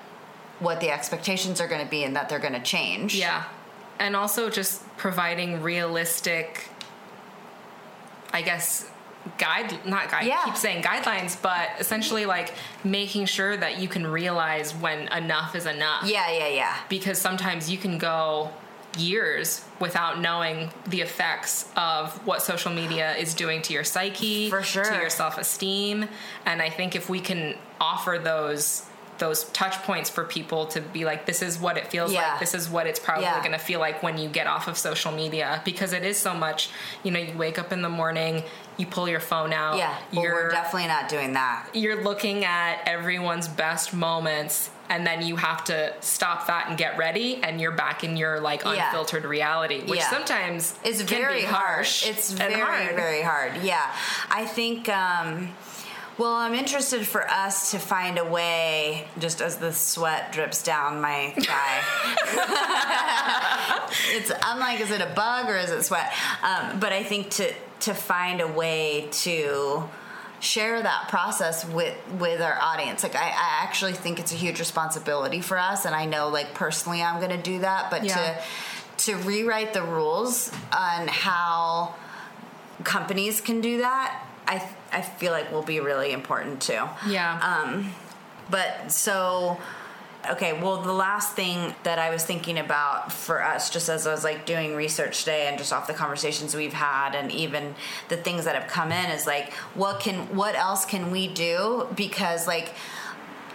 what 0.60 0.80
the 0.80 0.90
expectations 0.92 1.60
are 1.60 1.68
going 1.68 1.84
to 1.84 1.90
be 1.90 2.04
and 2.04 2.16
that 2.16 2.30
they're 2.30 2.40
going 2.40 2.54
to 2.54 2.62
change 2.62 3.16
Yeah. 3.16 3.44
And 4.00 4.16
also 4.16 4.50
just 4.50 4.86
providing 4.98 5.62
realistic 5.64 6.70
I 8.32 8.42
guess 8.44 8.90
guide 9.38 9.86
not 9.86 10.12
guide 10.12 10.26
Yeah. 10.28 10.44
keep 10.46 10.56
saying 10.56 10.84
guidelines, 10.84 11.40
but 11.42 11.70
essentially 11.80 12.26
like 12.26 12.54
making 12.84 13.26
sure 13.26 13.58
that 13.58 13.80
you 13.80 13.88
can 13.88 14.06
realize 14.06 14.74
when 14.76 15.08
enough 15.10 15.56
is 15.56 15.66
enough. 15.66 16.04
yeah 16.06 16.30
yeah 16.32 16.48
yeah 16.48 16.76
because 16.90 17.18
sometimes 17.18 17.70
you 17.72 17.78
can 17.78 17.98
go 17.98 18.52
years 19.00 19.64
without 19.80 20.20
knowing 20.20 20.72
the 20.88 21.02
effects 21.02 21.70
of 21.76 22.14
what 22.26 22.42
social 22.42 22.72
media 22.72 23.16
is 23.16 23.34
doing 23.34 23.62
to 23.64 23.74
your 23.74 23.84
psyche, 23.84 24.50
For 24.50 24.64
sure. 24.64 24.84
to 24.84 24.96
your 24.96 25.10
self-esteem, 25.10 26.08
and 26.46 26.62
I 26.62 26.70
think 26.70 26.96
if 26.96 27.10
we 27.10 27.20
can 27.20 27.56
offer 27.80 28.20
those 28.22 28.84
those 29.20 29.46
touch 29.46 29.74
points 29.82 30.12
for 30.12 30.24
people 30.24 30.68
to 30.68 30.80
be 30.80 31.04
like 31.04 31.26
this 31.26 31.42
is 31.42 31.58
what 31.58 31.76
it 31.76 31.88
feels 31.88 32.14
Yeah. 32.14 32.34
like 32.34 32.40
this 32.40 32.54
is 32.54 32.70
what 32.70 32.86
it's 32.86 33.00
probably 33.00 33.24
Yeah. 33.24 33.40
going 33.40 33.52
to 33.54 33.58
feel 33.58 33.80
like 33.80 34.04
when 34.04 34.20
you 34.20 34.30
get 34.30 34.46
off 34.46 34.68
of 34.68 34.78
social 34.78 35.12
media 35.12 35.60
because 35.66 35.92
it 35.92 36.06
is 36.06 36.20
so 36.20 36.36
much 36.36 36.70
you 37.02 37.10
know 37.10 37.18
you 37.18 37.36
wake 37.36 37.58
up 37.58 37.72
in 37.72 37.82
the 37.82 37.90
morning 37.90 38.44
you 38.78 38.86
pull 38.86 39.10
your 39.10 39.20
phone 39.20 39.54
out 39.54 39.76
yeah 39.78 39.96
well, 40.14 40.22
you're 40.24 40.34
we're 40.36 40.52
definitely 40.52 40.88
not 40.88 41.10
doing 41.10 41.34
that 41.34 41.66
you're 41.74 42.04
looking 42.04 42.46
at 42.46 42.80
everyone's 42.86 43.48
best 43.48 43.92
moments 43.92 44.70
and 44.90 45.06
then 45.06 45.22
you 45.22 45.36
have 45.36 45.64
to 45.66 45.94
stop 46.02 46.48
that 46.48 46.68
and 46.70 46.78
get 46.78 46.98
ready 46.98 47.42
and 47.44 47.60
you're 47.62 47.72
back 47.72 48.04
in 48.04 48.18
your 48.18 48.40
like 48.40 48.64
Yeah. 48.64 48.88
unfiltered 48.88 49.26
reality 49.26 49.82
which 49.82 50.00
Yeah. 50.00 50.10
sometimes 50.10 50.76
is 50.84 51.02
very 51.02 51.44
harsh 51.44 52.06
it's 52.08 52.32
very 52.32 52.54
hard. 52.54 52.96
very 52.96 53.22
hard 53.22 53.58
yeah 53.64 53.94
i 54.30 54.46
think 54.46 54.88
um 54.90 55.54
well, 56.20 56.34
I'm 56.34 56.56
interested 56.56 57.06
for 57.06 57.30
us 57.30 57.70
to 57.70 57.78
find 57.78 58.18
a 58.18 58.26
way, 58.26 59.08
just 59.20 59.40
as 59.40 59.58
the 59.58 59.72
sweat 59.72 60.32
drips 60.32 60.64
down 60.64 61.00
my 61.00 61.32
thigh. 61.38 61.84
it's 64.16 64.32
I'm 64.42 64.58
like, 64.60 64.80
is 64.82 64.90
it 64.90 65.00
a 65.02 65.14
bug 65.16 65.48
or 65.48 65.56
is 65.56 65.70
it 65.70 65.84
sweat? 65.84 66.12
Um, 66.42 66.80
but 66.80 66.92
I 66.92 67.04
think 67.04 67.30
to 67.32 67.54
to 67.82 67.94
find 67.94 68.42
a 68.42 68.48
way 68.48 69.08
to 69.12 69.88
share 70.40 70.82
that 70.82 71.08
process 71.10 71.66
with 71.66 71.96
with 72.20 72.42
our 72.42 72.58
audience. 72.62 73.04
Like 73.04 73.16
I, 73.16 73.28
I 73.30 73.64
actually 73.64 73.94
think 73.94 74.20
it's 74.20 74.32
a 74.32 74.36
huge 74.36 74.60
responsibility 74.60 75.42
for 75.42 75.58
us, 75.58 75.86
and 75.86 75.96
I 75.96 76.06
know 76.06 76.30
like 76.30 76.54
personally 76.54 77.02
I'm 77.02 77.18
going 77.20 77.36
to 77.36 77.42
do 77.42 77.60
that. 77.60 77.90
But 77.92 78.04
Yeah. 78.04 78.16
to 78.98 79.14
to 79.14 79.16
rewrite 79.18 79.74
the 79.74 79.84
rules 79.84 80.52
on 80.72 81.08
how 81.08 81.96
companies 82.84 83.42
can 83.42 83.62
do 83.62 83.80
that, 83.80 84.24
I 84.48 84.62
I 84.92 85.02
feel 85.02 85.32
like 85.32 85.52
will 85.52 85.64
be 85.64 85.80
really 85.80 86.12
important 86.14 86.62
too. 86.62 86.88
yeah 87.08 87.40
Um, 87.64 87.94
but 88.50 88.92
so, 88.92 89.60
okay, 90.32 90.54
well, 90.54 90.82
the 90.82 90.94
last 90.94 91.36
thing 91.36 91.74
that 91.84 92.00
I 92.00 92.10
was 92.10 92.24
thinking 92.24 92.58
about 92.58 93.12
for 93.12 93.44
us, 93.44 93.70
just 93.70 93.90
as 93.90 94.08
I 94.08 94.12
was 94.12 94.24
like 94.24 94.46
doing 94.46 94.76
research 94.76 95.20
today 95.20 95.48
and 95.48 95.58
just 95.58 95.74
off 95.74 95.88
the 95.88 95.94
conversations 95.94 96.56
we've 96.56 96.74
had 96.74 97.16
and 97.16 97.32
even 97.32 97.76
the 98.10 98.18
things 98.18 98.46
that 98.46 98.56
have 98.56 98.70
come 98.70 98.92
in 98.92 99.12
is 99.12 99.26
like, 99.26 99.54
what 99.74 100.00
can, 100.00 100.36
what 100.36 100.56
else 100.56 100.86
can 100.86 101.12
we 101.12 101.28
do? 101.28 101.88
Because, 101.96 102.48
like, 102.48 102.74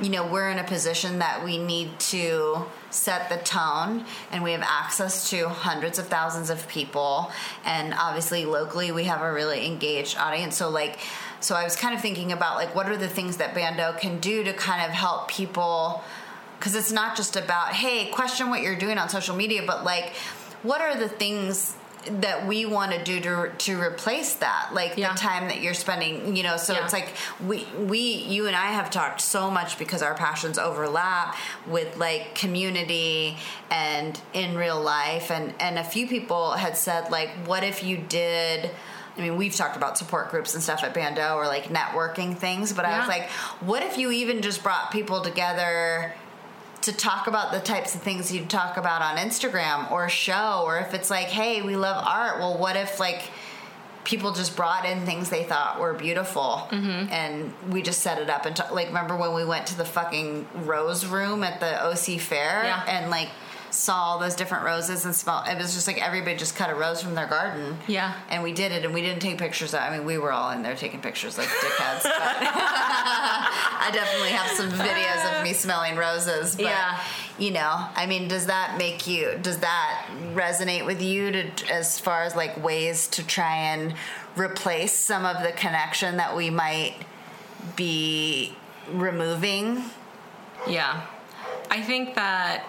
you 0.01 0.09
know, 0.09 0.27
we're 0.27 0.51
in 0.51 0.59
a 0.59 0.65
position 0.65 1.19
that 1.19 1.45
we 1.45 1.59
need 1.59 1.99
to 2.01 2.65
set 2.91 3.29
the 3.29 3.37
tone 3.39 4.05
and 4.31 4.43
we 4.43 4.53
have 4.53 4.63
access 4.63 5.31
to 5.31 5.49
hundreds 5.49 5.99
of 5.99 6.09
thousands 6.09 6.51
of 6.51 6.67
people. 6.69 7.31
And 7.65 7.95
obviously, 7.95 8.45
locally, 8.45 8.91
we 8.91 9.05
have 9.05 9.23
a 9.23 9.33
really 9.33 9.67
engaged 9.67 10.17
audience. 10.17 10.57
So, 10.57 10.71
like, 10.71 10.99
so 11.41 11.55
I 11.55 11.65
was 11.65 11.77
kind 11.77 11.95
of 11.95 12.01
thinking 12.01 12.33
about 12.33 12.57
like, 12.57 12.75
what 12.75 12.89
are 12.89 12.97
the 12.97 13.09
things 13.09 13.37
that 13.39 13.55
Bando 13.55 13.93
can 13.99 14.19
do 14.19 14.45
to 14.45 14.53
kind 14.53 14.85
of 14.85 14.91
help 14.91 15.29
people? 15.29 16.03
Because 16.63 16.77
it's 16.77 16.93
not 16.93 17.17
just 17.17 17.35
about, 17.35 17.73
hey, 17.73 18.07
question 18.13 18.49
what 18.49 18.63
you're 18.63 18.77
doing 18.77 18.97
on 18.97 19.09
social 19.09 19.35
media, 19.35 19.65
but 19.67 19.83
like, 19.83 20.13
what 20.63 20.81
are 20.81 20.97
the 20.97 21.09
things 21.09 21.75
that 22.21 22.47
we 22.47 22.65
want 22.65 22.93
to 22.93 23.03
do 23.03 23.21
to 23.21 23.51
to 23.59 23.81
replace 23.81 24.35
that 24.35 24.71
like 24.73 24.97
Yeah. 24.97 25.13
the 25.13 25.19
time 25.21 25.47
that 25.47 25.61
you're 25.61 25.73
spending 25.73 26.35
you 26.35 26.43
know 26.43 26.57
so 26.57 26.73
Yeah. 26.73 26.83
it's 26.83 26.93
like 26.93 27.11
we 27.47 27.65
we 27.79 28.01
you 28.01 28.49
and 28.49 28.57
I 28.57 28.73
have 28.73 28.91
talked 28.91 29.21
so 29.21 29.49
much 29.53 29.79
because 29.79 30.03
our 30.03 30.15
passions 30.15 30.59
overlap 30.59 31.37
with 31.65 31.97
like 31.99 32.35
community 32.35 33.39
and 33.71 34.21
in 34.33 34.57
real 34.57 34.81
life 34.83 35.31
and 35.31 35.55
and 35.61 35.79
a 35.79 35.85
few 35.85 36.09
people 36.09 36.53
had 36.55 36.77
said 36.77 37.09
like 37.13 37.31
what 37.47 37.63
if 37.63 37.85
you 37.85 37.99
did 37.99 38.73
I 39.17 39.21
mean, 39.21 39.37
we've 39.37 39.55
talked 39.55 39.77
about 39.77 39.99
support 39.99 40.31
groups 40.31 40.55
and 40.55 40.63
stuff 40.63 40.83
at 40.83 40.95
Bando 40.95 41.35
or 41.35 41.47
like 41.47 41.65
networking 41.65 42.35
things, 42.35 42.73
but 42.73 42.87
I 42.87 42.99
was 42.99 43.09
like, 43.09 43.29
what 43.61 43.83
if 43.83 43.99
you 43.99 44.11
even 44.11 44.41
just 44.41 44.63
brought 44.63 44.91
people 44.91 45.21
together 45.21 46.15
to 46.83 46.93
talk 46.93 47.27
about 47.27 47.53
the 47.53 47.61
types 47.61 47.95
of 47.95 48.03
things 48.03 48.33
you 48.33 48.45
talk 48.45 48.77
about 48.77 49.03
on 49.03 49.17
Instagram 49.17 49.91
or 49.91 50.09
show, 50.09 50.63
or 50.65 50.79
if 50.79 50.95
it's 50.95 51.11
like, 51.11 51.27
hey, 51.29 51.63
we 51.63 51.77
love 51.77 52.03
art. 52.07 52.39
Well, 52.39 52.59
what 52.59 52.77
if 52.77 52.99
like 53.01 53.23
people 54.05 54.33
just 54.33 54.57
brought 54.57 54.85
in 54.85 55.07
things 55.07 55.31
they 55.31 55.45
thought 55.45 55.79
were 55.79 55.95
beautiful 55.95 56.67
Mm-hmm. 56.73 57.13
and 57.13 57.55
we 57.71 57.83
just 57.83 58.01
set 58.01 58.19
it 58.19 58.29
up 58.29 58.47
and 58.47 58.57
t- 58.57 58.63
like 58.73 58.89
remember 58.89 59.17
when 59.17 59.33
we 59.33 59.45
went 59.45 59.69
to 59.69 59.77
the 59.79 59.85
fucking 59.85 60.45
rose 60.65 61.07
room 61.07 61.45
at 61.45 61.61
the 61.61 61.85
OC 61.87 62.19
fair 62.21 62.65
Yeah. 62.65 62.83
and 62.89 63.11
like 63.11 63.29
saw 63.73 63.95
all 63.95 64.19
those 64.19 64.35
different 64.35 64.65
roses 64.65 65.05
and 65.07 65.15
smell 65.17 65.43
it 65.47 65.57
was 65.57 65.73
just 65.75 65.87
like 65.87 66.01
everybody 66.01 66.37
just 66.37 66.55
cut 66.57 66.69
a 66.71 66.75
rose 66.75 67.01
from 67.03 67.15
their 67.15 67.27
garden 67.27 67.79
Yeah. 67.87 68.13
and 68.29 68.43
we 68.43 68.53
did 68.53 68.71
it 68.71 68.85
and 68.85 68.93
we 68.93 69.01
didn't 69.01 69.21
take 69.21 69.39
pictures 69.39 69.73
of, 69.75 69.81
I 69.81 69.97
mean 69.97 70.05
we 70.07 70.19
were 70.19 70.31
all 70.31 70.51
in 70.51 70.63
there 70.63 70.77
taking 70.77 71.01
pictures 71.01 71.39
like 71.39 71.49
dickheads 71.49 72.03
but 72.03 72.13
I 73.85 73.91
definitely 73.93 74.29
have 74.31 74.51
some 74.57 74.71
videos 74.71 75.39
of 75.39 75.43
me 75.45 75.53
smelling 75.55 75.97
roses 75.97 76.55
but 76.57 76.65
Yeah. 76.67 77.01
you 77.39 77.51
know 77.51 77.87
i 77.97 78.05
mean 78.07 78.29
does 78.29 78.47
that 78.47 78.77
make 78.79 79.07
you 79.07 79.39
does 79.43 79.59
that 79.59 80.07
resonate 80.35 80.85
with 80.85 81.01
you 81.03 81.33
to 81.33 81.73
as 81.73 81.99
far 81.99 82.23
as 82.25 82.37
like 82.37 82.63
ways 82.63 83.09
to 83.09 83.27
try 83.27 83.57
and 83.57 83.95
replace 84.37 84.93
some 84.93 85.25
of 85.25 85.43
the 85.43 85.53
connection 85.53 86.19
that 86.19 86.37
we 86.37 86.51
might 86.51 86.95
be 87.77 88.55
removing 88.93 89.83
Yeah. 90.69 91.07
I 91.71 91.81
think 91.81 92.15
that 92.17 92.65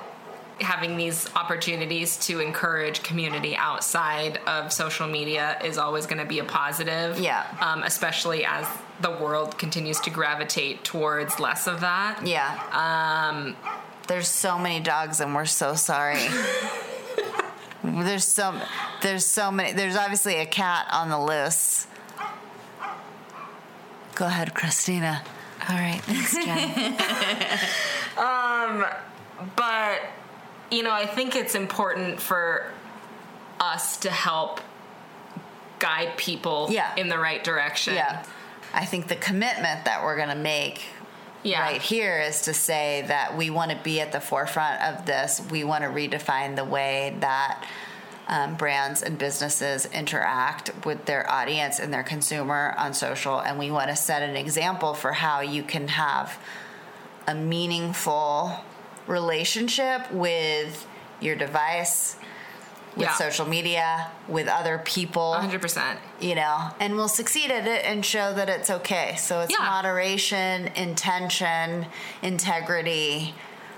having 0.61 0.97
these 0.97 1.27
opportunities 1.35 2.17
to 2.17 2.39
encourage 2.39 3.01
community 3.03 3.55
outside 3.55 4.37
of 4.47 4.71
social 4.71 5.07
media 5.07 5.59
is 5.63 5.77
always 5.77 6.05
going 6.05 6.19
to 6.19 6.25
be 6.25 6.39
a 6.39 6.43
positive. 6.43 7.19
Yeah. 7.19 7.45
Um, 7.59 7.83
especially 7.83 8.45
as 8.45 8.67
the 9.01 9.11
world 9.11 9.57
continues 9.57 9.99
to 10.01 10.09
gravitate 10.09 10.83
towards 10.83 11.39
less 11.39 11.67
of 11.67 11.81
that. 11.81 12.25
yeah 12.25 12.59
Um, 12.71 13.55
there's 14.07 14.27
so 14.27 14.57
many 14.59 14.79
dogs 14.79 15.19
and 15.19 15.33
we're 15.33 15.45
so 15.45 15.75
sorry 15.75 16.27
there's 17.83 18.25
so 18.25 18.53
there's 19.01 19.25
so 19.25 19.51
many 19.51 19.73
there's 19.73 19.95
obviously 19.95 20.35
a 20.35 20.45
cat 20.45 20.87
on 20.91 21.09
the 21.09 21.17
list. 21.19 21.87
go 24.15 24.25
ahead 24.25 24.53
christina 24.53 25.21
all 25.69 25.75
right 25.75 26.01
thanks 26.03 26.33
jen 26.33 26.93
um, 28.17 28.85
but 29.55 29.99
you 30.74 30.84
know 30.84 30.91
i 30.91 31.05
think 31.05 31.36
it's 31.36 31.55
important 31.55 32.19
for 32.19 32.71
us 33.59 33.97
to 33.97 34.09
help 34.09 34.59
guide 35.80 36.17
people 36.17 36.67
Yeah. 36.69 36.93
in 36.95 37.09
the 37.09 37.17
right 37.17 37.43
direction 37.43 37.93
Yeah. 37.95 38.24
I 38.74 38.86
think 38.86 39.07
the 39.07 39.15
commitment 39.15 39.86
that 39.86 40.03
we're 40.03 40.15
going 40.15 40.30
to 40.30 40.36
make 40.36 40.82
Yeah. 41.43 41.61
right 41.61 41.82
here 41.82 42.19
is 42.19 42.41
to 42.43 42.53
say 42.53 43.03
that 43.07 43.38
we 43.38 43.49
want 43.49 43.69
to 43.71 43.78
be 43.84 44.01
at 44.01 44.11
the 44.11 44.19
forefront 44.21 44.82
of 44.82 45.05
this. 45.05 45.41
We 45.51 45.63
want 45.63 45.84
to 45.84 45.89
redefine 45.89 46.55
the 46.55 46.63
way 46.65 47.15
that 47.19 47.63
um, 48.28 48.55
brands 48.55 49.03
and 49.03 49.17
businesses 49.17 49.86
interact 49.88 50.71
with 50.86 51.05
their 51.05 51.30
audience 51.30 51.80
and 51.80 51.93
their 51.93 52.03
consumer 52.03 52.74
on 52.78 52.93
social. 52.93 53.39
And 53.39 53.59
we 53.59 53.69
want 53.69 53.89
to 53.89 53.95
set 53.95 54.24
an 54.24 54.36
example 54.38 54.93
for 54.95 55.11
how 55.11 55.41
you 55.41 55.61
can 55.63 55.88
have 55.89 56.39
a 57.28 57.36
meaningful 57.36 58.57
relationship 59.07 60.11
with 60.11 60.85
your 61.19 61.35
device, 61.35 62.15
with 62.95 63.07
Yeah. 63.07 63.13
social 63.15 63.47
media, 63.47 64.11
with 64.27 64.47
other 64.47 64.77
people 64.79 65.33
100% 65.33 65.97
you 66.19 66.35
know, 66.35 66.69
and 66.79 66.95
we'll 66.95 67.07
succeed 67.07 67.49
at 67.51 67.67
it 67.67 67.83
and 67.85 68.05
show 68.05 68.33
that 68.33 68.49
it's 68.49 68.69
okay. 68.69 69.15
So 69.17 69.41
it's 69.41 69.51
Yeah. 69.51 69.65
moderation, 69.65 70.67
intention, 70.75 71.87
integrity, 72.21 73.33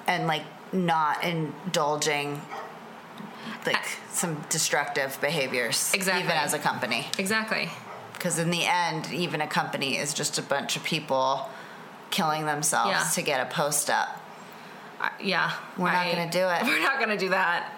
and 0.08 0.28
like 0.28 0.44
not 0.74 1.24
indulging 1.24 2.42
like 3.66 3.84
some 4.12 4.44
destructive 4.50 5.20
behaviors, 5.22 5.92
Exactly. 5.94 6.24
even 6.24 6.36
as 6.38 6.54
a 6.54 6.60
company. 6.60 7.08
exactly 7.18 7.72
Because 8.14 8.38
in 8.40 8.50
the 8.52 8.66
end, 8.66 9.12
even 9.12 9.42
a 9.42 9.48
company 9.48 9.98
is 9.98 10.14
just 10.14 10.38
a 10.38 10.42
bunch 10.42 10.76
of 10.76 10.84
people 10.84 11.50
killing 12.12 12.46
themselves 12.46 12.90
Yeah. 12.92 13.04
to 13.14 13.22
get 13.22 13.42
a 13.42 13.46
post 13.46 13.90
up. 13.90 14.22
I- 15.00 15.12
yeah 15.22 15.52
We're 15.78 15.92
not 15.92 16.08
I- 16.08 16.12
gonna 16.14 16.32
do 16.32 16.40
it. 16.48 16.64
we're 16.68 16.82
not 16.82 17.00
gonna 17.00 17.18
do 17.18 17.30
that 17.30 17.72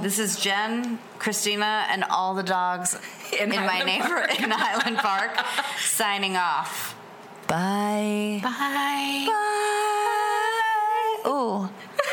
This 0.00 0.18
is 0.18 0.36
Jen, 0.40 0.98
Christina, 1.18 1.86
and 1.88 2.04
all 2.04 2.34
the 2.34 2.42
dogs 2.42 2.98
in, 3.40 3.52
In 3.52 3.64
my 3.66 3.82
neighborhood 3.82 4.40
in 4.42 4.50
Highland 4.50 4.98
Park 4.98 5.38
signing 5.78 6.36
off. 6.36 6.94
Bye. 7.46 8.40
bye 8.42 9.26
Bye. 11.24 11.30
Ooh. 11.30 11.68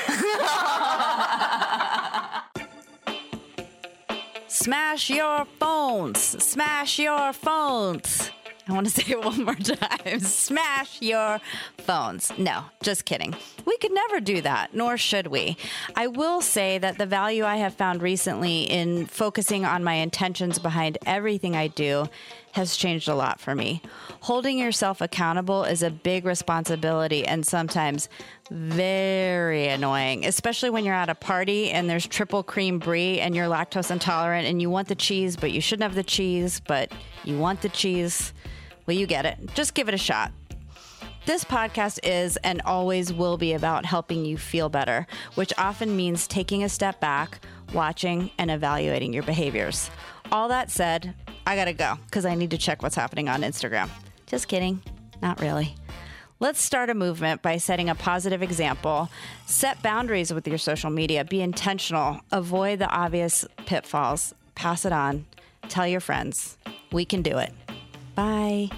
Smash 4.47 5.09
your 5.09 5.45
phones. 5.59 6.19
Smash 6.21 6.99
your 6.99 7.33
phones. 7.33 8.29
I 8.71 8.73
want 8.73 8.87
to 8.87 8.93
say 9.01 9.11
it 9.11 9.23
one 9.23 9.43
more 9.43 9.55
time. 9.55 10.19
Smash 10.21 11.01
your 11.01 11.39
phones. 11.79 12.31
No, 12.37 12.63
just 12.81 13.05
kidding. 13.05 13.35
We 13.65 13.77
could 13.77 13.93
never 13.93 14.19
do 14.21 14.41
that, 14.41 14.73
nor 14.73 14.97
should 14.97 15.27
we. 15.27 15.57
I 15.95 16.07
will 16.07 16.41
say 16.41 16.77
that 16.77 16.97
the 16.97 17.05
value 17.05 17.43
I 17.43 17.57
have 17.57 17.73
found 17.73 18.01
recently 18.01 18.63
in 18.63 19.07
focusing 19.07 19.65
on 19.65 19.83
my 19.83 19.95
intentions 19.95 20.57
behind 20.57 20.97
everything 21.05 21.55
I 21.55 21.67
do 21.67 22.07
has 22.53 22.75
changed 22.75 23.07
a 23.07 23.15
lot 23.15 23.39
for 23.39 23.55
me. 23.55 23.81
Holding 24.21 24.57
yourself 24.57 25.01
accountable 25.01 25.63
is 25.63 25.83
a 25.83 25.89
big 25.89 26.25
responsibility 26.25 27.25
and 27.25 27.45
sometimes 27.45 28.09
very 28.49 29.67
annoying, 29.69 30.25
especially 30.25 30.69
when 30.69 30.83
you're 30.83 30.93
at 30.93 31.09
a 31.09 31.15
party 31.15 31.71
and 31.71 31.89
there's 31.89 32.05
triple 32.05 32.43
cream 32.43 32.77
brie 32.77 33.19
and 33.19 33.35
you're 33.35 33.47
lactose 33.47 33.91
intolerant 33.91 34.47
and 34.47 34.61
you 34.61 34.69
want 34.69 34.89
the 34.89 34.95
cheese, 34.95 35.37
but 35.37 35.51
you 35.51 35.61
shouldn't 35.61 35.83
have 35.83 35.95
the 35.95 36.03
cheese, 36.03 36.59
but 36.59 36.91
you 37.23 37.37
want 37.37 37.61
the 37.61 37.69
cheese. 37.69 38.33
Well, 38.85 38.97
you 38.97 39.07
get 39.07 39.25
it. 39.25 39.37
Just 39.53 39.73
give 39.73 39.87
it 39.87 39.93
a 39.93 39.97
shot. 39.97 40.31
This 41.25 41.43
podcast 41.43 41.99
is 42.03 42.37
and 42.37 42.61
always 42.63 43.13
will 43.13 43.37
be 43.37 43.53
about 43.53 43.85
helping 43.85 44.25
you 44.25 44.37
feel 44.37 44.69
better, 44.69 45.05
which 45.35 45.53
often 45.57 45.95
means 45.95 46.25
taking 46.25 46.63
a 46.63 46.69
step 46.69 46.99
back, 46.99 47.45
watching, 47.73 48.31
and 48.39 48.49
evaluating 48.49 49.13
your 49.13 49.23
behaviors. 49.23 49.91
All 50.31 50.47
that 50.47 50.71
said, 50.71 51.13
I 51.45 51.55
gotta 51.55 51.73
go 51.73 51.97
because 52.05 52.25
I 52.25 52.33
need 52.33 52.51
to 52.51 52.57
check 52.57 52.81
what's 52.81 52.95
happening 52.95 53.29
on 53.29 53.41
Instagram. 53.41 53.89
Just 54.25 54.47
kidding. 54.47 54.81
Not 55.21 55.39
really. 55.39 55.75
Let's 56.39 56.59
start 56.59 56.89
a 56.89 56.95
movement 56.95 57.43
by 57.43 57.57
setting 57.57 57.87
a 57.87 57.93
positive 57.93 58.41
example. 58.41 59.11
Set 59.45 59.83
boundaries 59.83 60.33
with 60.33 60.47
your 60.47 60.57
social 60.57 60.89
media. 60.89 61.23
Be 61.23 61.39
intentional. 61.39 62.19
Avoid 62.31 62.79
the 62.79 62.89
obvious 62.89 63.45
pitfalls. 63.67 64.33
Pass 64.55 64.85
it 64.85 64.91
on. 64.91 65.27
Tell 65.69 65.85
your 65.85 65.99
friends. 65.99 66.57
We 66.91 67.05
can 67.05 67.21
do 67.21 67.37
it. 67.37 67.53
Bye. 68.15 68.69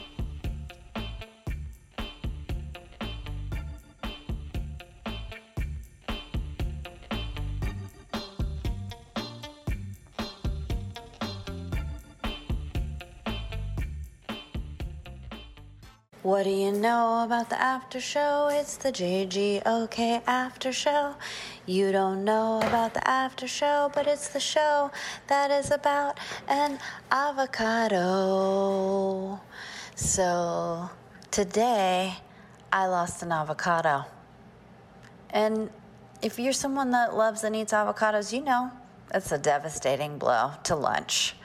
What 16.23 16.43
do 16.43 16.51
you 16.51 16.71
know 16.71 17.25
about 17.25 17.49
the 17.49 17.61
after 17.61 17.99
show? 17.99 18.47
It's 18.49 18.77
the 18.77 18.93
JGOK 18.93 20.23
after 20.25 20.71
show. 20.71 21.15
You 21.65 21.93
don't 21.93 22.25
know 22.25 22.57
about 22.57 22.93
the 22.93 23.07
after 23.07 23.47
show, 23.47 23.89
but 23.95 24.05
it's 24.05 24.27
the 24.27 24.41
show 24.41 24.91
that 25.27 25.49
is 25.49 25.71
about 25.71 26.19
an 26.49 26.77
avocado. 27.09 28.59
So 29.95 30.89
today, 31.31 32.15
I 32.71 32.87
lost 32.87 33.23
an 33.23 33.31
avocado. 33.31 34.03
And 35.29 35.69
if 36.21 36.37
you're 36.37 36.51
someone 36.51 36.91
that 36.91 37.15
loves 37.15 37.45
and 37.45 37.55
eats 37.55 37.71
avocados, 37.71 38.33
you 38.33 38.41
know 38.41 38.69
that's 39.09 39.31
a 39.31 39.37
devastating 39.37 40.17
blow 40.17 40.51
to 40.65 40.75
lunch. 40.75 41.37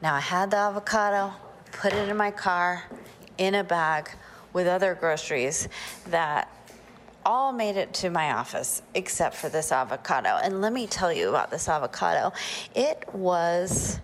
Now 0.00 0.14
I 0.14 0.20
had 0.20 0.52
the 0.52 0.58
avocado, 0.58 1.32
put 1.72 1.92
it 1.92 2.08
in 2.08 2.16
my 2.16 2.30
car 2.30 2.84
in 3.36 3.56
a 3.56 3.64
bag 3.64 4.10
with 4.52 4.68
other 4.68 4.94
groceries 4.94 5.68
that 6.06 6.48
all 7.28 7.52
made 7.52 7.76
it 7.76 7.92
to 7.92 8.08
my 8.08 8.32
office 8.32 8.80
except 8.94 9.36
for 9.36 9.50
this 9.50 9.70
avocado. 9.70 10.30
And 10.42 10.62
let 10.62 10.72
me 10.72 10.86
tell 10.86 11.12
you 11.12 11.28
about 11.28 11.50
this 11.50 11.68
avocado. 11.68 12.32
It 12.74 13.04
was 13.12 14.00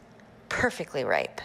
perfectly 0.51 1.05
ripe. 1.05 1.41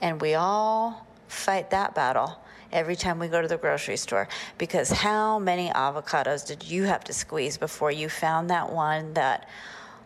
And 0.00 0.18
we 0.22 0.34
all 0.34 1.06
fight 1.28 1.68
that 1.70 1.94
battle 1.94 2.40
every 2.72 2.96
time 2.96 3.18
we 3.18 3.28
go 3.28 3.42
to 3.42 3.46
the 3.46 3.58
grocery 3.58 3.98
store 3.98 4.26
because 4.56 4.90
how 4.90 5.38
many 5.38 5.68
avocados 5.68 6.46
did 6.46 6.64
you 6.64 6.84
have 6.84 7.04
to 7.04 7.12
squeeze 7.12 7.58
before 7.58 7.90
you 7.90 8.08
found 8.08 8.48
that 8.48 8.72
one 8.72 9.12
that 9.12 9.46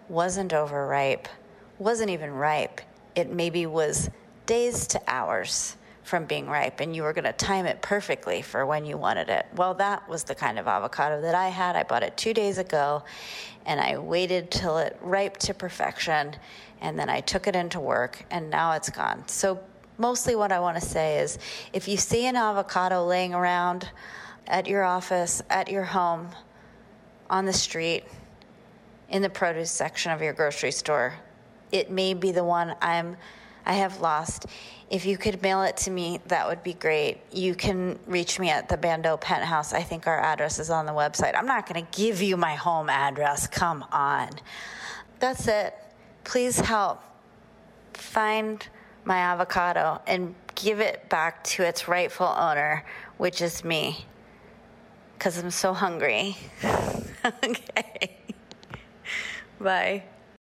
wasn't 0.09 0.53
overripe, 0.53 1.29
wasn't 1.79 2.11
even 2.11 2.33
ripe? 2.33 2.81
It 3.15 3.31
maybe 3.31 3.67
was 3.67 4.11
days 4.47 4.89
to 4.89 5.01
hours 5.07 5.77
from 6.05 6.27
being 6.27 6.47
ripe 6.47 6.81
and 6.81 6.95
you 6.95 7.03
were 7.03 7.13
going 7.13 7.25
to 7.25 7.33
time 7.33 7.65
it 7.65 7.81
perfectly 7.81 8.43
for 8.43 8.65
when 8.67 8.85
you 8.85 8.97
wanted 8.97 9.31
it. 9.31 9.47
Well, 9.57 9.75
that 9.75 10.07
was 10.09 10.23
the 10.23 10.35
kind 10.35 10.59
of 10.59 10.69
avocado 10.69 11.21
that 11.23 11.35
I 11.35 11.49
had. 11.49 11.77
I 11.77 11.83
bought 11.83 12.03
it 12.03 12.17
two 12.17 12.35
days 12.35 12.59
ago 12.59 13.03
and 13.65 13.81
I 13.81 13.97
waited 13.97 14.51
till 14.51 14.79
it 14.79 14.99
ripe 15.01 15.39
to 15.39 15.55
perfection 15.55 16.37
and 16.83 16.99
then 16.99 17.09
I 17.09 17.21
took 17.21 17.47
it 17.47 17.57
into 17.57 17.81
work 17.81 18.25
and 18.31 18.51
now 18.51 18.73
it's 18.73 18.91
gone. 18.91 19.27
So, 19.27 19.59
mostly 19.97 20.35
what 20.35 20.53
I 20.53 20.61
want 20.61 20.77
to 20.77 20.87
say 20.87 21.21
is 21.21 21.39
if 21.73 21.89
you 21.89 21.97
see 21.97 22.27
an 22.27 22.37
avocado 22.37 23.07
laying 23.07 23.33
around 23.33 23.89
at 24.47 24.67
your 24.67 24.85
office, 24.85 25.43
at 25.49 25.71
your 25.71 25.85
home, 25.85 26.29
on 27.31 27.47
the 27.47 27.53
street, 27.53 28.05
in 29.09 29.23
the 29.23 29.31
produce 29.31 29.71
section 29.71 30.13
of 30.13 30.21
your 30.21 30.35
grocery 30.35 30.73
store, 30.73 31.15
it 31.73 31.91
may 31.91 32.13
be 32.13 32.31
the 32.31 32.45
one 32.45 32.75
I'm 32.83 33.17
I 33.67 33.75
have 33.75 34.01
lost. 34.01 34.47
If 34.91 35.07
you 35.07 35.17
could 35.17 35.43
mail 35.43 35.63
it 35.63 35.77
to 35.79 35.91
me, 35.91 36.21
that 36.27 36.47
would 36.47 36.63
be 36.63 36.75
great. 36.75 37.19
You 37.33 37.55
can 37.55 37.99
reach 38.07 38.39
me 38.39 38.51
at 38.51 38.69
the 38.69 38.77
Bando 38.77 39.17
Penthouse. 39.17 39.73
I 39.73 39.83
think 39.83 40.07
our 40.07 40.21
address 40.21 40.59
is 40.59 40.71
on 40.71 40.87
the 40.87 40.93
website. 40.93 41.35
I'm 41.37 41.47
not 41.47 41.67
going 41.69 41.85
to 41.85 41.99
give 41.99 42.21
you 42.21 42.37
my 42.37 42.55
home 42.55 42.91
address. 42.91 43.47
Come 43.47 43.85
on. 43.91 44.31
That's 45.21 45.49
it. 45.49 45.75
Please 46.25 46.61
help 46.61 47.01
find 47.95 48.67
my 49.05 49.19
avocado 49.19 50.01
and 50.07 50.35
give 50.55 50.81
it 50.81 51.09
back 51.09 51.43
to 51.45 51.63
its 51.63 51.89
rightful 51.89 52.27
owner, 52.27 52.85
which 53.17 53.43
is 53.43 53.65
me, 53.65 54.05
because 55.17 55.39
I'm 55.39 55.51
so 55.51 55.73
hungry. 55.73 56.37
okay. 57.45 58.17
Bye. 59.61 60.05